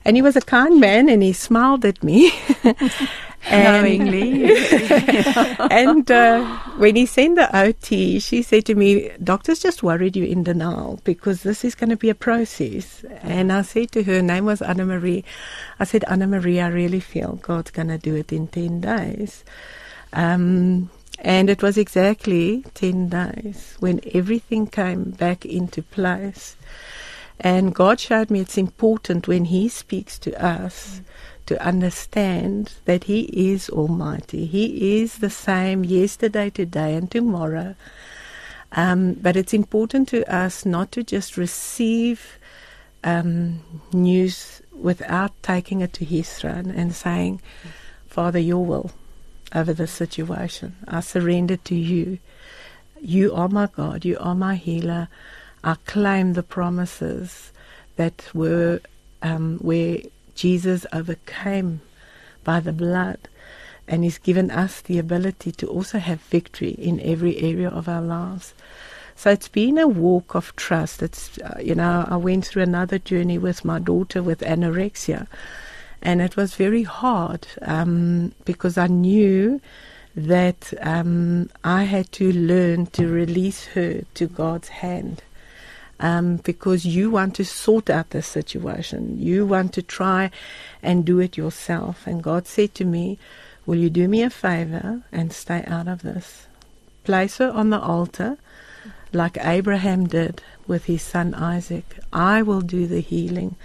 And 0.03 0.15
he 0.15 0.23
was 0.23 0.35
a 0.35 0.41
kind 0.41 0.79
man 0.79 1.07
and 1.07 1.21
he 1.21 1.31
smiled 1.31 1.85
at 1.85 2.01
me. 2.03 2.33
Knowingly. 3.49 4.45
and 5.71 6.09
uh, 6.11 6.45
when 6.77 6.95
he 6.95 7.05
sent 7.05 7.35
the 7.35 7.49
OT, 7.57 8.19
she 8.19 8.43
said 8.43 8.65
to 8.65 8.75
me, 8.75 9.11
Doctor's 9.23 9.59
just 9.59 9.81
worried 9.81 10.15
you're 10.15 10.27
in 10.27 10.43
denial 10.43 10.99
because 11.03 11.43
this 11.43 11.65
is 11.65 11.73
going 11.73 11.89
to 11.89 11.97
be 11.97 12.09
a 12.09 12.15
process. 12.15 13.03
And 13.21 13.51
I 13.51 13.63
said 13.63 13.91
to 13.93 14.03
her, 14.03 14.11
her 14.13 14.21
name 14.21 14.45
was 14.45 14.61
Anna 14.61 14.85
Marie, 14.85 15.23
I 15.79 15.85
said, 15.85 16.03
Anna 16.07 16.27
Marie, 16.27 16.59
I 16.59 16.67
really 16.67 16.99
feel 16.99 17.39
God's 17.41 17.71
going 17.71 17.87
to 17.87 17.97
do 17.97 18.15
it 18.15 18.31
in 18.31 18.47
10 18.47 18.81
days. 18.81 19.43
Um, 20.13 20.89
and 21.19 21.49
it 21.49 21.63
was 21.63 21.77
exactly 21.77 22.65
10 22.73 23.09
days 23.09 23.75
when 23.79 24.01
everything 24.13 24.67
came 24.67 25.11
back 25.11 25.45
into 25.45 25.81
place. 25.81 26.55
And 27.39 27.73
God 27.73 27.99
showed 27.99 28.29
me 28.29 28.41
it's 28.41 28.57
important 28.57 29.27
when 29.27 29.45
He 29.45 29.67
speaks 29.69 30.19
to 30.19 30.43
us 30.43 31.01
to 31.45 31.61
understand 31.65 32.73
that 32.85 33.05
He 33.05 33.21
is 33.53 33.69
Almighty. 33.69 34.45
He 34.45 34.99
is 35.01 35.17
the 35.17 35.29
same 35.29 35.83
yesterday, 35.83 36.49
today, 36.49 36.95
and 36.95 37.09
tomorrow. 37.09 37.75
Um, 38.73 39.13
but 39.13 39.35
it's 39.35 39.53
important 39.53 40.07
to 40.09 40.33
us 40.33 40.65
not 40.65 40.91
to 40.93 41.03
just 41.03 41.37
receive 41.37 42.37
um, 43.03 43.61
news 43.91 44.61
without 44.71 45.31
taking 45.43 45.81
it 45.81 45.93
to 45.93 46.05
His 46.05 46.31
throne 46.33 46.71
and 46.71 46.95
saying, 46.95 47.41
Father, 48.07 48.39
your 48.39 48.65
will 48.65 48.91
over 49.53 49.73
this 49.73 49.91
situation. 49.91 50.75
I 50.87 51.01
surrender 51.01 51.57
to 51.57 51.75
you. 51.75 52.19
You 53.01 53.33
are 53.33 53.49
my 53.49 53.67
God. 53.67 54.05
You 54.05 54.17
are 54.19 54.35
my 54.35 54.55
healer. 54.55 55.09
I 55.63 55.75
claim 55.85 56.33
the 56.33 56.43
promises 56.43 57.51
that 57.95 58.29
were 58.33 58.79
um, 59.21 59.57
where 59.59 59.99
Jesus 60.35 60.85
overcame 60.93 61.81
by 62.43 62.59
the 62.59 62.73
blood 62.73 63.29
and 63.87 64.03
He's 64.03 64.17
given 64.17 64.49
us 64.51 64.81
the 64.81 64.97
ability 64.97 65.51
to 65.51 65.67
also 65.67 65.99
have 65.99 66.21
victory 66.21 66.71
in 66.71 66.99
every 67.01 67.37
area 67.37 67.69
of 67.69 67.89
our 67.89 68.01
lives. 68.01 68.53
So 69.15 69.29
it's 69.29 69.49
been 69.49 69.77
a 69.77 69.87
walk 69.87 70.33
of 70.33 70.55
trust. 70.55 71.03
It's, 71.03 71.37
uh, 71.39 71.59
you 71.61 71.75
know, 71.75 72.07
I 72.09 72.15
went 72.15 72.45
through 72.45 72.63
another 72.63 72.97
journey 72.97 73.37
with 73.37 73.65
my 73.65 73.79
daughter 73.79 74.23
with 74.23 74.39
anorexia, 74.39 75.27
and 76.01 76.21
it 76.21 76.35
was 76.35 76.55
very 76.55 76.83
hard 76.83 77.45
um, 77.61 78.33
because 78.45 78.77
I 78.77 78.87
knew 78.87 79.61
that 80.15 80.73
um, 80.81 81.49
I 81.63 81.83
had 81.83 82.11
to 82.13 82.31
learn 82.31 82.87
to 82.87 83.07
release 83.07 83.65
her 83.67 84.01
to 84.15 84.27
God's 84.27 84.69
hand. 84.69 85.21
Um, 86.03 86.37
because 86.37 86.83
you 86.83 87.11
want 87.11 87.35
to 87.35 87.45
sort 87.45 87.87
out 87.87 88.09
the 88.09 88.23
situation. 88.23 89.19
You 89.19 89.45
want 89.45 89.71
to 89.73 89.83
try 89.83 90.31
and 90.81 91.05
do 91.05 91.19
it 91.19 91.37
yourself. 91.37 92.07
And 92.07 92.23
God 92.23 92.47
said 92.47 92.73
to 92.75 92.85
me, 92.85 93.19
Will 93.65 93.75
you 93.75 93.91
do 93.91 94.07
me 94.07 94.23
a 94.23 94.29
favor 94.31 95.03
and 95.11 95.31
stay 95.31 95.63
out 95.67 95.87
of 95.87 96.01
this? 96.01 96.47
Place 97.03 97.37
her 97.37 97.51
on 97.51 97.69
the 97.69 97.79
altar 97.79 98.37
like 99.13 99.37
Abraham 99.39 100.07
did 100.07 100.41
with 100.67 100.85
his 100.85 101.01
son 101.01 101.33
Isaac. 101.33 101.99
I 102.11 102.41
will 102.41 102.61
do 102.61 102.87
the 102.87 103.01
healing, 103.01 103.55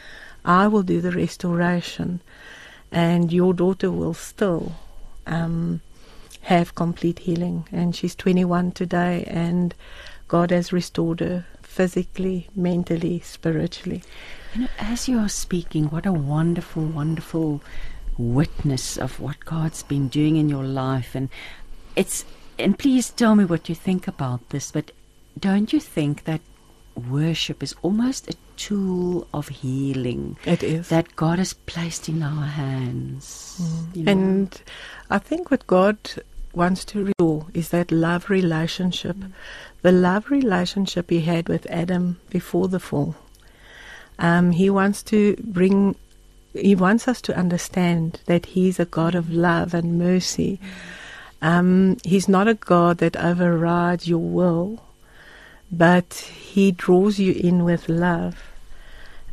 I 0.44 0.68
will 0.68 0.82
do 0.82 1.00
the 1.00 1.12
restoration, 1.12 2.20
and 2.92 3.32
your 3.32 3.54
daughter 3.54 3.90
will 3.90 4.14
still 4.14 4.72
um, 5.26 5.80
have 6.42 6.74
complete 6.74 7.20
healing. 7.20 7.66
And 7.72 7.94
she's 7.94 8.14
21 8.14 8.72
today, 8.72 9.24
and 9.26 9.74
God 10.28 10.50
has 10.50 10.72
restored 10.72 11.20
her 11.20 11.46
physically, 11.76 12.48
mentally, 12.56 13.20
spiritually. 13.20 14.02
You 14.54 14.62
know, 14.62 14.68
as 14.78 15.08
you 15.10 15.18
are 15.18 15.28
speaking, 15.28 15.90
what 15.90 16.06
a 16.06 16.12
wonderful, 16.12 16.86
wonderful 16.86 17.60
witness 18.16 18.96
of 18.96 19.20
what 19.20 19.44
God's 19.44 19.82
been 19.82 20.08
doing 20.08 20.36
in 20.36 20.48
your 20.48 20.64
life. 20.64 21.14
And 21.14 21.28
it's, 21.94 22.24
and 22.58 22.78
please 22.78 23.10
tell 23.10 23.34
me 23.34 23.44
what 23.44 23.68
you 23.68 23.74
think 23.74 24.08
about 24.08 24.48
this, 24.48 24.72
but 24.72 24.90
don't 25.38 25.70
you 25.70 25.78
think 25.80 26.24
that 26.24 26.40
worship 27.10 27.62
is 27.62 27.74
almost 27.82 28.30
a 28.30 28.36
tool 28.56 29.28
of 29.34 29.48
healing 29.48 30.38
It 30.46 30.62
is. 30.62 30.88
that 30.88 31.14
God 31.14 31.38
has 31.38 31.52
placed 31.52 32.08
in 32.08 32.22
our 32.22 32.46
hands? 32.46 33.60
you 33.92 34.04
know? 34.04 34.12
And 34.12 34.62
I 35.10 35.18
think 35.18 35.50
what 35.50 35.66
God 35.66 35.98
wants 36.54 36.86
to 36.86 37.04
restore 37.04 37.46
is 37.52 37.68
that 37.68 37.92
love 37.92 38.30
relationship. 38.30 39.16
The 39.82 39.92
love 39.92 40.30
relationship 40.30 41.10
he 41.10 41.20
had 41.20 41.48
with 41.48 41.66
Adam 41.70 42.18
before 42.30 42.68
the 42.68 42.80
fall. 42.80 43.14
Um, 44.18 44.52
he 44.52 44.70
wants 44.70 45.02
to 45.04 45.36
bring, 45.42 45.94
he 46.54 46.74
wants 46.74 47.06
us 47.06 47.20
to 47.22 47.36
understand 47.36 48.20
that 48.26 48.46
he's 48.46 48.80
a 48.80 48.86
God 48.86 49.14
of 49.14 49.30
love 49.30 49.74
and 49.74 49.98
mercy. 49.98 50.58
Um, 51.42 51.98
he's 52.04 52.28
not 52.28 52.48
a 52.48 52.54
God 52.54 52.98
that 52.98 53.16
overrides 53.16 54.08
your 54.08 54.18
will, 54.18 54.82
but 55.70 56.14
he 56.14 56.72
draws 56.72 57.18
you 57.18 57.32
in 57.32 57.64
with 57.64 57.88
love. 57.88 58.42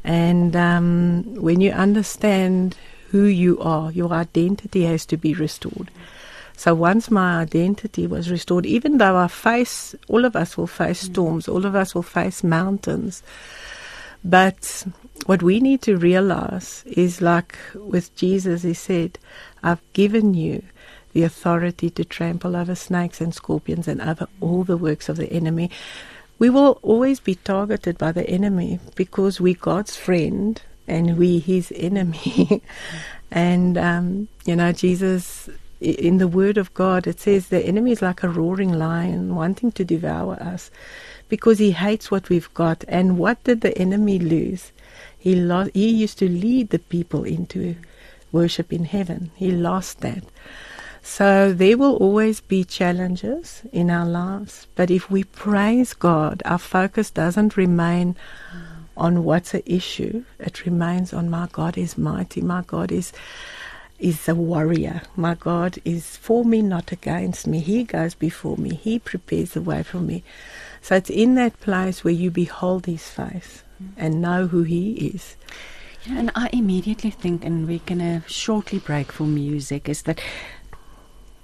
And 0.04 0.56
um, 0.56 1.36
when 1.36 1.62
you 1.62 1.72
understand 1.72 2.76
who 3.12 3.24
you 3.24 3.60
are, 3.60 3.92
your 3.92 4.12
identity 4.12 4.84
has 4.86 5.06
to 5.06 5.18
be 5.18 5.34
restored. 5.34 5.90
So 6.64 6.74
once 6.74 7.12
my 7.12 7.42
identity 7.42 8.08
was 8.08 8.32
restored, 8.32 8.66
even 8.66 8.98
though 8.98 9.18
I 9.18 9.28
face, 9.28 9.96
all 10.08 10.24
of 10.24 10.34
us 10.38 10.56
will 10.56 10.66
face 10.66 11.02
storms, 11.02 11.50
all 11.50 11.66
of 11.66 11.76
us 11.76 11.94
will 11.94 12.04
face 12.04 12.42
mountains. 12.42 13.22
But 14.24 14.86
what 15.26 15.44
we 15.44 15.60
need 15.60 15.82
to 15.82 15.98
realize 15.98 16.86
is 16.86 17.22
like 17.22 17.58
with 17.76 18.16
Jesus, 18.16 18.64
he 18.64 18.74
said, 18.74 19.20
I've 19.62 19.82
given 19.92 20.36
you 20.36 20.64
the 21.12 21.24
authority 21.24 21.90
to 21.90 22.06
trample 22.06 22.56
over 22.56 22.76
snakes 22.76 23.20
and 23.20 23.36
scorpions 23.36 23.90
and 23.90 24.00
over 24.00 24.26
all 24.40 24.64
the 24.64 24.78
works 24.78 25.10
of 25.10 25.18
the 25.18 25.34
enemy. 25.34 25.70
We 26.40 26.50
will 26.50 26.80
always 26.82 27.20
be 27.20 27.36
targeted 27.36 27.98
by 27.98 28.14
the 28.14 28.30
enemy 28.30 28.80
because 28.96 29.42
we're 29.42 29.56
God's 29.56 29.98
friend 29.98 30.62
and 30.88 31.18
we 31.18 31.40
his 31.40 31.74
enemy. 31.76 32.62
and, 33.32 33.78
um, 33.78 34.30
you 34.46 34.56
know, 34.56 34.72
Jesus, 34.72 35.50
in 35.84 36.18
the 36.18 36.28
word 36.28 36.58
of 36.58 36.74
God, 36.74 37.08
it 37.08 37.20
says 37.20 37.48
the 37.48 37.66
enemy 37.66 37.92
is 37.92 38.02
like 38.02 38.24
a 38.24 38.30
roaring 38.30 38.74
lion 38.74 39.36
wanting 39.36 39.72
to 39.74 39.84
devour 39.84 40.36
us 40.42 40.72
because 41.30 41.60
he 41.60 41.72
hates 41.72 42.10
what 42.10 42.30
we've 42.30 42.54
got. 42.54 42.84
And 42.88 43.18
what 43.18 43.44
did 43.44 43.62
the 43.62 43.78
enemy 43.78 44.20
lose? 44.20 44.72
He 45.18 45.36
he 45.74 45.90
used 45.90 46.20
to 46.20 46.30
lead 46.30 46.70
the 46.70 46.80
people 46.80 47.24
into 47.24 47.76
worship 48.32 48.72
in 48.74 48.86
heaven. 48.86 49.32
He 49.36 49.52
lost 49.52 50.02
that. 50.02 50.24
So 51.02 51.54
there 51.54 51.78
will 51.78 51.98
always 51.98 52.40
be 52.40 52.64
challenges 52.64 53.62
in 53.74 53.90
our 53.90 54.06
lives, 54.06 54.68
but 54.76 54.90
if 54.90 55.12
we 55.12 55.26
praise 55.26 55.94
God, 55.94 56.42
our 56.46 56.58
focus 56.58 57.12
doesn't 57.12 57.58
remain 57.58 58.16
on 58.96 59.24
what's 59.26 59.54
an 59.54 59.64
issue. 59.66 60.24
It 60.40 60.66
remains 60.66 61.14
on 61.14 61.30
my 61.30 61.48
God 61.52 61.78
is 61.78 61.98
mighty. 61.98 62.42
My 62.42 62.62
God 62.62 62.92
is 62.92 63.12
is 64.04 64.28
a 64.28 64.36
warrior. 64.36 65.02
My 65.16 65.34
God 65.34 65.80
is 65.86 66.18
for 66.18 66.44
me, 66.44 66.62
not 66.62 66.92
against 66.92 67.48
me. 67.48 67.60
He 67.60 67.86
goes 67.86 68.14
before 68.14 68.58
me. 68.58 68.76
He 68.76 69.00
prepares 69.00 69.52
the 69.52 69.62
way 69.62 69.82
for 69.82 70.00
me. 70.00 70.24
So 70.82 70.98
it's 70.98 71.10
in 71.10 71.36
that 71.36 71.60
place 71.62 72.04
where 72.04 72.14
you 72.14 72.30
behold 72.30 72.86
His 72.86 73.08
face 73.08 73.64
and 73.96 74.22
know 74.22 74.48
who 74.48 74.64
He 74.64 74.92
is. 75.16 75.38
Know, 76.06 76.20
and 76.20 76.32
I 76.36 76.50
immediately 76.52 77.12
think, 77.12 77.46
and 77.46 77.66
we're 77.66 77.80
going 77.86 78.00
to 78.00 78.22
shortly 78.28 78.80
break 78.80 79.10
for 79.14 79.24
music, 79.24 79.88
is 79.88 80.02
that 80.02 80.20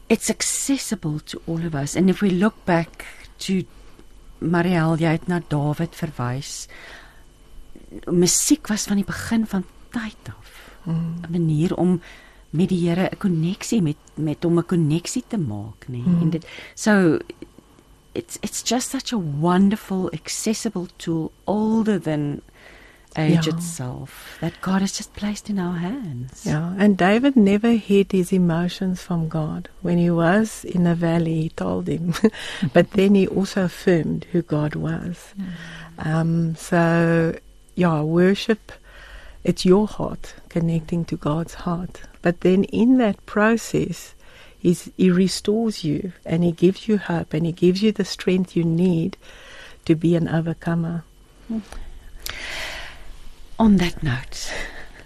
it's 0.09 0.29
accessible 0.29 1.21
to 1.21 1.41
all 1.47 1.65
of 1.65 1.73
us. 1.73 1.95
And 1.95 2.09
if 2.09 2.21
we 2.21 2.29
look 2.29 2.65
back 2.65 3.05
to 3.39 3.63
Marielle, 4.41 4.99
jy 4.99 5.15
het 5.15 5.27
na 5.27 5.39
Dawid 5.39 5.95
verwys. 5.95 6.67
Musiek 8.07 8.67
was 8.67 8.87
van 8.87 8.99
die 8.99 9.07
begin 9.07 9.47
van 9.47 9.65
tyd 9.95 10.31
af 10.31 10.51
mm. 10.83 11.23
'n 11.23 11.31
manier 11.31 11.75
om 11.75 12.01
met 12.49 12.69
die 12.69 12.89
Here 12.89 13.09
'n 13.11 13.17
koneksie 13.17 13.81
met 13.81 13.97
met 14.15 14.43
hom 14.43 14.57
'n 14.57 14.65
koneksie 14.65 15.23
te 15.27 15.37
maak, 15.37 15.87
nê. 15.87 15.97
Nee? 16.03 16.21
En 16.21 16.29
dit 16.29 16.45
so 16.75 17.19
it's 18.11 18.37
it's 18.41 18.61
just 18.69 18.89
such 18.89 19.13
a 19.13 19.17
wonderful 19.39 20.11
accessible 20.11 20.87
tool 20.97 21.31
older 21.45 22.01
than 22.01 22.41
age 23.15 23.45
Ja. 23.45 23.55
itself 23.55 24.37
that 24.39 24.53
God 24.61 24.81
has 24.81 24.97
just 24.97 25.13
placed 25.13 25.49
in 25.49 25.59
our 25.59 25.77
hands. 25.79 26.43
Yeah, 26.45 26.73
and 26.77 26.97
David 26.97 27.35
never 27.35 27.71
hid 27.71 28.11
his 28.11 28.31
emotions 28.31 29.01
from 29.01 29.27
God. 29.27 29.69
When 29.81 29.97
he 29.97 30.11
was 30.11 30.63
in 30.63 30.83
the 30.83 30.95
valley, 30.95 31.41
he 31.41 31.49
told 31.49 31.87
him, 31.87 32.13
but 32.73 32.91
then 32.91 33.15
he 33.15 33.27
also 33.27 33.63
affirmed 33.63 34.25
who 34.31 34.41
God 34.41 34.75
was. 34.75 35.33
Um, 35.97 36.55
so, 36.55 37.33
yeah, 37.75 38.01
worship, 38.01 38.71
it's 39.43 39.65
your 39.65 39.87
heart 39.87 40.35
connecting 40.49 41.03
to 41.05 41.17
God's 41.17 41.53
heart. 41.53 42.01
But 42.21 42.41
then 42.41 42.65
in 42.65 42.97
that 42.97 43.25
process, 43.25 44.13
he's, 44.57 44.91
he 44.97 45.09
restores 45.09 45.83
you 45.83 46.13
and 46.25 46.43
he 46.43 46.51
gives 46.51 46.87
you 46.87 46.97
hope 46.97 47.33
and 47.33 47.45
he 47.45 47.51
gives 47.51 47.81
you 47.81 47.91
the 47.91 48.05
strength 48.05 48.55
you 48.55 48.63
need 48.63 49.17
to 49.85 49.95
be 49.95 50.15
an 50.15 50.27
overcomer. 50.27 51.03
On 53.57 53.77
that 53.77 54.03
note, 54.03 54.51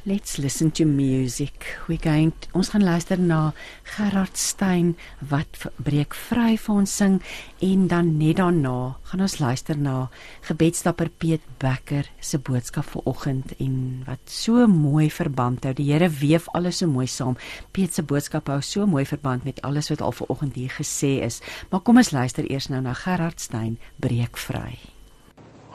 let's 0.05 0.37
listen 0.37 0.71
to 0.71 0.85
music. 0.85 1.79
We 1.87 1.97
going 1.97 2.33
ons 2.51 2.69
gaan 2.73 2.83
luister 2.83 3.19
na 3.19 3.53
Gerard 3.95 4.37
Stein 4.37 4.95
wat 5.31 5.61
breek 5.79 6.15
vry 6.27 6.57
vir 6.59 6.73
ons 6.75 6.95
sing 6.99 7.21
en 7.63 7.85
dan 7.87 8.09
net 8.19 8.41
daarna 8.41 8.97
gaan 9.07 9.23
ons 9.23 9.37
luister 9.39 9.79
na 9.79 10.09
gebedsstapper 10.49 11.07
Piet 11.07 11.45
Becker 11.61 12.09
se 12.19 12.39
boodskap 12.39 12.89
vir 12.91 13.07
oggend 13.07 13.55
en 13.63 14.03
wat 14.07 14.19
so 14.27 14.67
mooi 14.67 15.07
verband 15.07 15.63
hou. 15.63 15.73
Die 15.77 15.87
Here 15.93 16.11
weef 16.19 16.49
alles 16.51 16.81
so 16.83 16.91
mooi 16.91 17.07
saam. 17.07 17.37
Piet 17.71 17.95
se 17.95 18.03
boodskap 18.03 18.51
hou 18.51 18.59
so 18.61 18.87
mooi 18.89 19.05
verband 19.07 19.47
met 19.47 19.61
alles 19.63 19.87
wat 19.93 20.03
al 20.03 20.11
ver 20.11 20.27
oggend 20.33 20.59
hier 20.59 20.73
gesê 20.73 21.21
is. 21.23 21.39
Maar 21.71 21.79
kom 21.79 22.01
ons 22.03 22.11
luister 22.11 22.49
eers 22.51 22.67
nou 22.67 22.83
na 22.83 22.95
Gerard 22.97 23.39
Stein 23.39 23.79
breek 24.03 24.35
vry. 24.37 24.75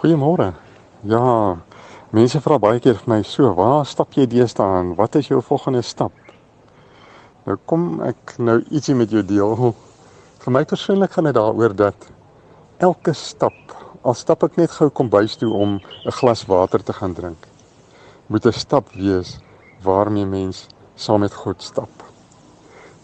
Goeiemôre. 0.03 0.53
Ja, 1.07 1.57
mense 2.17 2.41
vra 2.41 2.57
baie 2.57 2.81
keer 2.81 2.97
vir 2.97 3.11
my 3.13 3.19
so, 3.27 3.51
waar 3.53 3.85
stap 3.87 4.15
jy 4.17 4.25
deesdae 4.31 4.79
aan? 4.79 4.95
Wat 4.97 5.19
is 5.21 5.29
jou 5.29 5.43
volgende 5.45 5.83
stap? 5.85 6.15
Nou 7.45 7.59
kom 7.69 8.01
ek 8.05 8.39
nou 8.41 8.63
ietsie 8.73 8.97
met 8.97 9.13
jou 9.13 9.21
deel. 9.25 9.75
Vir 10.43 10.55
my 10.55 10.63
persoonlik 10.65 11.13
gaan 11.13 11.29
dit 11.29 11.37
daaroor 11.37 11.75
dat 11.77 12.09
elke 12.81 13.13
stap, 13.13 13.75
al 14.01 14.17
stap 14.17 14.47
ek 14.47 14.57
net 14.57 14.73
gou 14.73 14.89
kombuis 14.89 15.37
toe 15.37 15.51
om 15.53 15.77
'n 15.81 16.17
glas 16.21 16.47
water 16.49 16.81
te 16.81 16.93
gaan 16.97 17.13
drink, 17.13 17.49
moet 18.29 18.47
'n 18.47 18.57
stap 18.57 18.89
wees 18.97 19.39
waarmee 19.85 20.25
mens 20.25 20.67
saam 20.97 21.21
met 21.21 21.35
God 21.35 21.63
stap. 21.63 21.93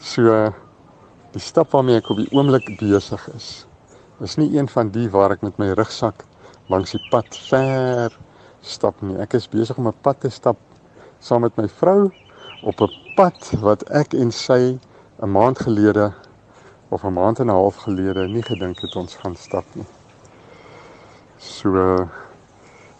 So 0.00 0.52
die 1.32 1.40
stap 1.40 1.72
waarmee 1.72 1.96
ek 2.00 2.10
op 2.10 2.16
die 2.16 2.32
oomblik 2.32 2.78
besig 2.80 3.28
is, 3.34 3.66
is 4.20 4.36
nie 4.36 4.56
een 4.56 4.68
van 4.68 4.88
die 4.88 5.10
waar 5.10 5.32
ek 5.32 5.42
met 5.42 5.58
my 5.58 5.74
rugsak 5.74 6.24
langs 6.68 6.92
die 6.92 7.04
pad 7.10 7.28
ver 7.50 8.12
stap 8.64 9.02
nie. 9.02 9.16
Ek 9.20 9.34
is 9.34 9.48
besig 9.48 9.78
om 9.78 9.88
'n 9.88 10.00
pad 10.02 10.20
te 10.20 10.30
stap 10.30 10.56
saam 11.20 11.40
met 11.40 11.56
my 11.56 11.68
vrou 11.68 12.10
op 12.62 12.80
'n 12.80 12.90
pad 13.16 13.50
wat 13.60 13.82
ek 13.90 14.14
en 14.14 14.32
sy 14.32 14.78
'n 15.22 15.30
maand 15.30 15.58
gelede 15.58 16.12
of 16.88 17.04
'n 17.04 17.12
maand 17.12 17.38
en 17.38 17.46
'n 17.46 17.60
half 17.60 17.76
gelede 17.76 18.28
nie 18.28 18.42
gedink 18.42 18.80
het 18.80 18.96
ons 18.96 19.14
gaan 19.14 19.36
stap 19.36 19.64
nie. 19.74 19.86
So 21.38 22.08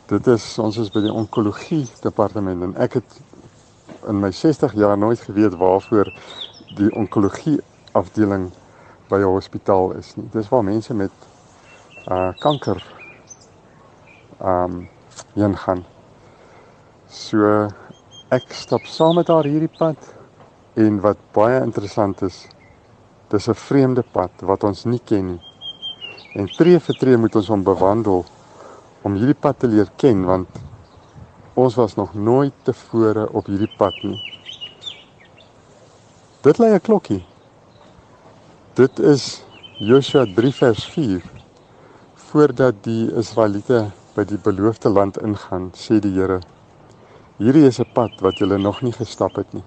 dit 0.07 0.27
is 0.27 0.59
ons 0.59 0.77
is 0.77 0.91
by 0.91 1.01
die 1.01 1.13
onkologie 1.13 1.87
departement 2.01 2.63
en 2.63 2.77
ek 2.77 2.93
het 2.93 3.21
in 4.09 4.21
my 4.21 4.31
60 4.31 4.75
jaar 4.75 4.99
nooit 4.99 5.21
geweet 5.21 5.57
waarvoor 5.57 6.13
die 6.77 6.95
onkologie 6.95 7.61
afdeling 7.93 8.51
by 9.09 9.17
'n 9.17 9.33
hospitaal 9.33 9.93
is 9.93 10.17
nie. 10.17 10.29
Dis 10.33 10.49
waar 10.49 10.65
mense 10.65 10.95
met 10.95 11.13
uh 12.09 12.33
kanker 12.39 12.85
ehm 14.41 14.73
um, 14.73 14.89
heen 15.35 15.57
gaan. 15.57 15.85
So 17.09 17.69
ek 18.31 18.53
stap 18.53 18.87
saam 18.87 19.15
met 19.17 19.29
haar 19.29 19.45
hierdie 19.45 19.73
pad 19.79 20.15
En 20.75 20.97
wat 20.99 21.19
baie 21.31 21.61
interessant 21.63 22.23
is, 22.27 22.49
dis 23.31 23.47
'n 23.49 23.55
vreemde 23.55 24.03
pad 24.03 24.31
wat 24.43 24.65
ons 24.65 24.85
nie 24.85 25.01
ken 25.05 25.27
nie. 25.27 25.43
En 26.35 26.49
tree 26.57 26.81
vir 26.81 26.95
tree 26.99 27.17
moet 27.17 27.37
ons 27.37 27.49
hom 27.49 27.63
bewandel 27.63 28.25
om 29.03 29.15
hierdie 29.15 29.39
pad 29.41 29.59
te 29.59 29.67
leer 29.67 29.91
ken 29.97 30.25
want 30.25 30.49
ons 31.55 31.75
was 31.75 31.95
nog 31.95 32.15
nooit 32.15 32.53
tevore 32.63 33.29
op 33.31 33.47
hierdie 33.47 33.71
pad 33.79 33.95
nie. 34.03 34.19
Dit 36.43 36.59
lê 36.59 36.75
'n 36.75 36.81
klokkie. 36.81 37.25
Dit 38.75 38.99
is 38.99 39.45
Joshua 39.79 40.27
3 40.27 40.53
vers 40.53 40.85
4. 40.85 41.23
Voordat 42.15 42.75
die 42.83 43.15
Israeliete 43.15 43.93
by 44.15 44.25
die 44.25 44.39
beloofde 44.39 44.89
land 44.89 45.19
ingaan, 45.19 45.73
sê 45.75 45.99
die 46.01 46.13
Here: 46.15 46.41
Hierdie 47.39 47.67
is 47.67 47.81
'n 47.81 47.91
pad 47.95 48.21
wat 48.23 48.39
julle 48.39 48.59
nog 48.59 48.83
nie 48.83 48.93
gestap 48.93 49.37
het 49.37 49.53
nie. 49.55 49.65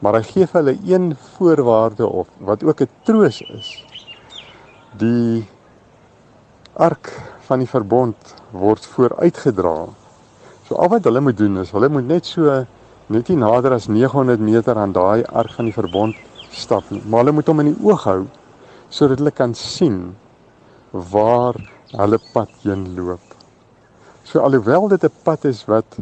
Maar 0.00 0.14
hy 0.14 0.22
gee 0.22 0.46
vir 0.46 0.62
hulle 0.62 0.78
een 0.86 1.16
voorwaarde 1.36 2.06
op 2.06 2.28
wat 2.40 2.64
ook 2.64 2.80
'n 2.80 2.88
troos 3.04 3.42
is. 3.42 3.84
Die 4.96 5.46
ark 6.76 7.12
van 7.48 7.58
die 7.58 7.68
verbond 7.68 8.34
word 8.50 8.86
vooruitgedra. 8.86 9.88
So 10.66 10.74
al 10.74 10.88
wat 10.88 11.04
hulle 11.04 11.20
moet 11.20 11.36
doen 11.36 11.58
is 11.58 11.70
hulle 11.70 11.88
moet 11.88 12.06
net 12.06 12.26
so 12.26 12.64
net 13.08 13.28
nie 13.28 13.36
nader 13.36 13.72
as 13.72 13.88
900 13.88 14.40
meter 14.40 14.76
aan 14.76 14.92
daai 14.92 15.24
ark 15.24 15.52
van 15.52 15.64
die 15.64 15.74
verbond 15.74 16.16
stap 16.50 16.90
nie, 16.90 17.02
maar 17.06 17.24
hulle 17.24 17.32
moet 17.32 17.46
hom 17.46 17.60
in 17.60 17.74
die 17.74 17.84
oog 17.84 18.04
hou 18.04 18.26
sodat 18.88 19.18
hulle 19.18 19.30
kan 19.30 19.54
sien 19.54 20.16
waar 20.92 21.56
hulle 21.92 22.18
pad 22.32 22.48
heen 22.62 22.94
loop. 22.96 23.27
So 24.28 24.40
alhoewel 24.40 24.88
dit 24.88 25.04
'n 25.04 25.12
pad 25.22 25.44
is 25.44 25.64
wat 25.64 25.96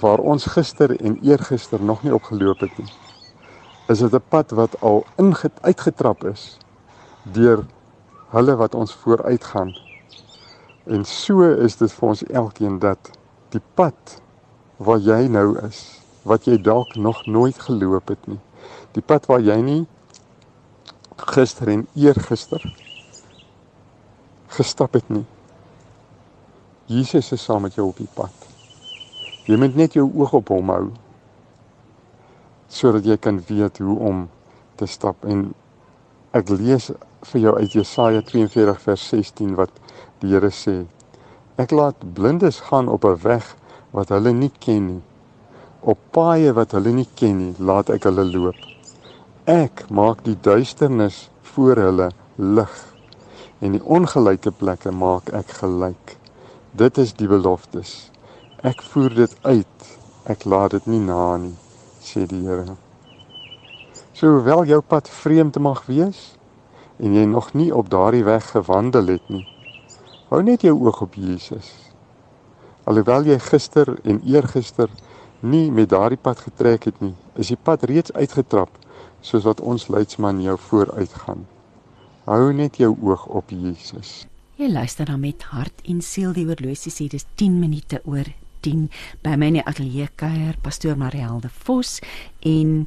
waar 0.00 0.18
ons 0.18 0.44
gister 0.46 1.00
en 1.00 1.18
eergister 1.22 1.82
nog 1.82 2.02
nie 2.02 2.14
opgeloop 2.14 2.60
het 2.60 2.78
nie, 2.78 2.92
is 3.86 3.98
dit 3.98 4.12
'n 4.14 4.22
pad 4.28 4.50
wat 4.50 4.80
al 4.80 5.04
uitgetrap 5.60 6.24
is 6.24 6.58
deur 7.22 7.66
hulle 8.28 8.56
wat 8.56 8.74
ons 8.74 8.94
vooruit 8.94 9.44
gaan. 9.44 9.74
En 10.84 11.04
so 11.04 11.42
is 11.42 11.76
dit 11.76 11.92
vir 11.92 12.08
ons 12.08 12.22
elkeen 12.22 12.78
dat 12.78 13.10
die 13.48 13.62
pad 13.74 14.20
waar 14.76 14.98
jy 14.98 15.26
nou 15.26 15.58
is, 15.66 16.00
wat 16.22 16.44
jy 16.44 16.62
dalk 16.62 16.94
nog 16.94 17.26
nooit 17.26 17.58
geloop 17.58 18.08
het 18.08 18.26
nie. 18.26 18.40
Die 18.92 19.02
pad 19.02 19.26
waar 19.26 19.40
jy 19.40 19.60
nie 19.60 19.86
gister 21.16 21.68
en 21.68 21.86
eergister 21.94 22.62
gestap 24.46 24.92
het 24.92 25.08
nie. 25.08 25.26
Jesus 26.86 27.32
is 27.32 27.44
saam 27.44 27.62
met 27.64 27.74
jou 27.74 27.86
op 27.88 27.96
die 27.96 28.10
pad. 28.14 28.32
Jy 29.48 29.56
moet 29.56 29.76
net 29.76 29.94
jou 29.96 30.04
oog 30.04 30.34
op 30.36 30.52
hom 30.52 30.72
hou 30.72 30.84
sodat 32.74 33.04
jy 33.06 33.14
kan 33.22 33.36
weet 33.46 33.78
hoe 33.78 33.94
om 34.02 34.24
te 34.80 34.86
stap 34.90 35.22
en 35.30 35.44
ek 36.34 36.48
lees 36.50 36.88
vir 37.30 37.40
jou 37.40 37.52
uit 37.54 37.76
Jesaja 37.76 38.20
42 38.26 38.80
vers 38.82 39.04
16 39.12 39.52
wat 39.60 39.70
die 40.20 40.32
Here 40.32 40.50
sê 40.50 40.82
Ek 41.56 41.70
laat 41.70 42.02
blindes 42.16 42.58
gaan 42.68 42.88
op 42.90 43.04
'n 43.04 43.20
weg 43.22 43.54
wat 43.92 44.10
hulle 44.10 44.32
nie 44.32 44.50
ken 44.58 44.86
nie. 44.86 45.02
Op 45.80 45.98
paaie 46.10 46.52
wat 46.52 46.72
hulle 46.72 46.92
nie 46.92 47.08
ken 47.14 47.38
nie, 47.38 47.54
laat 47.58 47.90
ek 47.90 48.04
hulle 48.04 48.24
loop. 48.24 48.58
Ek 49.46 49.84
maak 49.90 50.24
die 50.24 50.36
duisternis 50.40 51.30
voor 51.42 51.76
hulle 51.76 52.10
lig 52.36 52.74
en 53.60 53.72
die 53.72 53.84
ongelyke 53.84 54.50
plekke 54.50 54.90
maak 54.90 55.30
ek 55.32 55.48
gelyk. 55.62 56.18
Dit 56.74 56.98
is 56.98 57.12
die 57.14 57.28
beloftes. 57.30 58.10
Ek 58.66 58.80
voer 58.82 59.12
dit 59.14 59.34
uit. 59.46 59.90
Ek 60.26 60.42
laat 60.42 60.72
dit 60.74 60.88
nie 60.90 60.98
na 60.98 61.36
nie, 61.38 61.54
sê 62.02 62.24
die 62.26 62.40
Here. 62.42 62.74
So 64.10 64.32
hoewel 64.32 64.64
jou 64.66 64.80
pad 64.82 65.06
vreemd 65.06 65.60
mag 65.62 65.84
wees 65.86 66.32
en 66.98 67.14
jy 67.14 67.28
nog 67.30 67.52
nie 67.54 67.70
op 67.70 67.92
daardie 67.94 68.24
weg 68.26 68.50
gewandel 68.56 69.14
het 69.14 69.30
nie, 69.30 69.44
Hou 70.34 70.42
net 70.42 70.66
jou 70.66 70.74
oog 70.82 70.98
op 71.04 71.14
Jesus. 71.14 71.70
Alhoewel 72.90 73.30
jy 73.30 73.38
gister 73.38 73.94
en 74.02 74.18
eergister 74.26 74.90
nie 75.46 75.70
met 75.70 75.92
daardie 75.94 76.18
pad 76.18 76.42
getrek 76.42 76.90
het 76.90 76.98
nie, 77.04 77.14
is 77.38 77.54
die 77.54 77.60
pad 77.60 77.86
reeds 77.86 78.10
uitgetrap 78.18 78.82
soos 79.22 79.46
wat 79.46 79.62
ons 79.62 79.86
leidsman 79.94 80.42
jou 80.42 80.58
vooruitgaan. 80.58 81.46
Hou 82.26 82.52
net 82.52 82.82
jou 82.82 82.96
oog 82.98 83.28
op 83.30 83.54
Jesus. 83.54 84.24
Jy 84.56 84.68
luister 84.70 85.06
dan 85.06 85.20
met 85.20 85.42
hart 85.50 85.80
en 85.82 86.00
siel. 86.02 86.32
Die 86.32 86.46
oorlosie 86.46 86.92
sê 86.94 87.08
dis 87.10 87.26
10 87.40 87.56
minute 87.58 87.98
oor 88.06 88.28
10 88.62 88.86
by 89.24 89.34
my 89.34 89.48
in 89.50 89.58
die 89.58 89.64
ateljee 89.66 90.06
kuier 90.20 90.54
pastoor 90.62 90.94
Marielde 91.00 91.50
Vos 91.64 91.98
en 92.46 92.84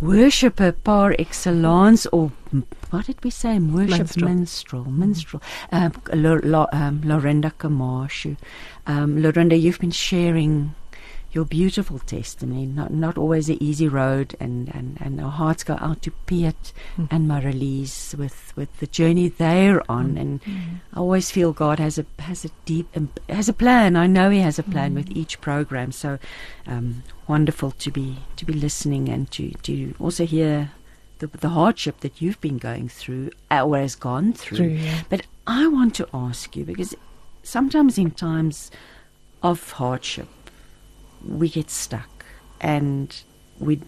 worshipper 0.00 0.72
par 0.72 1.16
excellence 1.18 2.06
or 2.12 2.30
what 2.90 3.06
did 3.06 3.24
we 3.24 3.30
say 3.30 3.58
worship 3.58 4.16
minstrel. 4.16 4.28
minstrel, 4.28 4.84
minstrel. 4.84 5.42
Um, 5.72 5.92
um, 6.72 7.00
Lorenda 7.04 7.52
Kamashu 7.58 8.36
um, 8.86 9.16
Lorenda 9.22 9.58
you've 9.58 9.78
been 9.78 9.90
sharing 9.90 10.74
your 11.32 11.44
beautiful 11.44 11.98
testimony. 12.00 12.66
Not 12.66 12.92
not 12.92 13.16
always 13.16 13.48
an 13.48 13.62
easy 13.62 13.88
road, 13.88 14.34
and 14.40 14.68
and 14.74 14.98
and 15.00 15.20
our 15.20 15.30
hearts 15.30 15.64
go 15.64 15.76
out 15.80 16.02
to 16.02 16.10
Piet 16.26 16.72
mm. 16.96 17.08
and 17.10 17.28
Marilees 17.28 18.14
with 18.14 18.52
with 18.56 18.78
the 18.80 18.86
journey 18.86 19.28
they're 19.28 19.88
on. 19.90 20.14
Mm. 20.14 20.20
And 20.20 20.42
mm. 20.42 20.80
I 20.92 20.98
always 20.98 21.30
feel 21.30 21.52
God 21.52 21.78
has 21.78 21.98
a 21.98 22.06
has 22.18 22.44
a 22.44 22.50
deep 22.64 22.88
um, 22.96 23.10
has 23.28 23.48
a 23.48 23.52
plan. 23.52 23.96
I 23.96 24.06
know 24.06 24.30
He 24.30 24.40
has 24.40 24.58
a 24.58 24.62
plan 24.62 24.94
with 24.94 25.10
each 25.10 25.40
program. 25.40 25.92
So 25.92 26.18
um, 26.66 27.02
wonderful 27.28 27.70
to 27.72 27.90
be 27.90 28.18
to 28.36 28.44
be 28.44 28.52
listening 28.52 29.08
and 29.08 29.30
to 29.32 29.50
to 29.62 29.94
also 30.00 30.26
hear. 30.26 30.72
The, 31.18 31.26
the 31.26 31.50
hardship 31.50 32.00
that 32.00 32.22
you've 32.22 32.40
been 32.40 32.56
going 32.56 32.88
through 32.88 33.32
uh, 33.50 33.62
or 33.62 33.76
has 33.76 33.94
gone 33.94 34.32
through. 34.32 34.56
through 34.56 34.68
yeah. 34.68 35.02
But 35.10 35.26
I 35.46 35.66
want 35.66 35.94
to 35.96 36.08
ask 36.14 36.56
you 36.56 36.64
because 36.64 36.94
sometimes 37.42 37.98
in 37.98 38.12
times 38.12 38.70
of 39.42 39.72
hardship, 39.72 40.28
we 41.26 41.48
get 41.48 41.70
stuck 41.70 42.24
and 42.60 43.22
we 43.58 43.80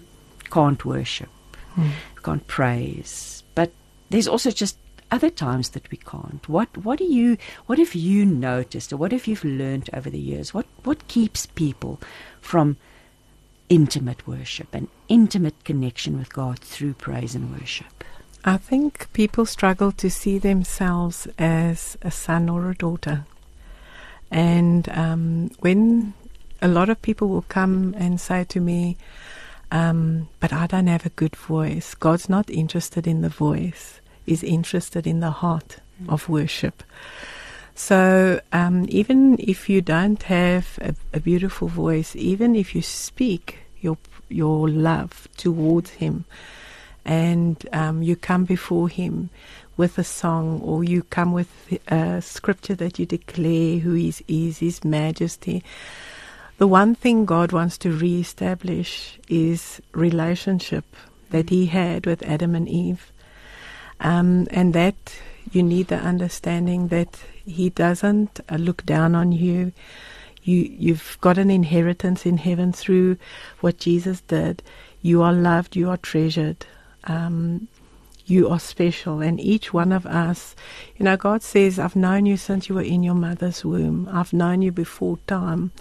can't 0.50 0.84
worship, 0.84 1.30
mm. 1.76 1.90
we 2.16 2.22
can't 2.22 2.46
praise. 2.46 3.42
But 3.54 3.72
there's 4.10 4.28
also 4.28 4.50
just 4.50 4.76
other 5.10 5.30
times 5.30 5.70
that 5.70 5.90
we 5.90 5.98
can't. 5.98 6.48
What 6.48 6.76
what 6.78 6.98
do 6.98 7.04
you 7.04 7.36
what 7.66 7.78
have 7.78 7.94
you 7.94 8.24
noticed 8.24 8.92
or 8.92 8.96
what 8.96 9.12
have 9.12 9.26
you 9.26 9.36
learned 9.44 9.90
over 9.92 10.08
the 10.08 10.18
years? 10.18 10.54
What 10.54 10.66
what 10.84 11.06
keeps 11.08 11.46
people 11.46 12.00
from 12.40 12.78
intimate 13.68 14.26
worship 14.26 14.68
and 14.72 14.88
intimate 15.08 15.64
connection 15.64 16.18
with 16.18 16.32
God 16.32 16.58
through 16.58 16.94
praise 16.94 17.34
and 17.34 17.52
worship? 17.52 18.04
I 18.44 18.56
think 18.56 19.12
people 19.12 19.46
struggle 19.46 19.92
to 19.92 20.10
see 20.10 20.38
themselves 20.38 21.28
as 21.38 21.96
a 22.02 22.10
son 22.10 22.48
or 22.48 22.70
a 22.70 22.74
daughter. 22.74 23.24
And 24.30 24.88
um, 24.88 25.50
when 25.60 26.14
a 26.62 26.68
lot 26.68 26.88
of 26.88 27.02
people 27.02 27.28
will 27.28 27.44
come 27.48 27.94
and 27.98 28.20
say 28.20 28.44
to 28.44 28.60
me, 28.60 28.96
um, 29.72 30.28
but 30.38 30.52
I 30.52 30.66
don't 30.66 30.86
have 30.86 31.04
a 31.04 31.10
good 31.10 31.34
voice. 31.34 31.94
God's 31.94 32.28
not 32.28 32.48
interested 32.48 33.06
in 33.06 33.20
the 33.20 33.28
voice, 33.28 34.00
He's 34.24 34.44
interested 34.44 35.04
in 35.04 35.18
the 35.18 35.32
heart 35.32 35.78
of 36.08 36.28
worship. 36.28 36.84
So 37.74 38.40
um, 38.52 38.86
even 38.88 39.36
if 39.40 39.68
you 39.68 39.80
don't 39.80 40.22
have 40.24 40.78
a, 40.80 40.94
a, 41.12 41.20
beautiful 41.20 41.66
voice, 41.66 42.14
even 42.14 42.54
if 42.54 42.74
you 42.74 42.82
speak 42.82 43.60
your 43.80 43.98
your 44.28 44.68
love 44.68 45.26
towards 45.36 45.90
Him, 45.90 46.24
and 47.04 47.66
um, 47.72 48.02
you 48.02 48.14
come 48.14 48.44
before 48.44 48.88
Him 48.88 49.30
with 49.76 49.98
a 49.98 50.04
song, 50.04 50.60
or 50.60 50.84
you 50.84 51.02
come 51.02 51.32
with 51.32 51.50
a 51.88 52.22
scripture 52.22 52.76
that 52.76 53.00
you 53.00 53.06
declare 53.06 53.78
who 53.78 53.94
He 53.94 54.14
is, 54.28 54.58
His 54.58 54.84
Majesty 54.84 55.64
the 56.62 56.68
one 56.68 56.94
thing 56.94 57.24
God 57.24 57.50
wants 57.50 57.76
to 57.78 57.90
reestablish 57.90 59.18
is 59.28 59.82
relationship 59.90 60.84
that 61.30 61.50
He 61.50 61.66
had 61.66 62.06
with 62.06 62.22
Adam 62.22 62.54
and 62.54 62.68
Eve, 62.68 63.10
um, 63.98 64.46
and 64.52 64.72
that 64.72 64.94
you 65.50 65.64
need 65.64 65.88
the 65.88 65.96
understanding 65.96 66.86
that 66.86 67.18
He 67.44 67.70
doesn't 67.70 68.38
uh, 68.48 68.54
look 68.54 68.86
down 68.86 69.16
on 69.16 69.32
you. 69.32 69.72
You 70.44 70.58
you've 70.78 71.18
got 71.20 71.36
an 71.36 71.50
inheritance 71.50 72.24
in 72.24 72.36
heaven 72.36 72.72
through 72.72 73.16
what 73.58 73.78
Jesus 73.78 74.20
did. 74.20 74.62
You 75.00 75.20
are 75.22 75.32
loved. 75.32 75.74
You 75.74 75.90
are 75.90 75.96
treasured. 75.96 76.64
Um, 77.02 77.66
you 78.24 78.48
are 78.48 78.60
special, 78.60 79.20
and 79.20 79.40
each 79.40 79.74
one 79.74 79.90
of 79.90 80.06
us, 80.06 80.54
you 80.96 81.04
know, 81.04 81.16
God 81.16 81.42
says, 81.42 81.80
I've 81.80 81.96
known 81.96 82.24
you 82.24 82.36
since 82.36 82.68
you 82.68 82.76
were 82.76 82.82
in 82.82 83.02
your 83.02 83.16
mother's 83.16 83.64
womb. 83.64 84.08
I've 84.12 84.32
known 84.32 84.62
you 84.62 84.70
before 84.70 85.18
time. 85.26 85.72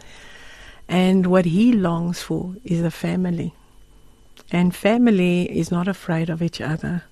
And 0.91 1.27
what 1.27 1.45
he 1.45 1.71
longs 1.71 2.21
for 2.21 2.57
is 2.65 2.81
a 2.81 2.91
family. 2.91 3.53
And 4.51 4.75
family 4.75 5.43
is 5.49 5.71
not 5.71 5.87
afraid 5.87 6.29
of 6.29 6.41
each 6.41 6.59
other. 6.59 7.03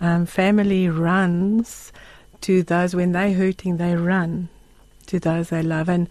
Um, 0.00 0.26
family 0.26 0.88
runs 0.88 1.92
to 2.42 2.62
those 2.62 2.94
when 2.94 3.10
they're 3.10 3.32
hurting, 3.32 3.78
they 3.78 3.96
run 3.96 4.48
to 5.06 5.18
those 5.18 5.48
they 5.48 5.60
love. 5.60 5.88
And 5.88 6.08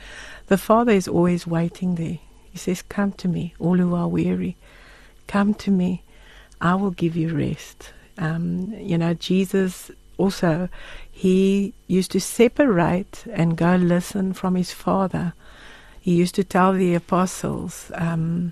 the 0.48 0.58
father 0.58 0.92
is 0.92 1.08
always 1.08 1.48
waiting 1.48 1.96
there. 1.96 2.20
He 2.52 2.58
says, 2.58 2.82
Come 2.82 3.14
to 3.14 3.30
me, 3.30 3.54
all 3.60 3.78
who 3.78 3.96
are 3.96 4.10
weary. 4.10 4.58
Come 5.26 5.54
to 5.54 5.72
me. 5.72 6.04
I 6.60 6.76
will 6.76 6.92
give 6.92 7.16
you 7.16 7.34
rest. 7.34 7.94
Um, 8.18 8.74
you 8.78 8.98
know, 8.98 9.14
Jesus 9.14 9.90
also, 10.18 10.68
he 11.10 11.74
used 11.88 12.12
to 12.12 12.20
separate 12.20 13.24
and 13.32 13.56
go 13.56 13.78
listen 13.78 14.34
from 14.34 14.56
his 14.56 14.74
Father. 14.74 15.34
He 16.04 16.16
used 16.16 16.36
to 16.36 16.44
tell 16.44 16.74
the 16.74 16.96
apostles, 16.96 17.90
um, 17.96 18.52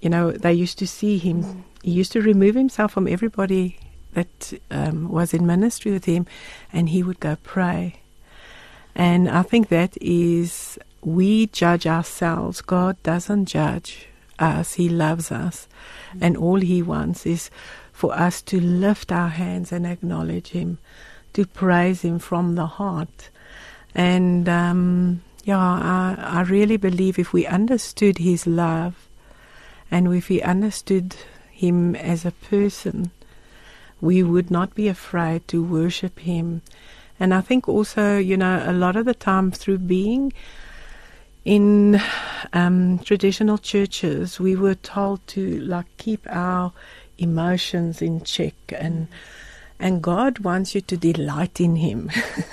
you 0.00 0.10
know, 0.10 0.32
they 0.32 0.52
used 0.52 0.76
to 0.80 0.86
see 0.86 1.16
him. 1.16 1.64
He 1.80 1.92
used 1.92 2.10
to 2.10 2.20
remove 2.20 2.56
himself 2.56 2.90
from 2.90 3.06
everybody 3.06 3.78
that 4.14 4.52
um, 4.72 5.10
was 5.10 5.32
in 5.32 5.46
ministry 5.46 5.92
with 5.92 6.06
him, 6.06 6.26
and 6.72 6.88
he 6.88 7.04
would 7.04 7.20
go 7.20 7.36
pray. 7.44 8.00
And 8.96 9.30
I 9.30 9.42
think 9.42 9.68
that 9.68 9.96
is, 10.00 10.76
we 11.02 11.46
judge 11.46 11.86
ourselves. 11.86 12.62
God 12.62 13.00
doesn't 13.04 13.44
judge 13.44 14.08
us, 14.40 14.74
He 14.74 14.88
loves 14.88 15.30
us. 15.30 15.68
And 16.20 16.36
all 16.36 16.58
He 16.58 16.82
wants 16.82 17.24
is 17.24 17.48
for 17.92 18.12
us 18.12 18.42
to 18.42 18.60
lift 18.60 19.12
our 19.12 19.28
hands 19.28 19.70
and 19.70 19.86
acknowledge 19.86 20.48
Him, 20.48 20.78
to 21.34 21.46
praise 21.46 22.02
Him 22.02 22.18
from 22.18 22.56
the 22.56 22.66
heart. 22.66 23.30
And 23.94 24.48
um, 24.48 25.22
yeah, 25.48 25.56
I, 25.58 26.14
I 26.18 26.40
really 26.42 26.76
believe 26.76 27.18
if 27.18 27.32
we 27.32 27.46
understood 27.46 28.18
His 28.18 28.46
love 28.46 29.08
and 29.90 30.14
if 30.14 30.28
we 30.28 30.42
understood 30.42 31.16
Him 31.50 31.96
as 31.96 32.26
a 32.26 32.32
person, 32.32 33.12
we 33.98 34.22
would 34.22 34.50
not 34.50 34.74
be 34.74 34.88
afraid 34.88 35.48
to 35.48 35.64
worship 35.64 36.18
Him. 36.18 36.60
And 37.18 37.32
I 37.32 37.40
think 37.40 37.66
also, 37.66 38.18
you 38.18 38.36
know, 38.36 38.62
a 38.66 38.74
lot 38.74 38.94
of 38.94 39.06
the 39.06 39.14
time 39.14 39.50
through 39.50 39.78
being 39.78 40.34
in 41.46 41.98
um, 42.52 42.98
traditional 42.98 43.56
churches, 43.56 44.38
we 44.38 44.54
were 44.54 44.74
told 44.74 45.26
to 45.28 45.60
like 45.60 45.86
keep 45.96 46.26
our 46.28 46.74
emotions 47.16 48.02
in 48.02 48.22
check 48.22 48.52
and 48.70 49.08
and 49.80 50.02
God 50.02 50.40
wants 50.40 50.74
you 50.74 50.80
to 50.82 50.96
delight 50.96 51.60
in 51.60 51.76
him. 51.76 52.10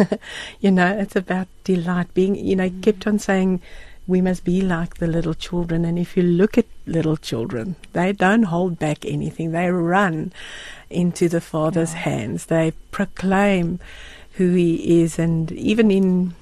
you 0.60 0.72
know, 0.72 0.98
it's 0.98 1.16
about 1.16 1.48
delight 1.64 2.14
being 2.14 2.36
you 2.36 2.56
know, 2.56 2.70
kept 2.82 3.08
on 3.08 3.20
saying 3.20 3.62
we 4.08 4.22
must 4.22 4.44
be 4.44 4.62
like 4.62 4.96
the 4.96 5.08
little 5.08 5.34
children 5.34 5.84
and 5.84 5.98
if 5.98 6.16
you 6.16 6.24
look 6.24 6.58
at 6.58 6.66
little 6.86 7.18
children, 7.18 7.76
they 7.94 8.12
don't 8.14 8.44
hold 8.44 8.78
back 8.78 9.04
anything. 9.06 9.52
They 9.52 9.70
run 9.70 10.32
into 10.90 11.28
the 11.28 11.42
Father's 11.42 11.94
yeah. 11.94 12.00
hands. 12.00 12.46
They 12.46 12.74
proclaim 12.92 13.80
who 14.34 14.54
he 14.54 15.02
is 15.02 15.18
and 15.18 15.52
even 15.52 15.90
in 15.90 16.36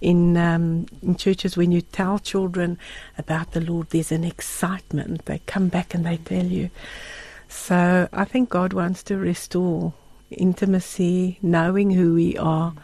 in, 0.00 0.36
um, 0.36 0.86
in 1.02 1.16
churches, 1.16 1.56
when 1.56 1.72
you 1.72 1.80
tell 1.80 2.20
children 2.20 2.78
about 3.16 3.50
the 3.50 3.60
Lord, 3.60 3.90
there's 3.90 4.12
an 4.12 4.22
excitement. 4.22 5.24
They 5.24 5.40
come 5.46 5.68
back 5.68 5.92
and 5.92 6.06
they 6.06 6.18
tell 6.18 6.46
you. 6.46 6.70
So 7.48 8.08
I 8.12 8.24
think 8.24 8.50
God 8.50 8.72
wants 8.72 9.02
to 9.04 9.16
restore 9.16 9.94
intimacy, 10.30 11.38
knowing 11.42 11.90
who 11.90 12.14
we 12.14 12.36
are, 12.36 12.74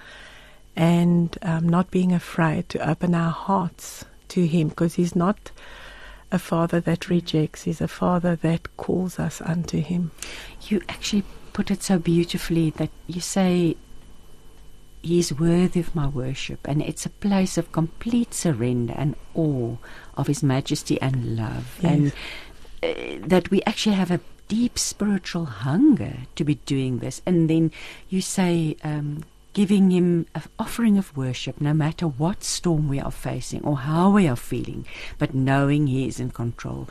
and 0.74 1.36
um, 1.42 1.68
not 1.68 1.90
being 1.90 2.12
afraid 2.12 2.68
to 2.70 2.88
open 2.88 3.14
our 3.14 3.30
hearts 3.30 4.04
to 4.28 4.46
Him 4.46 4.68
because 4.68 4.94
He's 4.94 5.14
not 5.14 5.50
a 6.32 6.38
father 6.38 6.80
that 6.80 7.08
rejects, 7.08 7.62
He's 7.62 7.80
a 7.80 7.88
father 7.88 8.36
that 8.36 8.76
calls 8.76 9.18
us 9.18 9.40
unto 9.40 9.80
Him. 9.80 10.10
You 10.62 10.82
actually 10.88 11.24
put 11.52 11.70
it 11.70 11.82
so 11.82 11.98
beautifully 11.98 12.70
that 12.70 12.90
you 13.06 13.20
say 13.20 13.76
he 15.04 15.18
is 15.18 15.34
worthy 15.34 15.80
of 15.80 15.94
my 15.94 16.06
worship, 16.06 16.66
and 16.66 16.80
it's 16.80 17.04
a 17.04 17.10
place 17.10 17.58
of 17.58 17.72
complete 17.72 18.32
surrender 18.32 18.94
and 18.96 19.16
awe 19.34 19.76
of 20.16 20.28
His 20.28 20.42
majesty 20.42 20.98
and 21.02 21.36
love, 21.36 21.78
yes. 21.82 21.92
and 21.92 22.12
uh, 23.22 23.26
that 23.28 23.50
we 23.50 23.62
actually 23.64 23.96
have 23.96 24.10
a 24.10 24.20
deep 24.48 24.78
spiritual 24.78 25.46
hunger 25.46 26.18
to 26.36 26.44
be 26.44 26.56
doing 26.66 26.98
this. 26.98 27.22
And 27.26 27.48
then 27.48 27.72
you 28.08 28.20
say, 28.20 28.76
um, 28.84 29.24
giving 29.52 29.90
Him 29.90 30.26
an 30.34 30.42
offering 30.58 30.98
of 30.98 31.16
worship, 31.16 31.60
no 31.60 31.72
matter 31.72 32.06
what 32.06 32.44
storm 32.44 32.88
we 32.88 33.00
are 33.00 33.10
facing 33.10 33.62
or 33.64 33.78
how 33.78 34.10
we 34.10 34.28
are 34.28 34.36
feeling, 34.36 34.86
but 35.18 35.34
knowing 35.34 35.86
He 35.86 36.06
is 36.06 36.20
in 36.20 36.30
control. 36.30 36.88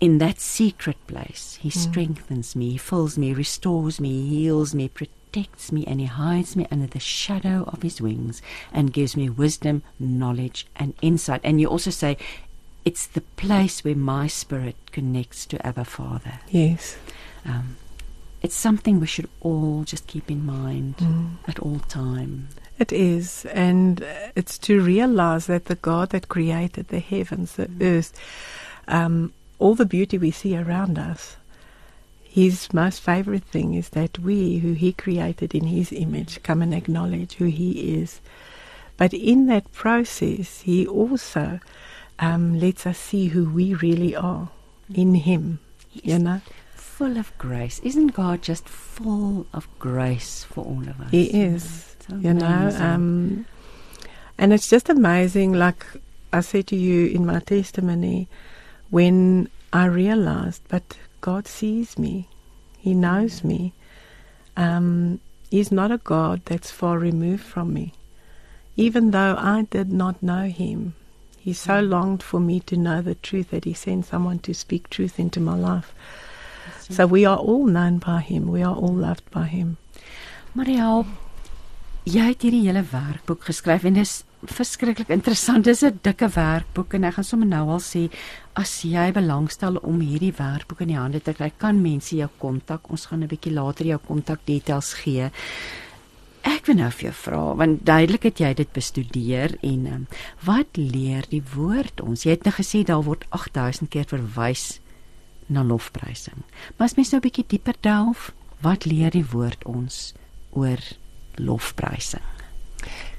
In 0.00 0.18
that 0.18 0.40
secret 0.40 0.96
place, 1.06 1.58
He 1.60 1.70
mm. 1.70 1.76
strengthens 1.76 2.56
me, 2.56 2.72
He 2.72 2.78
fills 2.78 3.16
me, 3.16 3.32
restores 3.32 4.00
me, 4.00 4.26
heals 4.28 4.74
me, 4.74 4.88
protects 4.88 5.16
protects 5.36 5.70
me 5.70 5.84
and 5.86 6.00
he 6.00 6.06
hides 6.06 6.56
me 6.56 6.66
under 6.70 6.86
the 6.86 6.98
shadow 6.98 7.64
of 7.66 7.82
his 7.82 8.00
wings 8.00 8.40
and 8.72 8.92
gives 8.92 9.16
me 9.16 9.28
wisdom, 9.28 9.82
knowledge, 9.98 10.66
and 10.76 10.94
insight. 11.02 11.42
And 11.44 11.60
you 11.60 11.68
also 11.68 11.90
say, 11.90 12.16
it's 12.86 13.08
the 13.08 13.20
place 13.20 13.82
where 13.82 13.96
my 13.96 14.28
spirit 14.28 14.76
connects 14.92 15.44
to 15.46 15.66
Abba 15.66 15.84
Father. 15.84 16.38
Yes. 16.48 16.96
Um, 17.44 17.76
it's 18.42 18.54
something 18.54 19.00
we 19.00 19.08
should 19.08 19.28
all 19.40 19.82
just 19.82 20.06
keep 20.06 20.30
in 20.30 20.46
mind 20.46 20.98
mm. 20.98 21.30
at 21.48 21.58
all 21.58 21.80
time. 21.80 22.48
It 22.78 22.92
is, 22.92 23.44
and 23.46 24.06
it's 24.36 24.56
to 24.58 24.80
realize 24.80 25.46
that 25.46 25.64
the 25.64 25.74
God 25.74 26.10
that 26.10 26.28
created 26.28 26.88
the 26.88 27.00
heavens, 27.00 27.54
the 27.56 27.66
mm. 27.66 27.98
earth, 27.98 28.12
um, 28.86 29.32
all 29.58 29.74
the 29.74 29.84
beauty 29.84 30.16
we 30.16 30.30
see 30.30 30.56
around 30.56 30.96
us, 30.96 31.36
his 32.22 32.72
most 32.72 33.00
favorite 33.00 33.44
thing 33.44 33.74
is 33.74 33.88
that 33.90 34.20
we, 34.20 34.58
who 34.58 34.74
he 34.74 34.92
created 34.92 35.56
in 35.56 35.64
his 35.64 35.90
image, 35.90 36.40
come 36.44 36.62
and 36.62 36.72
acknowledge 36.72 37.34
who 37.34 37.46
he 37.46 38.00
is. 38.00 38.20
But 38.96 39.12
in 39.12 39.46
that 39.46 39.72
process, 39.72 40.60
he 40.60 40.86
also 40.86 41.58
um, 42.18 42.58
lets 42.58 42.86
us 42.86 42.98
see 42.98 43.28
who 43.28 43.48
we 43.48 43.74
really 43.74 44.14
are 44.14 44.48
in 44.92 45.14
him. 45.14 45.58
He's 45.88 46.04
you 46.04 46.18
know? 46.18 46.40
Full 46.74 47.18
of 47.18 47.36
grace. 47.38 47.78
Isn't 47.80 48.08
God 48.08 48.42
just 48.42 48.68
full 48.68 49.46
of 49.52 49.68
grace 49.78 50.44
for 50.44 50.64
all 50.64 50.88
of 50.88 51.00
us? 51.00 51.10
He 51.10 51.24
is. 51.26 51.96
You 52.08 52.34
know, 52.34 52.70
um, 52.78 53.46
and 54.38 54.52
it's 54.52 54.68
just 54.68 54.88
amazing. 54.88 55.52
Like 55.52 55.84
I 56.32 56.40
said 56.40 56.68
to 56.68 56.76
you 56.76 57.08
in 57.08 57.26
my 57.26 57.40
testimony, 57.40 58.28
when 58.90 59.48
I 59.72 59.86
realized, 59.86 60.62
but 60.68 60.96
God 61.20 61.48
sees 61.48 61.98
me. 61.98 62.28
He 62.78 62.94
knows 62.94 63.42
me. 63.42 63.72
Um, 64.56 65.20
he's 65.50 65.72
not 65.72 65.90
a 65.90 65.98
God 65.98 66.42
that's 66.44 66.70
far 66.70 66.98
removed 66.98 67.42
from 67.42 67.74
me. 67.74 67.92
Even 68.76 69.10
though 69.10 69.34
I 69.36 69.66
did 69.68 69.92
not 69.92 70.22
know 70.22 70.44
him, 70.44 70.94
he 71.46 71.52
so 71.52 71.74
mm. 71.74 71.88
longed 71.88 72.24
for 72.24 72.40
me 72.40 72.58
to 72.58 72.76
know 72.76 73.00
the 73.00 73.14
truth 73.14 73.50
that 73.50 73.64
he 73.64 73.72
sent 73.72 74.04
someone 74.06 74.40
to 74.40 74.52
speak 74.52 74.90
truth 74.90 75.20
into 75.20 75.38
my 75.38 75.54
life. 75.54 75.94
So 76.90 77.06
we 77.06 77.24
are 77.24 77.36
all 77.38 77.66
known 77.66 77.98
by 77.98 78.20
him. 78.20 78.48
We 78.48 78.64
are 78.64 78.74
all 78.74 78.92
loved 78.92 79.30
by 79.30 79.44
him. 79.44 79.76
Mariel, 80.58 81.06
jy 82.02 82.24
het 82.32 82.42
hierdie 82.42 82.64
hele 82.66 82.82
werkboek 82.90 83.46
geskryf 83.46 83.86
en 83.86 83.94
dit 83.94 84.02
is 84.02 84.24
verskriklik 84.58 85.14
interessant. 85.14 85.64
Dis 85.64 85.84
'n 85.84 86.00
dikke 86.02 86.28
werkboek 86.34 86.98
en 86.98 87.04
ek 87.04 87.14
gaan 87.14 87.30
sommer 87.30 87.46
nou 87.46 87.70
al 87.70 87.80
sê 87.80 88.10
as 88.54 88.82
jy 88.82 89.12
belangstel 89.12 89.78
om 89.86 90.00
hierdie 90.00 90.34
werkboek 90.34 90.80
in 90.80 90.88
die 90.88 90.98
hande 90.98 91.22
te 91.22 91.32
kry, 91.32 91.52
kan 91.56 91.80
mense 91.82 92.16
jou 92.16 92.28
kontak. 92.38 92.90
Ons 92.90 93.06
gaan 93.06 93.22
'n 93.22 93.28
bietjie 93.28 93.54
later 93.54 93.86
jou 93.86 93.98
kontakdetails 93.98 94.94
gee. 94.94 95.30
Ek 96.46 96.68
wil 96.68 96.76
nou 96.78 96.90
vir 96.94 97.08
jou 97.08 97.14
vra 97.24 97.42
want 97.58 97.80
duidelik 97.88 98.28
het 98.28 98.40
jy 98.42 98.52
dit 98.54 98.68
bestudeer 98.74 99.56
en 99.66 99.86
um, 99.90 100.02
wat 100.46 100.78
leer 100.78 101.26
die 101.32 101.42
woord 101.54 101.98
ons? 102.04 102.22
Jy 102.22 102.36
het 102.36 102.46
nou 102.46 102.54
gesê 102.54 102.84
daar 102.86 103.02
word 103.02 103.26
8000 103.34 103.90
keer 103.90 104.06
verwys 104.06 104.78
na 105.50 105.64
lofprysing. 105.66 106.44
Maar 106.76 106.86
as 106.86 106.94
mens 106.94 107.10
nou 107.10 107.18
'n 107.18 107.26
bietjie 107.26 107.46
dieper 107.48 107.74
delf, 107.82 108.30
wat 108.62 108.86
leer 108.86 109.10
die 109.10 109.26
woord 109.26 109.64
ons 109.64 110.14
oor 110.54 110.78
lofprysing? 111.34 112.22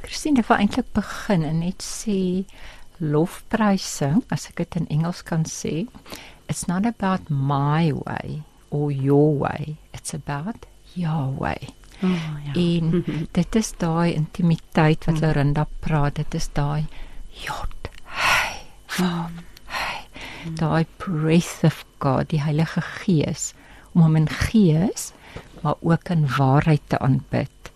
Christine, 0.01 0.39
ek 0.39 0.47
wil 0.47 0.57
eintlik 0.57 0.93
begin 0.93 1.43
en 1.43 1.59
net 1.59 1.83
sê 1.83 2.45
lofprysing, 2.99 4.23
as 4.31 4.47
ek 4.47 4.55
dit 4.63 4.75
in 4.75 4.87
Engels 4.87 5.21
kan 5.23 5.43
sê, 5.43 5.87
it's 6.47 6.67
not 6.67 6.85
about 6.85 7.29
my 7.29 7.91
way 7.91 8.43
or 8.69 8.91
your 8.91 9.35
way, 9.37 9.75
it's 9.93 10.13
about 10.13 10.65
Yahweh. 10.95 11.67
Oh, 12.03 12.37
ja. 12.45 12.53
En 12.53 13.03
dit 13.31 13.55
is 13.55 13.73
daai 13.77 14.13
intimiteit 14.13 15.05
wat 15.05 15.17
hmm. 15.17 15.23
Lorinda 15.25 15.67
praat, 15.79 16.15
dit 16.15 16.33
is 16.37 16.49
daai 16.53 16.85
jod. 17.43 17.91
Hey, 18.03 18.61
vom. 18.85 19.43
Hey. 19.65 20.03
Daai 20.57 20.85
breath 20.97 21.63
of 21.63 21.85
God, 21.99 22.29
die 22.29 22.41
Heilige 22.41 22.81
Gees 22.81 23.53
om 23.93 24.05
hom 24.05 24.15
in 24.19 24.29
gees 24.29 25.11
maar 25.63 25.79
ook 25.81 26.09
in 26.13 26.27
waarheid 26.37 26.83
te 26.87 26.99
aanbid 27.01 27.71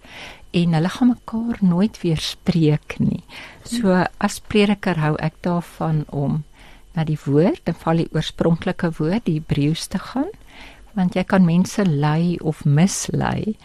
en 0.51 0.73
hulle 0.75 0.89
gaan 0.89 1.07
mekaar 1.07 1.57
nooit 1.63 2.01
weer 2.01 2.19
spreek 2.19 2.97
nie. 2.99 3.23
So 3.63 4.03
as 4.19 4.39
prediker 4.51 4.99
hou 4.99 5.13
ek 5.23 5.39
daarvan 5.45 6.03
om 6.11 6.41
na 6.95 7.05
die 7.07 7.19
woord, 7.23 7.63
en 7.71 7.77
val 7.79 8.03
die 8.03 8.09
oorspronklike 8.11 8.91
woord, 8.97 9.23
die 9.29 9.37
Hebreëus 9.39 9.87
te 9.93 10.01
gaan, 10.11 10.27
want 10.97 11.15
jy 11.15 11.23
kan 11.23 11.47
mense 11.47 11.85
lei 11.87 12.35
of 12.43 12.65
mislei 12.67 13.55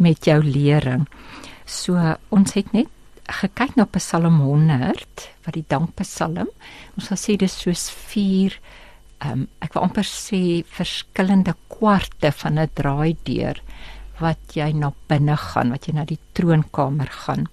met 0.00 0.24
jou 0.26 0.40
lering. 0.42 1.06
So 1.68 2.00
ons 2.34 2.56
het 2.56 2.72
net 2.72 2.88
gekyk 3.30 3.76
na 3.78 3.86
Psalm 3.94 4.40
100 4.42 5.28
wat 5.46 5.54
die 5.54 5.66
dankpsalm. 5.70 6.50
Ons 6.96 7.10
sal 7.10 7.20
sê 7.20 7.36
dis 7.38 7.54
soos 7.62 7.88
4 8.10 8.58
ehm 9.20 9.42
um, 9.42 9.48
ek 9.60 9.74
wil 9.76 9.84
amper 9.84 10.06
sê 10.08 10.62
verskillende 10.64 11.52
kwarte 11.68 12.32
van 12.32 12.58
'n 12.58 12.70
draaideur 12.74 13.60
wat 14.20 14.56
jy 14.56 14.72
na 14.72 14.92
binne 15.08 15.36
gaan, 15.36 15.70
wat 15.70 15.88
jy 15.88 15.94
na 15.94 16.04
die 16.04 16.20
troonkamer 16.32 17.10
gaan. 17.24 17.48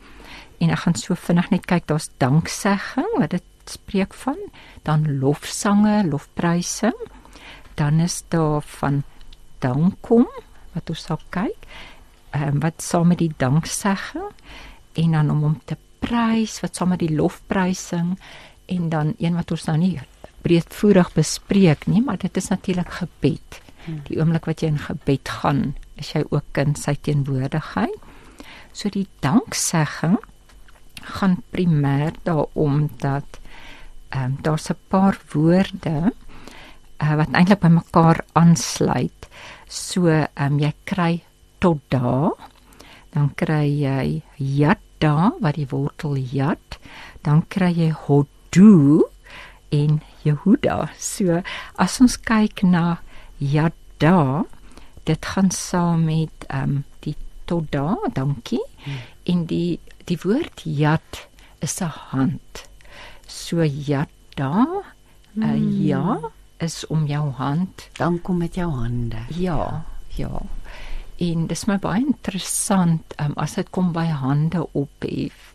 En 0.60 0.72
ek 0.74 0.80
gaan 0.84 0.96
so 0.96 1.16
vinnig 1.16 1.52
net 1.52 1.68
kyk, 1.70 1.88
daar's 1.88 2.10
danksegging 2.20 3.12
wat 3.20 3.32
dit 3.36 3.44
spreek 3.66 4.14
van, 4.24 4.40
dan 4.84 5.20
lofsange, 5.20 6.04
lofprysing. 6.08 6.98
Dan 7.76 8.00
is 8.00 8.24
daar 8.30 8.62
van 8.62 9.04
dankom 9.60 10.28
wat 10.74 10.90
ons 10.90 11.04
sal 11.10 11.20
kyk. 11.30 11.68
Ehm 12.38 12.48
um, 12.48 12.60
wat 12.62 12.82
saam 12.86 13.08
met 13.08 13.18
die 13.18 13.34
danksegging 13.38 14.30
en 14.94 15.12
dan 15.12 15.30
om 15.34 15.42
hom 15.42 15.56
te 15.66 15.78
prys 16.00 16.60
wat 16.62 16.76
saam 16.78 16.94
met 16.94 17.02
die 17.02 17.16
lofprysing 17.16 18.14
en 18.66 18.90
dan 18.90 19.16
een 19.18 19.34
wat 19.34 19.52
ons 19.52 19.66
nou 19.66 19.78
nie 19.78 19.96
breedvoerig 20.46 21.10
bespreek 21.16 21.88
nie, 21.88 22.02
maar 22.04 22.20
dit 22.22 22.38
is 22.38 22.50
natuurlik 22.54 22.92
gebed. 23.00 23.62
Die 24.08 24.20
oomblik 24.20 24.46
wat 24.46 24.62
jy 24.62 24.68
in 24.74 24.80
gebed 24.84 25.30
gaan, 25.40 25.76
is 25.96 26.12
jy 26.14 26.24
ook 26.30 26.60
in 26.62 26.76
sy 26.76 26.94
teenwoordigheid. 27.02 27.96
So 28.76 28.92
die 28.94 29.08
danksegging 29.24 30.18
gaan 31.18 31.38
primêr 31.56 32.14
daaroor 32.28 32.90
dat 33.02 33.42
ehm 34.10 34.24
um, 34.24 34.38
daar's 34.42 34.70
'n 34.70 34.78
paar 34.88 35.18
woorde 35.34 36.14
uh, 37.02 37.16
wat 37.16 37.32
eintlik 37.32 37.60
by 37.60 37.68
mekaar 37.68 38.24
aansluit. 38.34 39.28
So 39.68 40.08
ehm 40.08 40.54
um, 40.54 40.60
jy 40.60 40.74
kry 40.84 41.24
tot 41.60 41.80
daar, 41.94 42.34
dan 43.14 43.32
kry 43.36 43.66
jy 43.66 44.22
yadda 44.38 45.34
wat 45.42 45.58
die 45.58 45.68
wortel 45.72 46.18
yad, 46.18 46.78
dan 47.26 47.44
kry 47.50 47.72
jy 47.74 47.92
hodu 48.06 49.04
en 49.74 50.02
Jehuda. 50.24 50.90
So 51.00 51.42
as 51.76 52.00
ons 52.04 52.18
kyk 52.18 52.64
na 52.64 53.00
yadda, 53.40 54.46
dit 55.08 55.32
gaan 55.34 55.52
saam 55.52 56.08
met 56.08 56.48
ehm 56.50 56.78
um, 56.78 56.84
die 57.06 57.16
tot 57.48 57.72
daar, 57.72 58.10
dankie. 58.14 58.64
Hmm. 58.84 59.04
En 59.24 59.46
die 59.46 59.80
die 60.08 60.20
woord 60.24 60.64
yad 60.64 61.28
is 61.60 61.80
'n 61.82 61.92
hand. 62.12 62.68
So 63.28 63.64
yadda, 63.64 64.84
hmm. 65.34 65.44
uh, 65.44 65.86
ja, 65.88 66.20
is 66.58 66.86
om 66.88 67.06
jou 67.06 67.32
hand. 67.32 67.90
Dan 67.98 68.22
kom 68.22 68.38
met 68.38 68.56
jou 68.56 68.72
hande. 68.72 69.18
Ja, 69.30 69.86
ja. 70.16 70.42
En 71.18 71.48
dis 71.48 71.68
my 71.68 71.78
baie 71.82 72.04
interessant 72.06 73.16
um, 73.20 73.34
as 73.42 73.56
dit 73.58 73.70
kom 73.74 73.94
by 73.94 74.06
hande 74.06 74.62
ophef 74.78 75.54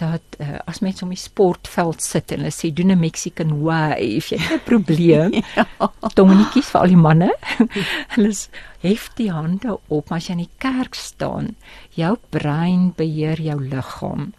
dat 0.00 0.36
uh, 0.40 0.58
as 0.66 0.80
mense 0.80 1.04
om 1.04 1.12
die 1.12 1.20
sportveld 1.20 2.02
sit 2.02 2.32
en 2.32 2.42
hulle 2.42 2.54
sê 2.54 2.72
doen 2.72 2.92
'n 2.94 3.00
Mexican 3.00 3.52
wave, 3.62 4.28
jy 4.32 4.38
het 4.40 4.60
'n 4.60 4.64
probleem. 4.64 5.32
ja. 5.56 5.66
Dominetjies 6.14 6.70
vir 6.72 6.80
al 6.80 6.94
die 6.94 7.02
manne. 7.06 7.30
hulle 8.14 8.32
hef 8.80 9.08
die 9.20 9.30
hande 9.30 9.78
op, 9.88 10.08
maar 10.08 10.18
as 10.18 10.28
jy 10.28 10.38
in 10.38 10.46
die 10.46 10.56
kerk 10.58 10.94
staan, 10.94 11.54
jou 11.94 12.16
brein 12.30 12.92
beheer 12.96 13.40
jou 13.40 13.58
liggaam. 13.60 14.32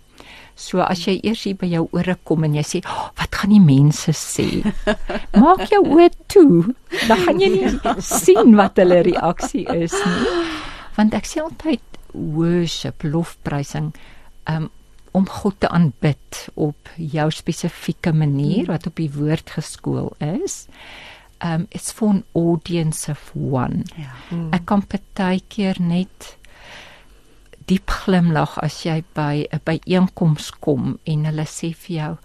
So 0.56 0.84
as 0.86 1.06
jy 1.08 1.18
eers 1.24 1.44
hier 1.48 1.58
by 1.58 1.68
jou 1.72 1.88
ore 1.98 2.16
kom 2.24 2.44
en 2.46 2.54
jy 2.54 2.64
sê, 2.64 2.82
oh, 2.86 3.10
"Wat 3.18 3.36
gaan 3.36 3.50
die 3.50 3.64
mense 3.64 4.14
sê?" 4.14 4.62
Maak 5.42 5.70
jou 5.72 5.82
oë 5.82 6.10
toe. 6.28 6.76
Dan 7.08 7.18
gaan 7.26 7.40
jy 7.42 7.50
nie 7.56 7.72
sien 8.02 8.56
wat 8.56 8.78
hulle 8.78 9.02
reaksie 9.04 9.66
is 9.74 9.94
nie. 9.94 10.38
Want 10.98 11.14
ek 11.18 11.26
sê 11.26 11.42
altyd 11.42 11.82
worship, 12.14 13.02
lofprysing, 13.04 13.94
um, 14.46 14.70
om 15.14 15.26
God 15.30 15.60
te 15.62 15.70
aanbid 15.70 16.48
op 16.54 16.90
jou 16.98 17.30
spesifieke 17.32 18.14
manier 18.14 18.66
wat 18.70 18.88
op 18.90 18.98
die 18.98 19.12
woord 19.14 19.54
geskool 19.58 20.14
is. 20.20 20.68
Um 21.44 21.68
it's 21.72 21.92
for 21.92 22.10
an 22.10 22.24
audience 22.34 23.12
of 23.12 23.32
one. 23.36 23.84
Ja. 23.98 24.14
Ek 24.56 24.66
kan 24.70 24.86
partykeer 24.88 25.82
net 25.82 26.38
diep 27.68 27.94
glimlag 28.04 28.58
as 28.64 28.84
jy 28.86 29.04
by 29.16 29.48
'n 29.52 29.62
byeenkoms 29.66 30.52
kom 30.60 31.00
en 31.06 31.26
hulle 31.26 31.46
sê 31.46 31.74
vir 31.74 31.96
jou 31.96 32.18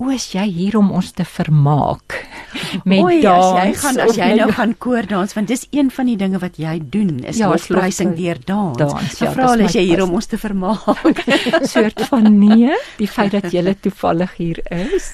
O, 0.00 0.08
is 0.08 0.30
jy 0.32 0.42
hier 0.48 0.76
om 0.78 0.88
ons 0.96 1.10
te 1.12 1.24
vermaak 1.28 2.14
met 2.88 3.02
Oei, 3.04 3.20
dans? 3.22 3.52
As 3.52 3.66
jy 3.68 3.74
gaan 3.82 3.98
as 4.02 4.16
jy 4.16 4.28
nou 4.38 4.48
gaan 4.56 4.72
koor 4.80 5.06
dans 5.08 5.34
want 5.36 5.50
dis 5.52 5.66
een 5.70 5.92
van 5.92 6.08
die 6.08 6.16
dinge 6.18 6.40
wat 6.42 6.56
jy 6.58 6.78
doen 6.94 7.20
is 7.28 7.38
ja, 7.38 7.50
lofprysing 7.52 8.14
deur 8.16 8.40
dans. 8.48 8.78
dans 8.80 9.20
ja, 9.20 9.30
vra 9.36 9.50
hulle 9.52 9.68
as 9.68 9.76
jy 9.76 9.84
hier 9.90 10.02
om 10.06 10.16
ons 10.16 10.26
te 10.26 10.40
vermaak. 10.40 11.20
soort 11.74 12.00
van 12.08 12.30
nee, 12.40 12.72
die 12.96 13.10
feit 13.10 13.36
dat 13.36 13.52
jy 13.52 13.76
toevallig 13.84 14.32
hier 14.40 14.62
is, 14.72 15.12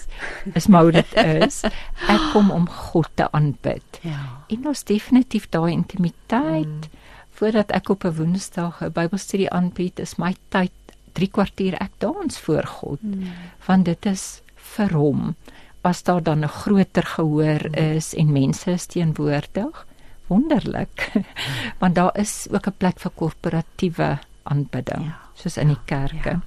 is 0.55 0.71
maar 0.71 0.93
dit 0.95 1.19
is. 1.21 1.65
Ek 2.07 2.31
kom 2.33 2.55
om 2.55 2.71
God 2.89 3.11
te 3.19 3.27
aanbid. 3.35 4.01
Ja. 4.07 4.23
En 4.55 4.71
ons 4.73 4.87
definitief 4.89 5.51
daai 5.51 5.73
intimiteit 5.75 6.71
mm 6.71 6.98
voordat 7.39 7.71
ek 7.71 7.89
op 7.89 8.05
'n 8.05 8.15
Woensdag 8.19 8.81
'n 8.83 8.93
Bybelstudie 8.93 9.51
aanbied, 9.51 9.99
is 9.99 10.17
my 10.19 10.35
tyd 10.49 10.73
3 11.13 11.31
kwartier 11.31 11.75
ek 11.75 11.93
dans 11.99 12.39
voor 12.39 12.67
God. 12.67 13.01
Hmm. 13.01 13.31
Want 13.67 13.85
dit 13.85 14.07
is 14.07 14.43
vir 14.55 14.93
hom 14.93 15.37
as 15.83 16.03
daar 16.03 16.23
dan 16.23 16.45
'n 16.45 16.49
groter 16.49 17.03
gehoor 17.03 17.61
hmm. 17.61 17.97
is 17.97 18.15
en 18.15 18.33
mense 18.33 18.71
is 18.71 18.87
teenwoordig. 18.87 19.87
Wonderlik. 20.27 21.11
Hmm. 21.13 21.25
want 21.81 21.95
daar 21.95 22.19
is 22.19 22.47
ook 22.51 22.67
'n 22.67 22.77
plek 22.77 22.99
vir 22.99 23.11
korporatiewe 23.15 24.19
aanbidding, 24.43 25.05
ja. 25.05 25.19
soos 25.35 25.57
in 25.57 25.69
die 25.69 25.85
kerke. 25.85 26.31
Ja. 26.31 26.41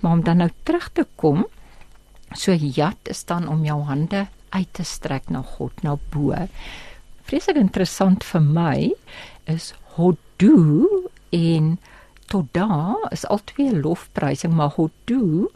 Maar 0.00 0.12
om 0.12 0.24
dan 0.24 0.36
nou 0.36 0.50
terug 0.62 0.90
te 0.92 1.06
kom, 1.14 1.46
so 2.32 2.52
jat 2.52 2.96
is 3.02 3.24
dan 3.24 3.48
om 3.48 3.64
jou 3.64 3.82
hande 3.82 4.26
uit 4.48 4.68
te 4.72 4.84
strek 4.84 5.28
na 5.28 5.42
God, 5.42 5.82
na 5.82 5.96
bo. 6.10 6.34
Vreeslik 7.22 7.56
interessant 7.56 8.24
vir 8.24 8.40
my 8.40 8.94
is 9.44 9.74
hodu 10.36 11.08
en 11.30 11.78
toda 12.26 12.96
is 13.10 13.26
albei 13.26 13.72
lofprysing 13.80 14.54
maar 14.54 14.74
hodu 14.76 15.48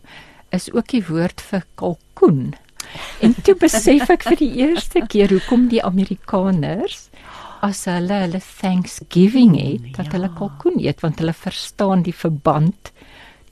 is 0.51 0.73
ook 0.73 0.89
die 0.89 1.05
woord 1.07 1.41
vir 1.41 1.65
kalkoen. 1.75 2.55
En 3.21 3.35
toe 3.43 3.55
besef 3.55 4.11
ek 4.11 4.25
vir 4.27 4.39
die 4.41 4.55
eerste 4.65 5.05
keer 5.07 5.31
hoekom 5.31 5.69
die 5.69 5.83
Amerikaners 5.83 7.09
as 7.63 7.85
hulle 7.85 8.23
hulle 8.25 8.41
Thanksgiving 8.41 9.55
het, 9.59 9.91
dat 9.97 10.09
ja. 10.09 10.13
hulle 10.17 10.31
kalkoen 10.35 10.81
eet 10.81 11.03
want 11.05 11.21
hulle 11.21 11.35
verstaan 11.37 12.03
die 12.03 12.17
verband 12.17 12.91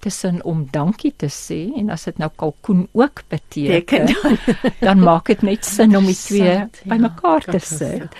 tussen 0.03 0.41
om 0.47 0.65
dankie 0.73 1.13
te 1.19 1.29
sê 1.29 1.69
en 1.77 1.91
as 1.91 2.07
dit 2.09 2.19
nou 2.19 2.31
kalkoen 2.39 2.87
ook 2.97 3.23
beteken, 3.29 4.09
dan, 4.09 4.39
dan 4.87 5.05
maak 5.05 5.29
dit 5.29 5.43
net 5.43 5.67
sin 5.67 5.97
om 5.99 6.07
die 6.07 6.19
twee 6.19 6.55
ja, 6.55 6.67
bymekaar 6.89 7.47
te 7.47 7.61
sit. 7.63 8.19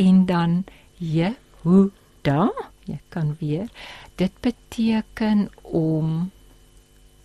En 0.00 0.24
dan 0.26 0.64
je 0.98 1.32
hoe 1.62 1.90
da, 2.26 2.50
jy 2.88 2.98
kan 3.08 3.34
weer 3.40 3.68
dit 4.20 4.32
beteken 4.44 5.48
om 5.62 6.30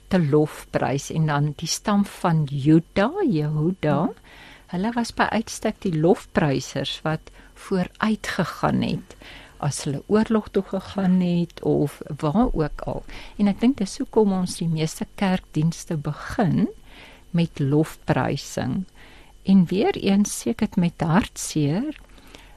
te 0.07 0.19
lofprys 0.21 1.09
en 1.11 1.25
dan 1.31 1.53
die 1.59 1.69
stam 1.69 2.05
van 2.05 2.43
Juda, 2.51 3.09
Jehuda. 3.25 4.11
Hulle 4.71 4.91
was 4.95 5.11
by 5.15 5.27
uitstek 5.33 5.81
die 5.85 5.95
lofprysers 5.97 6.99
wat 7.05 7.33
vooruit 7.67 8.27
gegaan 8.37 8.83
het 8.85 9.17
as 9.63 9.85
hulle 9.85 10.03
oorlog 10.11 10.49
toe 10.53 10.63
gegaan 10.67 11.19
het 11.23 11.61
of 11.63 12.01
waar 12.19 12.49
ook 12.53 12.81
al. 12.85 13.03
En 13.39 13.47
ek 13.47 13.61
dink 13.63 13.77
dis 13.79 13.97
hoekom 14.01 14.33
ons 14.35 14.57
die 14.59 14.69
meeste 14.69 15.07
kerkdienste 15.19 15.97
begin 15.97 16.67
met 17.35 17.59
lofprysing. 17.59 18.83
En 19.43 19.65
weer 19.71 19.95
eens 19.95 20.39
seker 20.43 20.69
met 20.75 21.01
hartseer 21.01 21.95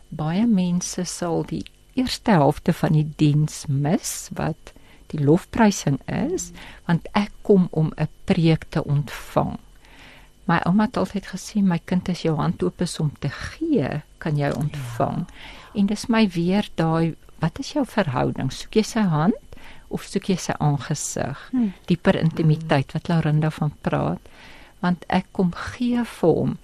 baie 0.09 0.47
mense 0.47 1.05
sal 1.05 1.45
die 1.49 1.65
eerste 1.99 2.37
helfte 2.39 2.73
van 2.73 2.97
die 2.97 3.07
diens 3.21 3.65
mis 3.69 4.29
wat 4.39 4.73
die 5.13 5.21
lofprysing 5.25 5.99
is 6.07 6.51
want 6.87 7.09
ek 7.17 7.33
kom 7.43 7.69
om 7.71 7.93
'n 7.97 8.09
preek 8.25 8.69
te 8.69 8.85
ontvang. 8.85 9.59
My 10.49 10.61
ouma 10.65 10.87
het 10.89 10.97
altyd 10.97 11.27
gesê 11.27 11.63
my 11.63 11.79
kind 11.85 12.09
as 12.09 12.23
jou 12.23 12.37
hand 12.37 12.63
oop 12.63 12.81
is 12.81 12.99
om 13.01 13.13
te 13.21 13.29
gee, 13.29 14.03
kan 14.19 14.37
jy 14.37 14.51
ontvang. 14.51 15.27
Ja. 15.27 15.35
En 15.75 15.87
dis 15.87 16.07
my 16.07 16.29
weer 16.29 16.69
daai 16.75 17.17
wat 17.39 17.59
is 17.59 17.73
jou 17.73 17.85
verhouding? 17.87 18.51
Soek 18.53 18.75
jy 18.75 18.83
sy 18.83 19.05
hand 19.13 19.59
of 19.89 20.07
soek 20.09 20.31
jy 20.33 20.37
sy 20.37 20.57
aangesig? 20.59 21.43
Hmm. 21.51 21.73
Dieper 21.87 22.17
intimiteit 22.17 22.93
wat 22.93 23.09
Laurinda 23.09 23.51
van 23.51 23.73
praat. 23.81 24.21
Want 24.81 25.05
ek 25.09 25.27
kom 25.33 25.53
gee 25.53 26.05
vir 26.05 26.35
hom 26.35 26.57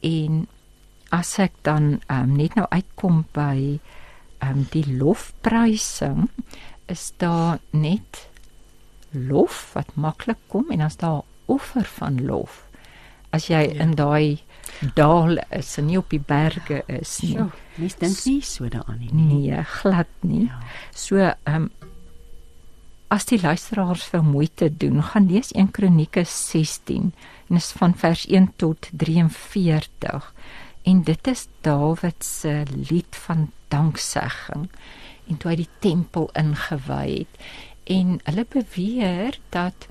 en 0.00 0.46
as 1.10 1.38
ek 1.38 1.52
dan 1.62 2.00
um, 2.12 2.34
net 2.36 2.54
nou 2.54 2.66
uitkom 2.70 3.24
by 3.32 3.80
um, 4.44 4.66
die 4.72 4.84
lofprysing 4.98 6.28
is 6.86 7.12
daar 7.16 7.58
net 7.70 8.26
lof 9.12 9.70
wat 9.74 9.94
maklik 9.94 10.40
kom 10.52 10.70
en 10.70 10.84
as 10.84 10.98
daar 11.00 11.22
offer 11.46 11.84
van 11.98 12.20
lof 12.26 12.64
as 13.32 13.48
jy 13.48 13.64
ja. 13.66 13.82
in 13.84 13.94
daai 13.98 14.38
dal 14.94 15.40
is 15.54 15.74
en 15.80 15.88
nie 15.88 15.98
op 15.98 16.10
die 16.12 16.22
berge 16.22 16.82
is 16.86 17.18
nie 17.24 17.34
ja, 17.34 17.48
mens 17.76 17.98
dink 18.00 18.20
nie 18.28 18.40
so 18.44 18.68
daaraan 18.68 19.00
nie 19.00 19.12
nee 19.12 19.64
glad 19.80 20.10
nie 20.20 20.46
ja. 20.46 20.62
so 20.92 21.20
ehm 21.20 21.68
um, 21.68 21.70
as 23.08 23.24
die 23.28 23.38
luisteraars 23.40 24.04
vir 24.12 24.24
moeite 24.24 24.68
doen, 24.68 25.00
gaan 25.02 25.28
lees 25.32 25.52
1 25.56 25.70
Kronieke 25.76 26.24
16 26.28 27.12
en 27.48 27.56
is 27.56 27.70
van 27.72 27.94
vers 27.96 28.26
1 28.28 28.50
tot 28.60 28.90
43. 28.92 30.32
En 30.88 31.02
dit 31.04 31.30
is 31.32 31.46
Dawid 31.66 32.24
se 32.24 32.62
lied 32.90 33.16
van 33.26 33.48
danksegging 33.72 34.68
en 35.28 35.36
toe 35.36 35.50
hy 35.52 35.56
die 35.60 35.72
tempel 35.84 36.30
ingewy 36.38 37.06
het. 37.20 37.40
En 37.92 38.14
hulle 38.24 38.44
beweer 38.48 39.36
dat 39.52 39.88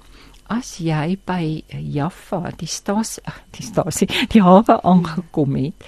as 0.54 0.78
jy 0.82 1.18
by 1.28 1.42
Jaffa, 1.68 2.54
die 2.58 2.70
stasie, 2.72 3.22
die 3.54 3.66
stasie, 3.68 4.08
die 4.32 4.42
hawe 4.42 4.80
aangekom 4.82 5.60
het, 5.60 5.86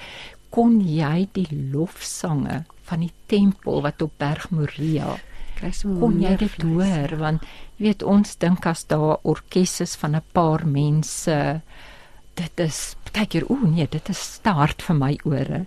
kon 0.53 0.77
jy 0.83 1.29
die 1.33 1.47
lofsange 1.73 2.63
van 2.89 3.05
die 3.05 3.13
tempel 3.31 3.81
wat 3.85 4.01
op 4.05 4.13
Berg 4.21 4.49
Moria 4.53 5.15
kon 5.59 6.19
jy 6.21 6.35
dit 6.39 6.61
hoor 6.63 7.15
want 7.19 7.43
jy 7.77 7.89
weet 7.89 8.03
ons 8.07 8.37
dink 8.39 8.65
as 8.69 8.85
daar 8.91 9.19
orkes 9.27 9.79
is 9.85 9.95
van 9.99 10.15
'n 10.15 10.23
paar 10.33 10.65
mense 10.65 11.61
dit 12.39 12.65
is 12.65 12.79
baie 13.11 13.27
keer 13.27 13.47
o 13.51 13.57
nee 13.65 13.87
dit 13.91 14.09
is 14.13 14.21
start 14.39 14.85
vir 14.87 14.97
my 14.97 15.13
ore 15.27 15.65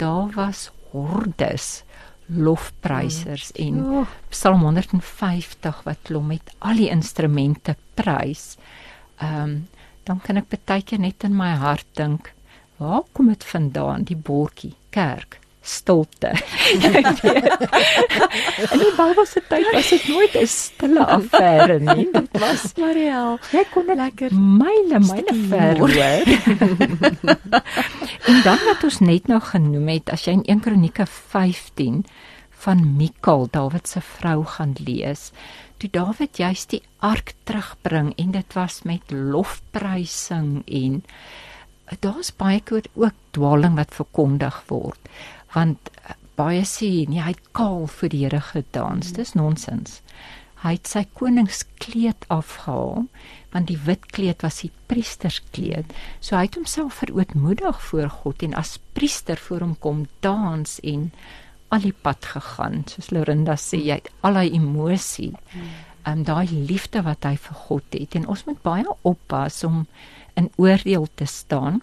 daar 0.00 0.32
was 0.36 0.68
hordes 0.92 1.82
lofprysers 2.28 3.52
mm. 3.52 3.66
en 3.66 3.84
oh. 3.84 4.06
Psalm 4.28 4.60
150 4.60 5.82
wat 5.84 5.98
klom 6.02 6.26
met 6.26 6.52
al 6.58 6.80
die 6.80 6.90
instrumente 6.92 7.76
prys. 7.94 8.56
Ehm 9.18 9.42
um, 9.42 9.58
dan 10.08 10.22
kan 10.24 10.38
ek 10.40 10.46
baie 10.48 10.80
keer 10.80 11.00
net 11.04 11.24
in 11.26 11.34
my 11.36 11.50
hart 11.60 11.84
dink, 11.98 12.30
waar 12.80 13.02
kom 13.12 13.26
dit 13.28 13.42
vandaan 13.44 14.06
die 14.08 14.16
bordjie 14.16 14.72
kerk? 14.88 15.36
Stilte. 15.68 16.28
en 18.72 18.78
die 18.80 18.92
Bybelse 18.96 19.42
tyd 19.48 19.68
was 19.72 19.88
dit 19.92 20.08
nooit 20.08 20.34
'n 20.40 20.46
stille 20.46 21.04
affære 21.04 21.78
nie. 21.80 22.08
Dit 22.12 22.38
was 22.40 22.72
Mariel. 22.80 23.38
Jy 23.52 23.64
kon 23.72 23.86
dit 23.86 23.96
lekker 23.96 24.34
myle 24.34 24.98
myle 25.04 25.34
ver 25.50 25.78
hoor. 25.78 26.24
en 28.30 28.42
dan 28.46 28.58
wat 28.64 28.84
ons 28.84 28.98
net 29.00 29.28
nou 29.28 29.40
genoem 29.40 29.88
het, 29.88 30.12
as 30.12 30.24
jy 30.26 30.32
in 30.40 30.44
1 30.58 30.60
Kronieke 30.66 31.06
15 31.06 32.04
van 32.64 32.96
Mikal, 32.96 33.48
Dawid 33.50 33.88
se 33.88 34.00
vrou 34.00 34.44
gaan 34.44 34.74
lees, 34.82 35.30
toe 35.78 35.90
Dawid 35.90 36.36
juist 36.36 36.70
die 36.74 36.82
ark 36.98 37.34
terugbring 37.46 38.12
en 38.18 38.30
dit 38.34 38.54
was 38.54 38.82
met 38.82 39.12
lofprysing 39.14 40.64
en 40.66 41.02
daar's 42.00 42.32
baie 42.36 42.60
ook 42.94 43.14
dwaling 43.30 43.76
wat 43.78 43.94
verkondig 43.94 44.62
word 44.68 44.98
want 45.54 45.90
eh, 46.04 46.16
baie 46.38 46.64
sê 46.68 46.90
nee 47.10 47.22
hy 47.22 47.34
het 47.34 47.48
kaal 47.56 47.86
vir 47.98 48.12
die 48.12 48.24
Here 48.24 48.42
gedans. 48.52 49.14
Dis 49.16 49.34
nonsens. 49.38 50.00
Hy 50.62 50.74
het 50.74 50.90
sy 50.90 51.04
koningskleed 51.18 52.26
afgehaal 52.34 53.06
want 53.54 53.70
die 53.70 53.78
wit 53.86 54.04
kleed 54.12 54.42
was 54.44 54.60
die 54.60 54.72
priesterskleed. 54.90 55.92
So 56.20 56.36
hy 56.36 56.44
het 56.48 56.58
homself 56.58 57.00
verootmoedig 57.00 57.78
voor 57.90 58.10
God 58.22 58.42
en 58.44 58.56
as 58.58 58.76
priester 58.98 59.40
voor 59.40 59.64
hom 59.64 59.76
kom 59.80 60.06
dans 60.24 60.78
en 60.84 61.10
al 61.72 61.84
die 61.84 61.94
pad 61.94 62.24
gegaan. 62.24 62.82
Soos 62.88 63.10
Lorinda 63.14 63.56
sê 63.60 63.80
jy 63.80 64.00
het 64.00 64.10
al 64.20 64.40
daai 64.40 64.50
emosie 64.56 65.32
en 66.08 66.22
um, 66.22 66.24
daai 66.24 66.48
liefde 66.48 67.02
wat 67.04 67.26
hy 67.28 67.34
vir 67.36 67.58
God 67.68 67.96
het. 67.96 68.16
En 68.16 68.28
ons 68.32 68.44
moet 68.48 68.60
baie 68.64 68.96
oppas 69.08 69.62
om 69.68 69.82
in 70.38 70.48
oordeel 70.56 71.08
te 71.18 71.26
staan 71.26 71.82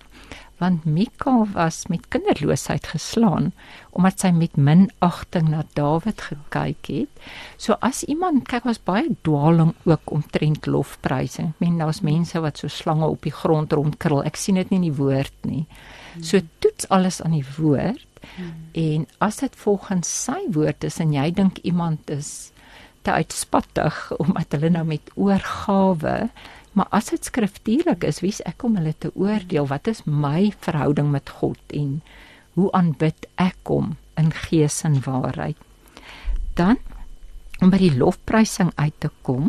want 0.57 0.85
Mika 0.85 1.45
was 1.53 1.87
met 1.91 2.07
kinderloosheid 2.07 2.87
geslaan 2.87 3.51
omdat 3.95 4.19
sy 4.23 4.31
met 4.35 4.55
minagting 4.55 5.49
na 5.51 5.63
Dawid 5.75 6.21
gekyk 6.21 6.89
het. 6.91 7.27
So 7.57 7.77
as 7.79 8.03
iemand 8.03 8.47
kyk 8.51 8.67
was 8.67 8.81
baie 8.83 9.11
dwaaling 9.27 9.73
ook 9.83 10.11
omtrent 10.11 10.67
lofprysing. 10.67 11.53
Men 11.63 11.77
daar's 11.79 12.03
mense 12.03 12.39
wat 12.43 12.59
so 12.59 12.67
slange 12.67 13.07
op 13.07 13.23
die 13.23 13.35
grond 13.35 13.71
rondkrul. 13.71 14.23
Ek 14.27 14.39
sien 14.39 14.59
dit 14.59 14.71
nie 14.71 14.81
in 14.83 14.89
die 14.89 14.97
woord 14.97 15.47
nie. 15.47 15.63
So 16.19 16.39
toets 16.59 16.89
alles 16.91 17.21
aan 17.21 17.35
die 17.35 17.47
woord. 17.57 18.07
En 18.75 19.07
as 19.23 19.39
dit 19.43 19.55
volgens 19.63 20.11
sy 20.25 20.41
woord 20.51 20.83
is 20.83 20.99
en 20.99 21.13
jy 21.15 21.29
dink 21.35 21.61
iemand 21.63 22.09
is 22.11 22.51
te 23.05 23.13
uitspattig 23.15 23.99
omdat 24.23 24.57
hulle 24.57 24.71
nou 24.73 24.85
met 24.87 25.11
oorgawe 25.15 26.17
Maar 26.75 26.89
as 26.91 27.07
dit 27.13 27.23
skriftuurlik 27.23 28.03
is, 28.03 28.19
wie's 28.19 28.41
ek 28.43 28.65
om 28.67 28.75
hulle 28.75 28.91
te 28.99 29.11
oordeel? 29.15 29.67
Wat 29.71 29.87
is 29.87 30.03
my 30.03 30.51
verhouding 30.65 31.13
met 31.13 31.31
God 31.39 31.75
en 31.75 32.01
hoe 32.59 32.67
aanbid 32.75 33.27
ek 33.39 33.71
hom 33.71 33.95
in 34.19 34.33
gees 34.47 34.81
en 34.87 34.99
waarheid? 35.05 35.55
Dan 36.59 36.81
om 37.63 37.71
by 37.71 37.79
die 37.79 37.93
lofprysing 37.95 38.73
uit 38.75 38.95
te 38.99 39.09
kom. 39.23 39.47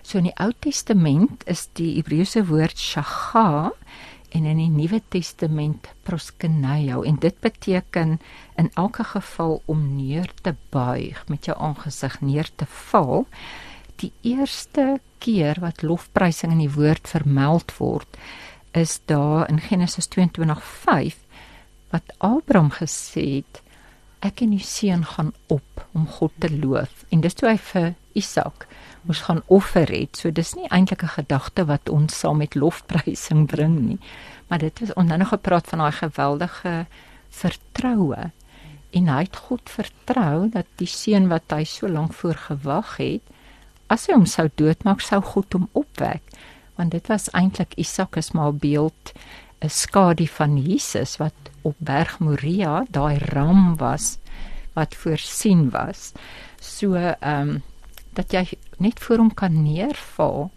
So 0.00 0.16
in 0.20 0.30
die 0.30 0.38
Ou 0.40 0.52
Testament 0.64 1.44
is 1.50 1.66
die 1.76 1.90
Hebreëse 1.98 2.46
woord 2.48 2.80
shaga 2.80 3.72
en 4.32 4.46
in 4.48 4.62
die 4.62 4.70
Nuwe 4.72 5.02
Testament 5.12 5.90
proskeneo 6.08 7.02
en 7.04 7.18
dit 7.20 7.36
beteken 7.44 8.16
in 8.56 8.70
elke 8.80 9.04
geval 9.04 9.58
om 9.68 9.84
neer 9.98 10.32
te 10.40 10.54
buig 10.72 11.20
met 11.28 11.50
jou 11.50 11.56
aangesig 11.60 12.16
neer 12.24 12.48
te 12.56 12.68
val 12.88 13.26
die 14.00 14.12
eerste 14.24 14.96
keer 15.22 15.60
wat 15.62 15.84
lofprysing 15.86 16.54
in 16.54 16.64
die 16.64 16.74
woord 16.74 17.08
vermeld 17.08 17.74
word 17.78 18.18
is 18.78 19.00
daar 19.10 19.48
in 19.52 19.60
Genesis 19.60 20.08
22:5 20.16 21.18
wat 21.92 22.14
Abraham 22.18 22.72
gesê 22.72 23.26
het 23.42 23.62
ek 24.22 24.44
en 24.44 24.54
die 24.54 24.64
seun 24.64 25.04
gaan 25.04 25.32
op 25.50 25.86
om 25.92 26.06
God 26.06 26.32
te 26.38 26.48
loof. 26.50 27.04
En 27.10 27.20
dis 27.20 27.34
toe 27.34 27.48
hy 27.48 27.56
vir 27.58 27.94
Isak 28.14 28.66
moes 29.02 29.24
gaan 29.26 29.42
offer 29.46 29.90
het. 29.90 30.16
So 30.16 30.30
dis 30.30 30.54
nie 30.54 30.68
eintlik 30.70 31.02
'n 31.02 31.16
gedagte 31.18 31.64
wat 31.66 31.88
ons 31.88 32.18
saam 32.18 32.38
met 32.38 32.54
lofprysing 32.54 33.46
bring 33.46 33.80
nie 33.80 33.98
maar 34.52 34.60
dit 34.60 34.80
is 34.84 34.92
ons 35.00 35.08
nou 35.08 35.16
nog 35.18 35.30
gepraat 35.32 35.68
van 35.72 35.80
daai 35.80 35.94
geweldige 35.96 36.72
vertroue. 37.32 38.24
En 38.92 39.06
hy 39.08 39.22
het 39.24 39.36
God 39.46 39.70
vertrou 39.72 40.50
dat 40.52 40.68
die 40.76 40.88
seun 40.92 41.30
wat 41.30 41.54
hy 41.56 41.62
so 41.64 41.88
lank 41.88 42.12
voor 42.12 42.36
gewag 42.36 42.90
het 43.00 43.31
as 43.92 44.08
hy 44.08 44.16
hom 44.16 44.26
sou 44.26 44.48
doodmaak, 44.56 45.00
sou 45.04 45.20
God 45.20 45.52
hom 45.56 45.68
opwek, 45.78 46.22
want 46.78 46.94
dit 46.96 47.08
was 47.12 47.28
eintlik 47.36 47.76
Isak 47.80 48.16
as 48.16 48.32
maar 48.36 48.52
beeld 48.52 49.12
'n 49.62 49.70
skadu 49.70 50.26
van 50.26 50.56
Jesus 50.58 51.18
wat 51.22 51.34
op 51.62 51.76
Berg 51.78 52.18
Moria 52.18 52.84
daai 52.90 53.18
ram 53.18 53.76
was 53.76 54.18
wat 54.74 54.94
voorsien 54.94 55.70
was. 55.70 56.12
So 56.60 56.94
ehm 56.94 57.48
um, 57.48 57.62
dat 58.12 58.32
jy 58.32 58.58
net 58.78 59.00
voor 59.00 59.16
hom 59.16 59.34
kan 59.34 59.62
neerval 59.62 60.50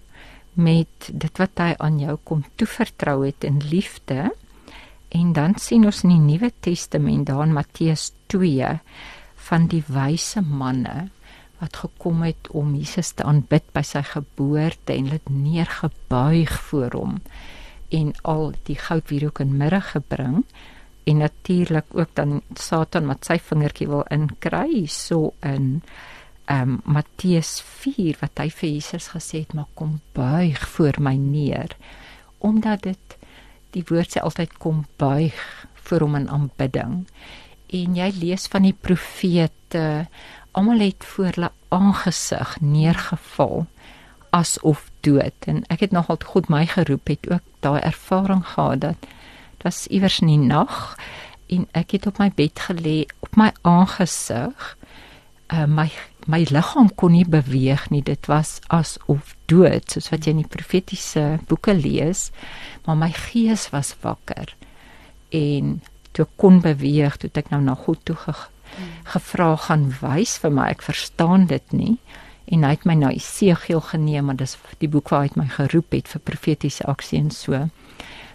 met 0.54 1.10
dit 1.12 1.38
wat 1.38 1.60
hy 1.60 1.76
aan 1.78 2.00
jou 2.00 2.18
kom 2.24 2.44
toevertrou 2.56 3.26
het 3.26 3.44
in 3.44 3.62
liefde. 3.64 4.32
En 5.10 5.34
dan 5.34 5.56
sien 5.60 5.86
ons 5.86 6.04
in 6.04 6.10
die 6.10 6.20
Nuwe 6.20 6.52
Testament 6.60 7.28
daar 7.28 7.46
in 7.46 7.54
Matteus 7.54 8.12
2 8.28 8.80
van 9.48 9.68
die 9.72 9.84
wyse 9.88 10.42
manne 10.42 11.10
wat 11.60 11.78
gekom 11.84 12.24
het 12.26 12.50
om 12.52 12.74
Jesus 12.76 13.14
te 13.16 13.24
aanbid 13.24 13.68
by 13.74 13.84
sy 13.86 14.02
geboorte 14.06 14.96
en 14.96 15.12
dit 15.14 15.30
neergebuig 15.32 16.56
voor 16.70 16.98
hom 17.00 17.20
en 17.96 18.14
al 18.24 18.52
die 18.68 18.78
goud 18.80 19.08
wierook 19.12 19.40
in 19.44 19.58
midde 19.58 19.82
gebring 19.92 20.44
en 21.06 21.22
natuurlik 21.22 21.94
ook 21.94 22.16
dan 22.18 22.42
Satan 22.60 23.08
wat 23.12 23.28
sy 23.28 23.38
vingertjie 23.40 23.88
wil 23.92 24.06
inkry 24.12 24.86
so 24.92 25.34
in 25.42 25.82
ehm 26.46 26.76
um, 26.76 26.82
Matteus 26.94 27.58
4 27.66 28.20
wat 28.22 28.38
hy 28.38 28.52
vir 28.54 28.70
Jesus 28.70 29.08
gesê 29.16 29.46
het 29.46 29.54
maar 29.58 29.70
kom 29.74 30.00
buig 30.14 30.60
voor 30.76 31.00
my 31.02 31.16
neer 31.18 31.74
omdat 32.46 32.86
dit 32.86 33.16
die 33.76 33.84
woord 33.90 34.16
sê 34.16 34.24
altyd 34.24 34.54
kom 34.62 34.84
buig 35.02 35.36
voor 35.86 36.06
hom 36.06 36.18
in 36.20 36.30
aanbidding. 36.32 37.04
En 37.76 37.98
jy 37.98 38.10
lees 38.20 38.48
van 38.52 38.66
die 38.68 38.76
profete 38.88 40.06
almal 40.56 40.80
het 40.80 41.06
voor 41.06 41.26
hulle 41.36 41.52
aangesig 41.76 42.58
neergeval 42.62 43.66
asof 44.30 44.88
dood. 45.00 45.48
En 45.52 45.64
ek 45.72 45.84
het 45.86 45.92
nogal 45.92 46.20
God 46.24 46.48
my 46.52 46.64
geroep 46.68 47.08
het 47.12 47.28
ook 47.32 47.44
daai 47.60 47.82
ervaring 47.82 48.44
gehad 48.48 48.82
dat 48.88 49.08
dit 49.64 49.86
iewers 49.90 50.20
in 50.24 50.32
die 50.32 50.48
nag 50.48 50.96
en 51.52 51.68
ek 51.78 51.98
het 51.98 52.08
op 52.08 52.20
my 52.22 52.30
bed 52.36 52.60
gelê 52.70 53.04
op 53.20 53.36
my 53.36 53.52
aangesig. 53.62 54.76
Uh, 55.54 55.66
my 55.68 55.90
my 56.26 56.42
liggaam 56.50 56.88
kon 56.98 57.14
nie 57.14 57.28
beweeg 57.30 57.90
nie. 57.94 58.02
Dit 58.02 58.26
was 58.26 58.58
asof 58.74 59.36
dood 59.46 59.92
soos 59.92 60.10
wat 60.10 60.26
jy 60.26 60.34
in 60.34 60.42
die 60.42 60.54
profetiese 60.56 61.26
boeke 61.52 61.76
lees 61.78 62.32
maar 62.86 62.98
my 62.98 63.12
gees 63.12 63.70
was 63.76 63.94
wakker. 64.02 64.56
En 65.30 65.82
toe 66.12 66.28
kon 66.36 66.62
beweeg 66.64 67.18
toe 67.18 67.30
ek 67.34 67.52
nou 67.52 67.62
na 67.62 67.76
God 67.76 68.02
toe 68.08 68.16
gegaan 68.16 68.55
gevra 69.14 69.56
gaan 69.68 69.90
wys 70.02 70.38
vir 70.44 70.52
my. 70.52 70.70
Ek 70.76 70.86
verstaan 70.86 71.48
dit 71.52 71.74
nie. 71.74 71.98
En 72.46 72.64
hy 72.64 72.76
het 72.76 72.86
my 72.86 72.94
na 72.94 73.12
Esegiel 73.12 73.82
geneem, 73.82 74.26
maar 74.30 74.38
dis 74.38 74.58
die 74.80 74.90
boek 74.92 75.10
waar 75.10 75.26
hy 75.26 75.32
my 75.36 75.48
geroep 75.50 75.96
het 75.98 76.08
vir 76.08 76.22
profetiese 76.22 76.86
aksie 76.86 77.20
en 77.20 77.32
so. 77.32 77.68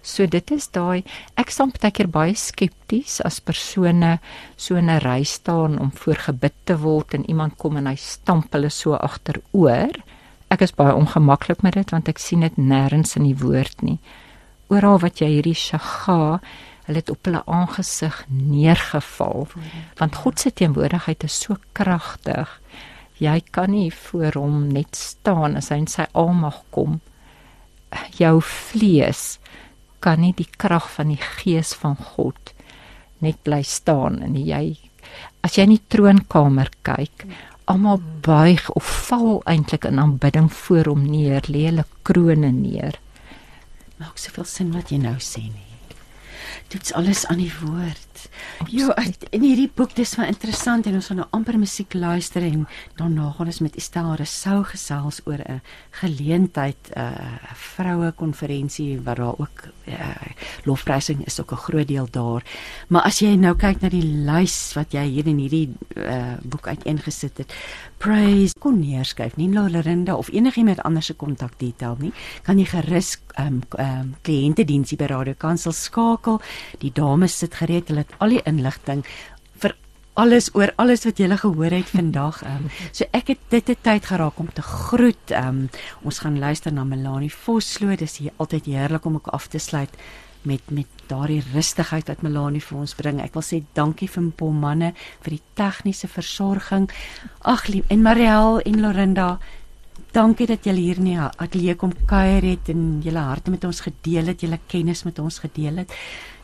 So 0.03 0.27
dit 0.27 0.51
is 0.51 0.67
daai 0.73 1.05
ek 1.37 1.53
staan 1.53 1.73
baie 1.77 1.93
keer 1.93 2.09
baie 2.09 2.35
skepties 2.35 3.21
as 3.21 3.41
persone 3.41 4.19
so 4.57 4.77
in 4.77 4.89
'n 4.89 5.05
ry 5.05 5.23
staan 5.25 5.79
om 5.79 5.93
voor 5.93 6.17
gebid 6.17 6.55
te 6.65 6.77
word 6.79 7.15
en 7.15 7.29
iemand 7.29 7.59
kom 7.59 7.77
en 7.77 7.87
hy 7.87 7.97
stamp 7.97 8.53
hulle 8.53 8.71
so 8.71 8.95
agteroor 8.95 9.93
ek 10.51 10.65
is 10.67 10.75
baie 10.75 10.95
ongemaklik 10.95 11.63
met 11.63 11.79
dit 11.79 11.93
want 11.95 12.09
ek 12.11 12.19
sien 12.19 12.43
dit 12.43 12.57
nêrens 12.59 13.15
in 13.19 13.29
die 13.29 13.39
woord 13.39 13.85
nie. 13.87 13.99
Oral 14.71 15.01
wat 15.03 15.23
jy 15.23 15.29
hierdie 15.37 15.57
shaga, 15.59 16.41
hulle 16.91 17.03
het 17.05 17.13
op 17.13 17.29
hulle 17.29 17.43
aangesig 17.47 18.25
neergeval 18.29 19.47
want 20.01 20.19
God 20.25 20.43
se 20.43 20.51
teenwoordigheid 20.51 21.25
is 21.25 21.39
so 21.47 21.57
kragtig. 21.73 22.51
Jy 23.21 23.39
kan 23.55 23.71
nie 23.71 23.91
voor 23.95 24.35
hom 24.41 24.67
net 24.75 24.97
staan 24.99 25.57
as 25.61 25.71
hy 25.71 25.83
in 25.85 25.91
sy 25.91 26.09
almag 26.17 26.63
kom. 26.75 26.99
Jou 28.19 28.41
vlees 28.43 29.39
kan 30.01 30.23
nie 30.25 30.33
die 30.37 30.49
krag 30.49 30.89
van 30.97 31.13
die 31.13 31.21
gees 31.21 31.75
van 31.77 31.99
God 32.15 32.55
net 33.21 33.39
bly 33.45 33.61
staan 33.67 34.23
en 34.25 34.39
jy 34.41 34.79
as 35.45 35.57
jy 35.57 35.67
in 35.69 35.75
die 35.77 35.85
troonkamer 35.93 36.71
kyk, 36.87 37.25
almal 37.71 38.01
buig 38.25 38.67
of 38.77 38.89
val 39.09 39.41
eintlik 39.49 39.87
in 39.89 40.01
aanbidding 40.03 40.51
voor 40.65 40.93
hom 40.93 41.07
neer, 41.07 41.45
lê 41.49 41.69
hulle 41.69 41.87
krone 42.07 42.53
neer. 42.57 42.99
Maak 44.01 44.21
soveel 44.21 44.49
sin 44.49 44.73
wat 44.77 44.93
jy 44.93 45.01
nou 45.03 45.19
sê 45.21 45.45
nie. 45.49 45.70
Dit's 46.71 46.93
alles 46.93 47.27
aan 47.27 47.37
die 47.37 47.53
woord. 47.61 48.10
Ja, 48.69 48.95
in 49.31 49.43
hierdie 49.43 49.71
boek 49.75 49.95
dis 49.97 50.15
wel 50.17 50.27
interessant 50.27 50.87
en 50.87 50.95
ons 50.95 51.07
gaan 51.11 51.21
nou 51.23 51.29
amper 51.37 51.59
musiek 51.59 51.95
luister 51.95 52.43
en 52.43 52.67
daarna 52.99 53.31
gaan 53.37 53.47
ons 53.47 53.61
met 53.65 53.77
Estelle 53.77 54.17
Rousseau 54.17 54.65
gesels 54.65 55.21
oor 55.25 55.41
'n 55.41 55.61
geleentheid 55.91 56.91
'n 56.97 57.01
uh, 57.01 57.55
vroue 57.55 58.13
konferensie 58.13 59.01
waar 59.01 59.17
daar 59.17 59.39
ook 59.39 59.69
uh, 59.89 59.95
lofprysing 60.65 61.27
is 61.27 61.41
ook 61.41 61.53
'n 61.53 61.65
groot 61.67 61.89
deel 61.89 62.09
daar. 62.11 62.43
Maar 62.89 63.03
as 63.03 63.19
jy 63.19 63.35
nou 63.37 63.57
kyk 63.57 63.81
na 63.81 63.89
die 63.89 64.05
lys 64.05 64.73
wat 64.75 64.93
jy 64.93 65.05
hier 65.05 65.27
in 65.27 65.39
hierdie 65.39 65.73
uh, 65.97 66.37
boek 66.43 66.67
uiteengesit 66.67 67.39
het, 67.39 67.55
praise 67.99 68.55
kon 68.59 68.81
neerskryf, 68.81 69.37
nie 69.37 69.49
Lorinda 69.53 70.15
of 70.15 70.29
enigiemand 70.33 70.81
anders 70.83 71.07
se 71.07 71.15
kontakdetail 71.15 71.97
nie, 71.99 72.13
kan 72.43 72.59
jy 72.59 72.65
gerus 72.65 73.17
ehm 73.35 73.47
um, 73.47 73.63
ehm 73.79 74.01
um, 74.01 74.15
kliëntediensie 74.23 74.99
by 74.99 75.05
Radio 75.11 75.35
Kansel 75.39 75.73
skakel. 75.73 76.41
Die 76.79 76.93
dames 76.93 77.39
sit 77.39 77.55
gereed, 77.55 77.89
hulle 77.89 78.05
het 78.11 78.21
al 78.23 78.35
die 78.35 78.43
inligting 78.49 79.05
vir 79.63 79.77
alles 80.21 80.51
oor 80.59 80.73
alles 80.83 81.07
wat 81.07 81.21
jy 81.21 81.29
gele 81.29 81.39
gehoor 81.39 81.77
het 81.77 81.93
vandag. 81.95 82.43
Um, 82.45 82.71
so 82.93 83.07
ek 83.13 83.35
het 83.35 83.39
dit 83.51 83.69
'n 83.71 83.77
tyd 83.83 84.05
geraak 84.07 84.39
om 84.39 84.53
te 84.53 84.63
groet. 84.63 85.31
Um, 85.31 85.71
ons 86.03 86.19
gaan 86.19 86.39
luister 86.39 86.73
na 86.73 86.85
Melanie 86.85 87.33
Vosloo. 87.33 87.97
Dis 87.97 88.19
hier 88.19 88.33
altyd 88.37 88.67
heerlik 88.67 89.05
om 89.05 89.15
ook 89.15 89.29
af 89.29 89.47
te 89.47 89.59
sluit 89.59 89.91
met 90.43 90.61
met 90.71 90.87
daardie 91.07 91.43
rustigheid 91.53 92.09
wat 92.09 92.23
Melanie 92.23 92.63
vir 92.63 92.79
ons 92.79 92.95
bring. 92.95 93.21
Ek 93.21 93.35
wil 93.35 93.43
sê 93.43 93.63
dankie 93.73 94.09
vir 94.09 94.31
Paul 94.37 94.53
manne 94.53 94.95
vir 95.23 95.31
die 95.31 95.43
tegniese 95.55 96.09
versorging. 96.09 96.91
Ag 97.41 97.67
lief 97.69 97.85
en 97.89 98.03
Mariel 98.03 98.61
en 98.61 98.81
Lorinda 98.81 99.39
Dankie 100.11 100.47
dat 100.51 100.65
julle 100.67 100.83
hier 100.83 100.99
in 100.99 101.07
die 101.07 101.19
ateljee 101.21 101.77
kom 101.79 101.93
kuier 102.11 102.43
het 102.43 102.69
en 102.73 102.99
julle 103.05 103.23
harte 103.23 103.53
met 103.55 103.63
ons 103.69 103.83
gedeel 103.85 104.33
het, 104.33 104.43
julle 104.43 104.59
kennis 104.67 105.05
met 105.07 105.21
ons 105.23 105.39
gedeel 105.39 105.85
het. 105.85 105.95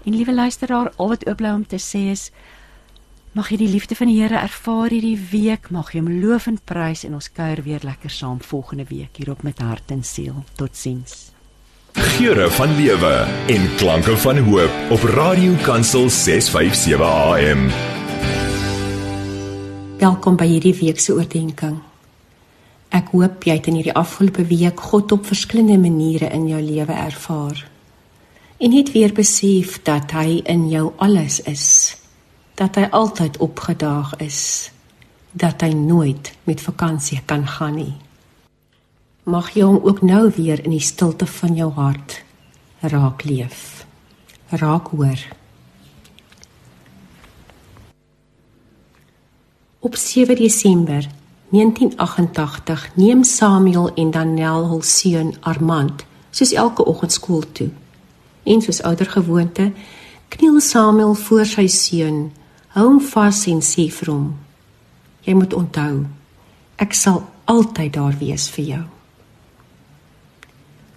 En 0.06 0.14
liewe 0.14 0.34
luisteraar, 0.34 0.92
al 0.96 1.08
wat 1.08 1.24
oop 1.26 1.36
bly 1.36 1.50
om 1.50 1.66
te 1.66 1.80
sê 1.82 2.04
is 2.12 2.28
mag 3.34 3.48
jy 3.50 3.56
die 3.58 3.72
liefde 3.72 3.96
van 3.98 4.06
die 4.06 4.20
Here 4.20 4.38
ervaar 4.38 4.94
hierdie 4.94 5.18
week, 5.32 5.66
mag 5.74 5.90
jy 5.90 5.98
hom 5.98 6.12
loof 6.22 6.46
en 6.46 6.60
prys 6.62 7.02
en 7.08 7.16
ons 7.18 7.26
kuier 7.34 7.64
weer 7.66 7.82
lekker 7.82 8.14
saam 8.14 8.38
volgende 8.38 8.86
week 8.86 9.18
hierop 9.18 9.42
met 9.42 9.58
hart 9.58 9.90
en 9.90 10.06
siel. 10.06 10.38
Totsiens. 10.54 11.32
Geure 12.14 12.46
van 12.54 12.76
lewe 12.78 13.12
en 13.50 13.68
klanke 13.82 14.14
van 14.22 14.38
hoop 14.46 14.94
op 14.94 15.10
Radio 15.18 15.58
Kansel 15.66 16.06
657 16.06 17.02
AM. 17.02 17.68
Welkom 19.98 20.38
by 20.38 20.52
hierdie 20.54 20.76
week 20.84 21.02
se 21.02 21.18
oordeenking. 21.18 21.80
Ek 22.94 23.10
hoop 23.10 23.42
jy 23.42 23.58
het 23.58 23.66
in 23.66 23.82
hierdie 23.82 23.98
afgelope 23.98 24.46
week 24.46 24.90
God 24.92 25.18
op 25.18 25.26
verskillende 25.26 25.82
maniere 25.82 26.30
in 26.30 26.46
jou 26.54 26.62
lewe 26.62 26.94
ervaar 26.94 27.66
en 28.56 28.72
het 28.72 28.92
weer 28.92 29.12
besef 29.12 29.82
dat 29.82 30.10
hy 30.16 30.40
in 30.44 30.68
jou 30.68 30.92
alles 30.96 31.42
is 31.42 31.96
dat 32.56 32.78
hy 32.80 32.88
altyd 32.90 33.36
opgedaag 33.44 34.16
is 34.24 34.70
dat 35.36 35.60
hy 35.60 35.74
nooit 35.76 36.32
met 36.48 36.60
vakansie 36.64 37.20
kan 37.28 37.44
gaan 37.46 37.76
nie. 37.76 37.94
Mag 39.28 39.50
jy 39.52 39.66
hom 39.68 39.82
ook 39.84 40.00
nou 40.00 40.30
weer 40.36 40.62
in 40.64 40.72
die 40.72 40.80
stilte 40.80 41.26
van 41.26 41.52
jou 41.54 41.68
hart 41.76 42.22
raak 42.80 43.24
leef. 43.28 43.84
Raak 44.48 44.88
hoor. 44.88 45.20
Op 49.78 49.96
7 49.96 50.36
Desember 50.36 51.04
1988 51.52 52.88
neem 52.96 53.24
Samuel 53.24 53.94
en 53.94 54.10
Danel 54.10 54.68
hul 54.68 54.82
seun 54.82 55.34
Armand 55.40 56.06
soos 56.30 56.52
elke 56.52 56.84
oggend 56.84 57.12
skool 57.12 57.44
toe 57.52 57.68
en 58.46 58.62
soos 58.62 58.82
ouer 58.82 59.10
gewoonte 59.10 59.72
kniel 60.28 60.60
Samuel 60.60 61.14
voor 61.14 61.46
sy 61.46 61.66
seun, 61.70 62.18
hou 62.74 62.86
hom 62.88 63.00
vas 63.12 63.44
en 63.50 63.62
sê 63.64 63.86
vir 63.92 64.12
hom: 64.12 64.26
Jy 65.26 65.34
moet 65.34 65.54
onthou, 65.54 66.04
ek 66.82 66.94
sal 66.94 67.22
altyd 67.46 67.94
daar 67.94 68.16
wees 68.20 68.48
vir 68.54 68.64
jou. 68.72 68.84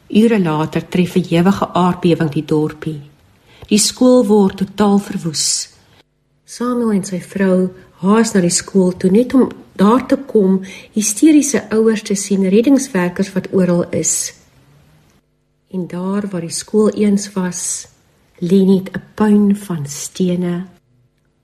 Ure 0.09 0.39
later 0.39 0.81
tref 0.81 1.15
'n 1.15 1.29
ewige 1.29 1.65
aardbewing 1.73 2.31
die 2.31 2.45
dorpie. 2.45 3.01
Die 3.67 3.77
skool 3.77 4.25
word 4.25 4.57
totaal 4.57 4.97
verwoes. 4.97 5.69
Samuel 6.45 6.91
en 6.91 7.03
sy 7.03 7.19
vrou 7.21 7.69
haas 8.01 8.33
na 8.33 8.41
die 8.41 8.49
skool 8.49 8.97
toe 8.97 9.11
net 9.11 9.33
om 9.33 9.51
daar 9.75 10.07
te 10.07 10.17
kom, 10.17 10.61
hysteriese 10.93 11.69
ouers 11.69 12.01
te 12.01 12.15
sien, 12.15 12.49
reddingswerkers 12.49 13.33
wat 13.33 13.47
oral 13.51 13.85
is. 13.91 14.38
En 15.69 15.87
daar 15.87 16.27
waar 16.29 16.41
die 16.41 16.53
skool 16.53 16.89
eens 16.89 17.27
was, 17.33 17.87
lê 18.41 18.65
net 18.65 18.89
'n 18.91 19.01
puin 19.13 19.55
van 19.55 19.85
stene, 19.85 20.65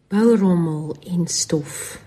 bourommel 0.07 0.95
en 1.14 1.27
stof. 1.27 2.02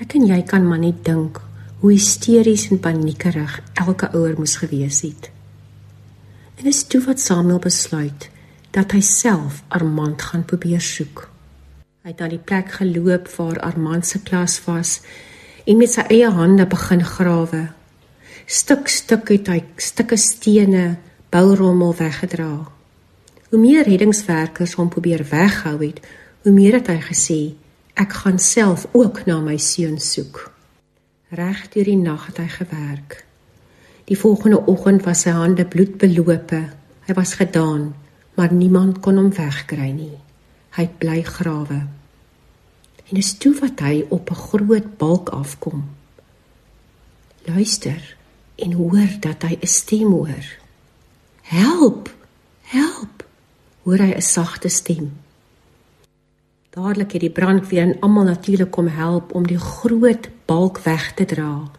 Ek 0.00 0.14
en 0.14 0.26
jy 0.26 0.42
kan 0.42 0.68
maar 0.68 0.78
net 0.78 1.04
dink 1.04 1.40
hoe 1.78 1.92
hysteries 1.92 2.70
en 2.70 2.80
paniekerig 2.80 3.60
elke 3.74 4.08
ouer 4.12 4.34
moes 4.38 4.56
gewees 4.56 5.00
het. 5.00 5.30
En 6.56 6.64
dis 6.64 6.84
toe 6.86 7.04
wat 7.04 7.20
Samuel 7.20 7.58
besluit 7.58 8.30
dat 8.70 8.92
hy 8.92 9.00
self 9.00 9.62
Armand 9.68 10.22
gaan 10.22 10.44
probeer 10.44 10.80
soek. 10.80 11.28
Hy 12.02 12.08
het 12.08 12.18
na 12.18 12.28
die 12.28 12.38
plek 12.38 12.72
geloop 12.72 13.28
waar 13.36 13.60
Armand 13.60 14.06
se 14.06 14.18
klas 14.22 14.64
was 14.64 15.00
en 15.64 15.76
met 15.76 15.92
sy 15.92 16.00
eie 16.08 16.30
hande 16.30 16.66
begin 16.66 17.04
grawe 17.04 17.68
stuk 18.46 18.88
stuk 18.88 19.28
het 19.32 19.48
hy 19.48 19.60
stukke 19.80 20.16
stene, 20.20 20.96
bourommel 21.32 21.94
weggedra. 21.96 22.68
Hoe 23.50 23.60
meer 23.60 23.84
reddingswerkers 23.88 24.74
hom 24.78 24.88
probeer 24.88 25.24
weghou 25.30 25.78
het, 25.80 26.00
hoe 26.42 26.52
meer 26.52 26.80
het 26.80 26.90
hy 26.92 27.00
gesê 27.00 27.40
ek 27.94 28.12
gaan 28.24 28.40
self 28.42 28.88
ook 28.92 29.22
na 29.26 29.38
my 29.40 29.56
seun 29.56 30.00
soek. 30.02 30.50
Reg 31.34 31.68
deur 31.72 31.86
die 31.86 31.98
nag 31.98 32.26
het 32.26 32.40
hy 32.42 32.48
gewerk. 32.50 33.20
Die 34.10 34.18
volgende 34.18 34.60
oggend 34.66 35.04
was 35.06 35.22
sy 35.24 35.32
hande 35.32 35.64
bloedbelope. 35.64 36.60
Hy 37.06 37.14
was 37.16 37.36
gedaan, 37.38 37.92
maar 38.34 38.52
niemand 38.52 39.00
kon 39.00 39.16
hom 39.16 39.30
wegkry 39.32 39.92
nie. 39.94 40.16
Hy 40.74 40.88
bly 40.98 41.22
grawe. 41.22 41.80
En 43.04 43.20
is 43.20 43.36
toe 43.38 43.54
wat 43.60 43.80
hy 43.80 44.04
op 44.10 44.30
'n 44.30 44.42
groot 44.50 44.98
balk 44.98 45.28
afkom. 45.28 45.84
Luister 47.46 48.13
en 48.54 48.72
hoor 48.72 49.10
dat 49.20 49.42
hy 49.42 49.58
'n 49.60 49.66
stem 49.66 50.10
hoor. 50.12 50.46
Help! 51.42 52.14
Help! 52.62 53.24
Hoor 53.82 53.98
hy 53.98 54.12
'n 54.14 54.22
sagte 54.22 54.68
stem. 54.68 55.12
Dadelik 56.70 57.12
het 57.12 57.20
die 57.20 57.30
brandweer 57.30 57.82
en 57.82 58.00
almal 58.00 58.24
natuurlik 58.24 58.70
kom 58.70 58.86
help 58.86 59.34
om 59.34 59.46
die 59.46 59.58
groot 59.58 60.28
balk 60.44 60.78
weg 60.78 61.14
te 61.14 61.24
dra. 61.24 61.70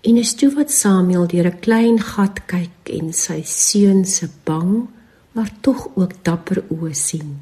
En 0.00 0.16
is 0.16 0.34
toe 0.34 0.54
wat 0.54 0.70
Samuel 0.70 1.26
deur 1.26 1.46
'n 1.46 1.58
klein 1.58 2.00
gat 2.00 2.46
kyk 2.46 2.90
en 2.98 3.12
sy 3.12 3.42
seun 3.42 4.04
se 4.04 4.28
bang, 4.44 4.88
maar 5.32 5.50
tog 5.60 5.88
ook 5.94 6.12
dapper 6.22 6.62
oë 6.68 6.92
sien. 6.92 7.40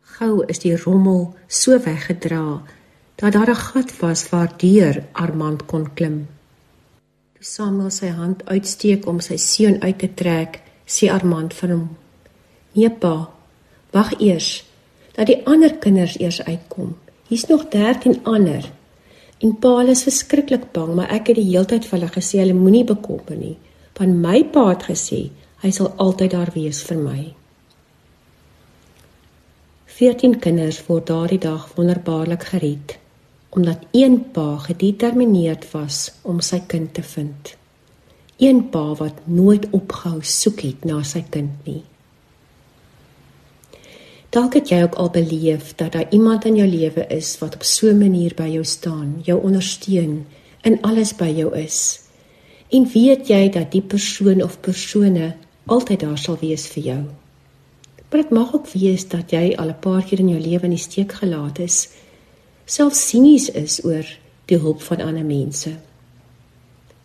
Gou 0.00 0.44
is 0.46 0.58
die 0.58 0.76
rommel 0.76 1.34
so 1.46 1.78
weggedra 1.78 2.62
dat 3.14 3.32
daar 3.32 3.50
'n 3.50 3.54
gat 3.54 3.98
was 4.00 4.28
waardeur 4.28 5.04
Armand 5.12 5.66
kon 5.66 5.94
klim. 5.94 6.33
Samuel 7.44 7.90
sy 7.92 8.08
hand 8.16 8.40
uitsteek 8.48 9.04
om 9.10 9.18
sy 9.20 9.36
seun 9.36 9.74
uit 9.82 9.98
te 10.00 10.08
trek, 10.16 10.62
sê 10.88 11.10
Armand 11.12 11.52
vir 11.52 11.74
hom: 11.74 11.82
"Nee 12.72 12.88
pa, 13.02 13.28
wag 13.92 14.14
eers 14.18 14.64
dat 15.16 15.28
die 15.28 15.42
ander 15.44 15.74
kinders 15.82 16.16
eers 16.20 16.40
uitkom. 16.46 16.94
Hier's 17.28 17.46
nog 17.50 17.68
13 17.68 18.24
ander." 18.24 18.70
En 19.42 19.52
pa 19.60 19.82
is 19.82 20.06
verskriklik 20.08 20.72
bang, 20.72 20.94
maar 20.94 21.12
ek 21.12 21.28
het 21.28 21.36
die 21.36 21.50
heeltyd 21.50 21.84
vir 21.84 21.98
hulle 21.98 22.10
gesê 22.16 22.40
hulle 22.40 22.56
moenie 22.56 22.84
bekommer 22.84 23.36
nie. 23.36 23.56
Van 23.92 24.20
my 24.20 24.44
pa 24.44 24.68
het 24.70 24.88
gesê 24.88 25.30
hy 25.60 25.70
sal 25.70 25.92
altyd 25.98 26.30
daar 26.30 26.52
wees 26.54 26.82
vir 26.88 26.96
my. 26.96 27.34
14 30.00 30.40
kinders 30.40 30.80
word 30.88 31.06
daardie 31.06 31.38
dag 31.38 31.68
wonderbaarlik 31.76 32.42
gered 32.54 33.03
omdat 33.54 33.78
een 33.90 34.30
pa 34.30 34.56
gedetermineerd 34.58 35.70
was 35.70 36.12
om 36.22 36.40
sy 36.42 36.58
kind 36.66 36.94
te 36.94 37.02
vind. 37.02 37.54
Een 38.42 38.68
pa 38.68 38.94
wat 38.98 39.26
nooit 39.30 39.68
ophou 39.70 40.18
soek 40.26 40.64
het 40.66 40.84
na 40.84 41.02
sy 41.06 41.22
kind 41.30 41.66
nie. 41.68 41.82
Dalk 44.34 44.56
het 44.58 44.72
jy 44.72 44.80
ook 44.82 44.96
al 44.98 45.12
beleef 45.14 45.76
dat 45.78 45.94
daar 45.94 46.10
iemand 46.10 46.44
in 46.50 46.56
jou 46.58 46.66
lewe 46.66 47.06
is 47.14 47.36
wat 47.38 47.54
op 47.54 47.62
so 47.62 47.86
'n 47.86 47.98
manier 47.98 48.34
by 48.34 48.48
jou 48.50 48.64
staan, 48.64 49.20
jou 49.22 49.38
ondersteun, 49.42 50.26
in 50.62 50.82
alles 50.82 51.14
by 51.14 51.30
jou 51.36 51.56
is. 51.56 52.00
En 52.68 52.90
weet 52.92 53.28
jy 53.28 53.48
dat 53.48 53.72
die 53.72 53.82
persoon 53.82 54.42
of 54.42 54.60
persone 54.60 55.34
altyd 55.66 56.00
daar 56.00 56.18
sal 56.18 56.38
wees 56.40 56.66
vir 56.66 56.82
jou? 56.82 57.02
Maar 58.10 58.22
dit 58.22 58.30
mag 58.30 58.54
ook 58.54 58.68
wees 58.72 59.08
dat 59.08 59.30
jy 59.30 59.54
al 59.56 59.68
'n 59.68 59.78
paar 59.80 60.02
keer 60.02 60.18
in 60.18 60.28
jou 60.28 60.40
lewe 60.40 60.64
in 60.64 60.70
die 60.70 60.78
steek 60.78 61.12
gelaat 61.12 61.58
is 61.58 61.88
self 62.64 62.94
sinies 62.96 63.50
is 63.52 63.80
oor 63.84 64.06
die 64.48 64.58
hulp 64.58 64.82
van 64.82 65.02
ander 65.04 65.24
mense. 65.24 65.74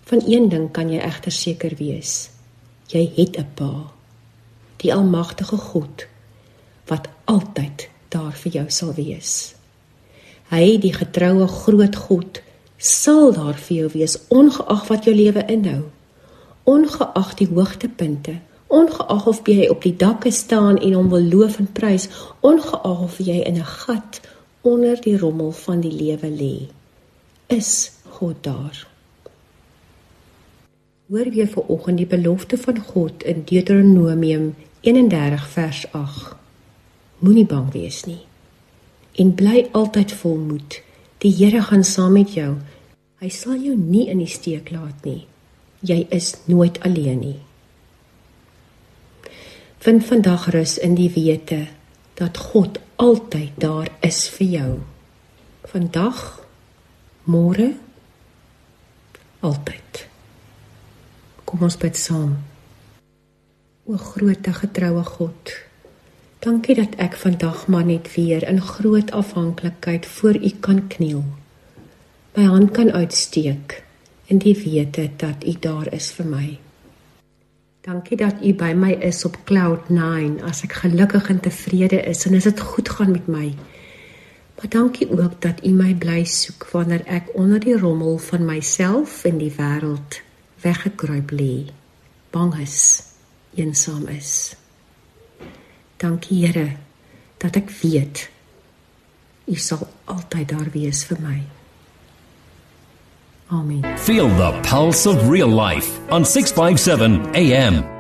Van 0.10 0.22
een 0.26 0.50
ding 0.50 0.72
kan 0.72 0.90
jy 0.90 1.00
egter 1.04 1.32
seker 1.32 1.76
wees. 1.78 2.30
Jy 2.88 3.12
het 3.16 3.38
'n 3.38 3.48
Pa, 3.56 3.92
die 4.78 4.94
almagtige 4.94 5.58
God 5.58 6.08
wat 6.88 7.08
altyd 7.26 7.90
daar 8.10 8.34
vir 8.34 8.52
jou 8.52 8.70
sal 8.70 8.94
wees. 8.94 9.54
Hy, 10.50 10.78
die 10.78 10.94
getroue 10.94 11.48
groot 11.48 11.96
God, 11.96 12.42
sal 12.78 13.34
daar 13.34 13.54
vir 13.54 13.78
jou 13.78 13.90
wees 13.94 14.18
ongeag 14.28 14.88
wat 14.88 15.06
jou 15.06 15.16
lewe 15.16 15.46
inhou. 15.46 15.84
Ongeag 16.64 17.36
die 17.36 17.48
hoogtepunte, 17.48 18.40
ongeag 18.68 19.28
of 19.28 19.42
jy 19.46 19.68
op 19.70 19.82
die 19.82 19.96
dakke 19.96 20.32
staan 20.32 20.78
en 20.78 20.94
hom 20.94 21.10
wil 21.10 21.22
loof 21.22 21.60
en 21.60 21.72
prys, 21.72 22.10
ongeag 22.40 22.84
of 22.84 23.18
jy 23.18 23.44
in 23.46 23.58
'n 23.58 23.66
gat 23.66 24.22
onder 24.62 25.02
die 25.02 25.18
rommel 25.18 25.52
van 25.52 25.82
die 25.82 25.94
lewe 25.94 26.30
lê, 26.30 26.56
is 27.48 27.92
God 28.20 28.44
daar. 28.44 28.88
Hoor 31.10 31.30
weer 31.34 31.48
vanoggend 31.48 31.98
die 31.98 32.08
belofte 32.08 32.58
van 32.58 32.80
God 32.80 33.24
in 33.24 33.44
Deuteronomium 33.46 34.56
31 34.82 35.48
vers 35.50 35.86
8. 35.92 36.36
Moenie 37.20 37.46
bang 37.46 37.72
wees 37.74 38.04
nie 38.06 38.28
en 39.20 39.34
bly 39.36 39.66
altyd 39.76 40.14
vol 40.22 40.38
moed. 40.40 40.80
Die 41.20 41.32
Here 41.36 41.62
gaan 41.68 41.84
saam 41.84 42.16
met 42.16 42.34
jou. 42.38 42.54
Hy 43.20 43.30
sal 43.34 43.60
jou 43.60 43.76
nie 43.76 44.08
in 44.12 44.22
die 44.24 44.32
steek 44.32 44.72
laat 44.72 45.04
nie. 45.04 45.26
Jy 45.84 46.06
is 46.16 46.34
nooit 46.48 46.80
alleen 46.88 47.20
nie. 47.20 47.40
Vind 49.84 50.06
vandag 50.08 50.50
rus 50.56 50.78
in 50.80 50.96
die 50.96 51.10
wete 51.12 51.66
dat 52.20 52.40
God 52.52 52.80
altyd 53.00 53.56
daar 53.56 53.88
is 54.04 54.26
vir 54.36 54.48
jou. 54.48 54.72
Vandag, 55.72 56.18
môre, 57.24 57.72
altyd. 59.40 60.04
Kom 61.48 61.64
ons 61.64 61.80
bid 61.80 61.96
saam. 61.96 62.36
O 63.88 63.96
grootte 63.96 64.52
getroue 64.54 65.06
God, 65.16 65.56
dankie 66.44 66.76
dat 66.76 67.00
ek 67.00 67.16
vandag 67.24 67.66
maar 67.72 67.88
net 67.88 68.12
weer 68.18 68.44
in 68.52 68.60
groot 68.62 69.16
afhanklikheid 69.16 70.06
voor 70.20 70.36
U 70.36 70.52
kan 70.60 70.88
kniel. 70.92 71.24
My 72.36 72.52
hand 72.52 72.76
kan 72.76 72.92
uitsteek 72.92 73.80
in 74.28 74.44
die 74.44 74.58
wete 74.60 75.08
dat 75.18 75.48
U 75.48 75.56
daar 75.60 75.88
is 75.96 76.12
vir 76.20 76.28
my. 76.28 76.48
Dankie 77.90 78.18
dat 78.18 78.44
U 78.46 78.52
by 78.54 78.74
my 78.78 78.92
is 79.02 79.24
op 79.26 79.38
cloud 79.50 79.88
9 79.90 80.44
as 80.46 80.60
ek 80.62 80.76
gelukkig 80.84 81.30
en 81.34 81.40
tevrede 81.42 81.98
is 82.12 82.22
en 82.30 82.36
as 82.38 82.46
dit 82.46 82.60
goed 82.62 82.90
gaan 82.90 83.16
met 83.16 83.26
my. 83.26 83.48
Maar 84.56 84.70
dankie 84.70 85.08
ook 85.10 85.40
dat 85.42 85.66
U 85.66 85.72
my 85.74 85.96
bly 85.98 86.20
soek 86.30 86.68
wanneer 86.70 87.02
ek 87.10 87.34
onder 87.34 87.58
die 87.60 87.74
rommel 87.74 88.22
van 88.22 88.46
myself 88.46 89.24
en 89.26 89.42
die 89.42 89.50
wêreld 89.58 90.22
weggekruip 90.62 91.34
lê, 91.34 91.66
bang 92.30 92.54
is, 92.62 92.78
eensaam 93.58 94.06
is. 94.14 94.54
Dankie 95.98 96.46
Here 96.46 96.76
dat 97.42 97.58
ek 97.58 97.74
weet 97.82 98.28
U 99.50 99.58
sal 99.58 99.88
altyd 100.06 100.54
daar 100.54 100.70
wees 100.78 101.08
vir 101.10 101.26
my. 101.26 101.40
Oh, 103.52 103.60
Amen. 103.60 103.98
Feel 103.98 104.28
the 104.30 104.60
pulse 104.64 105.06
of 105.06 105.28
real 105.30 105.48
life 105.48 106.00
on 106.12 106.24
657 106.24 107.36
AM. 107.36 107.99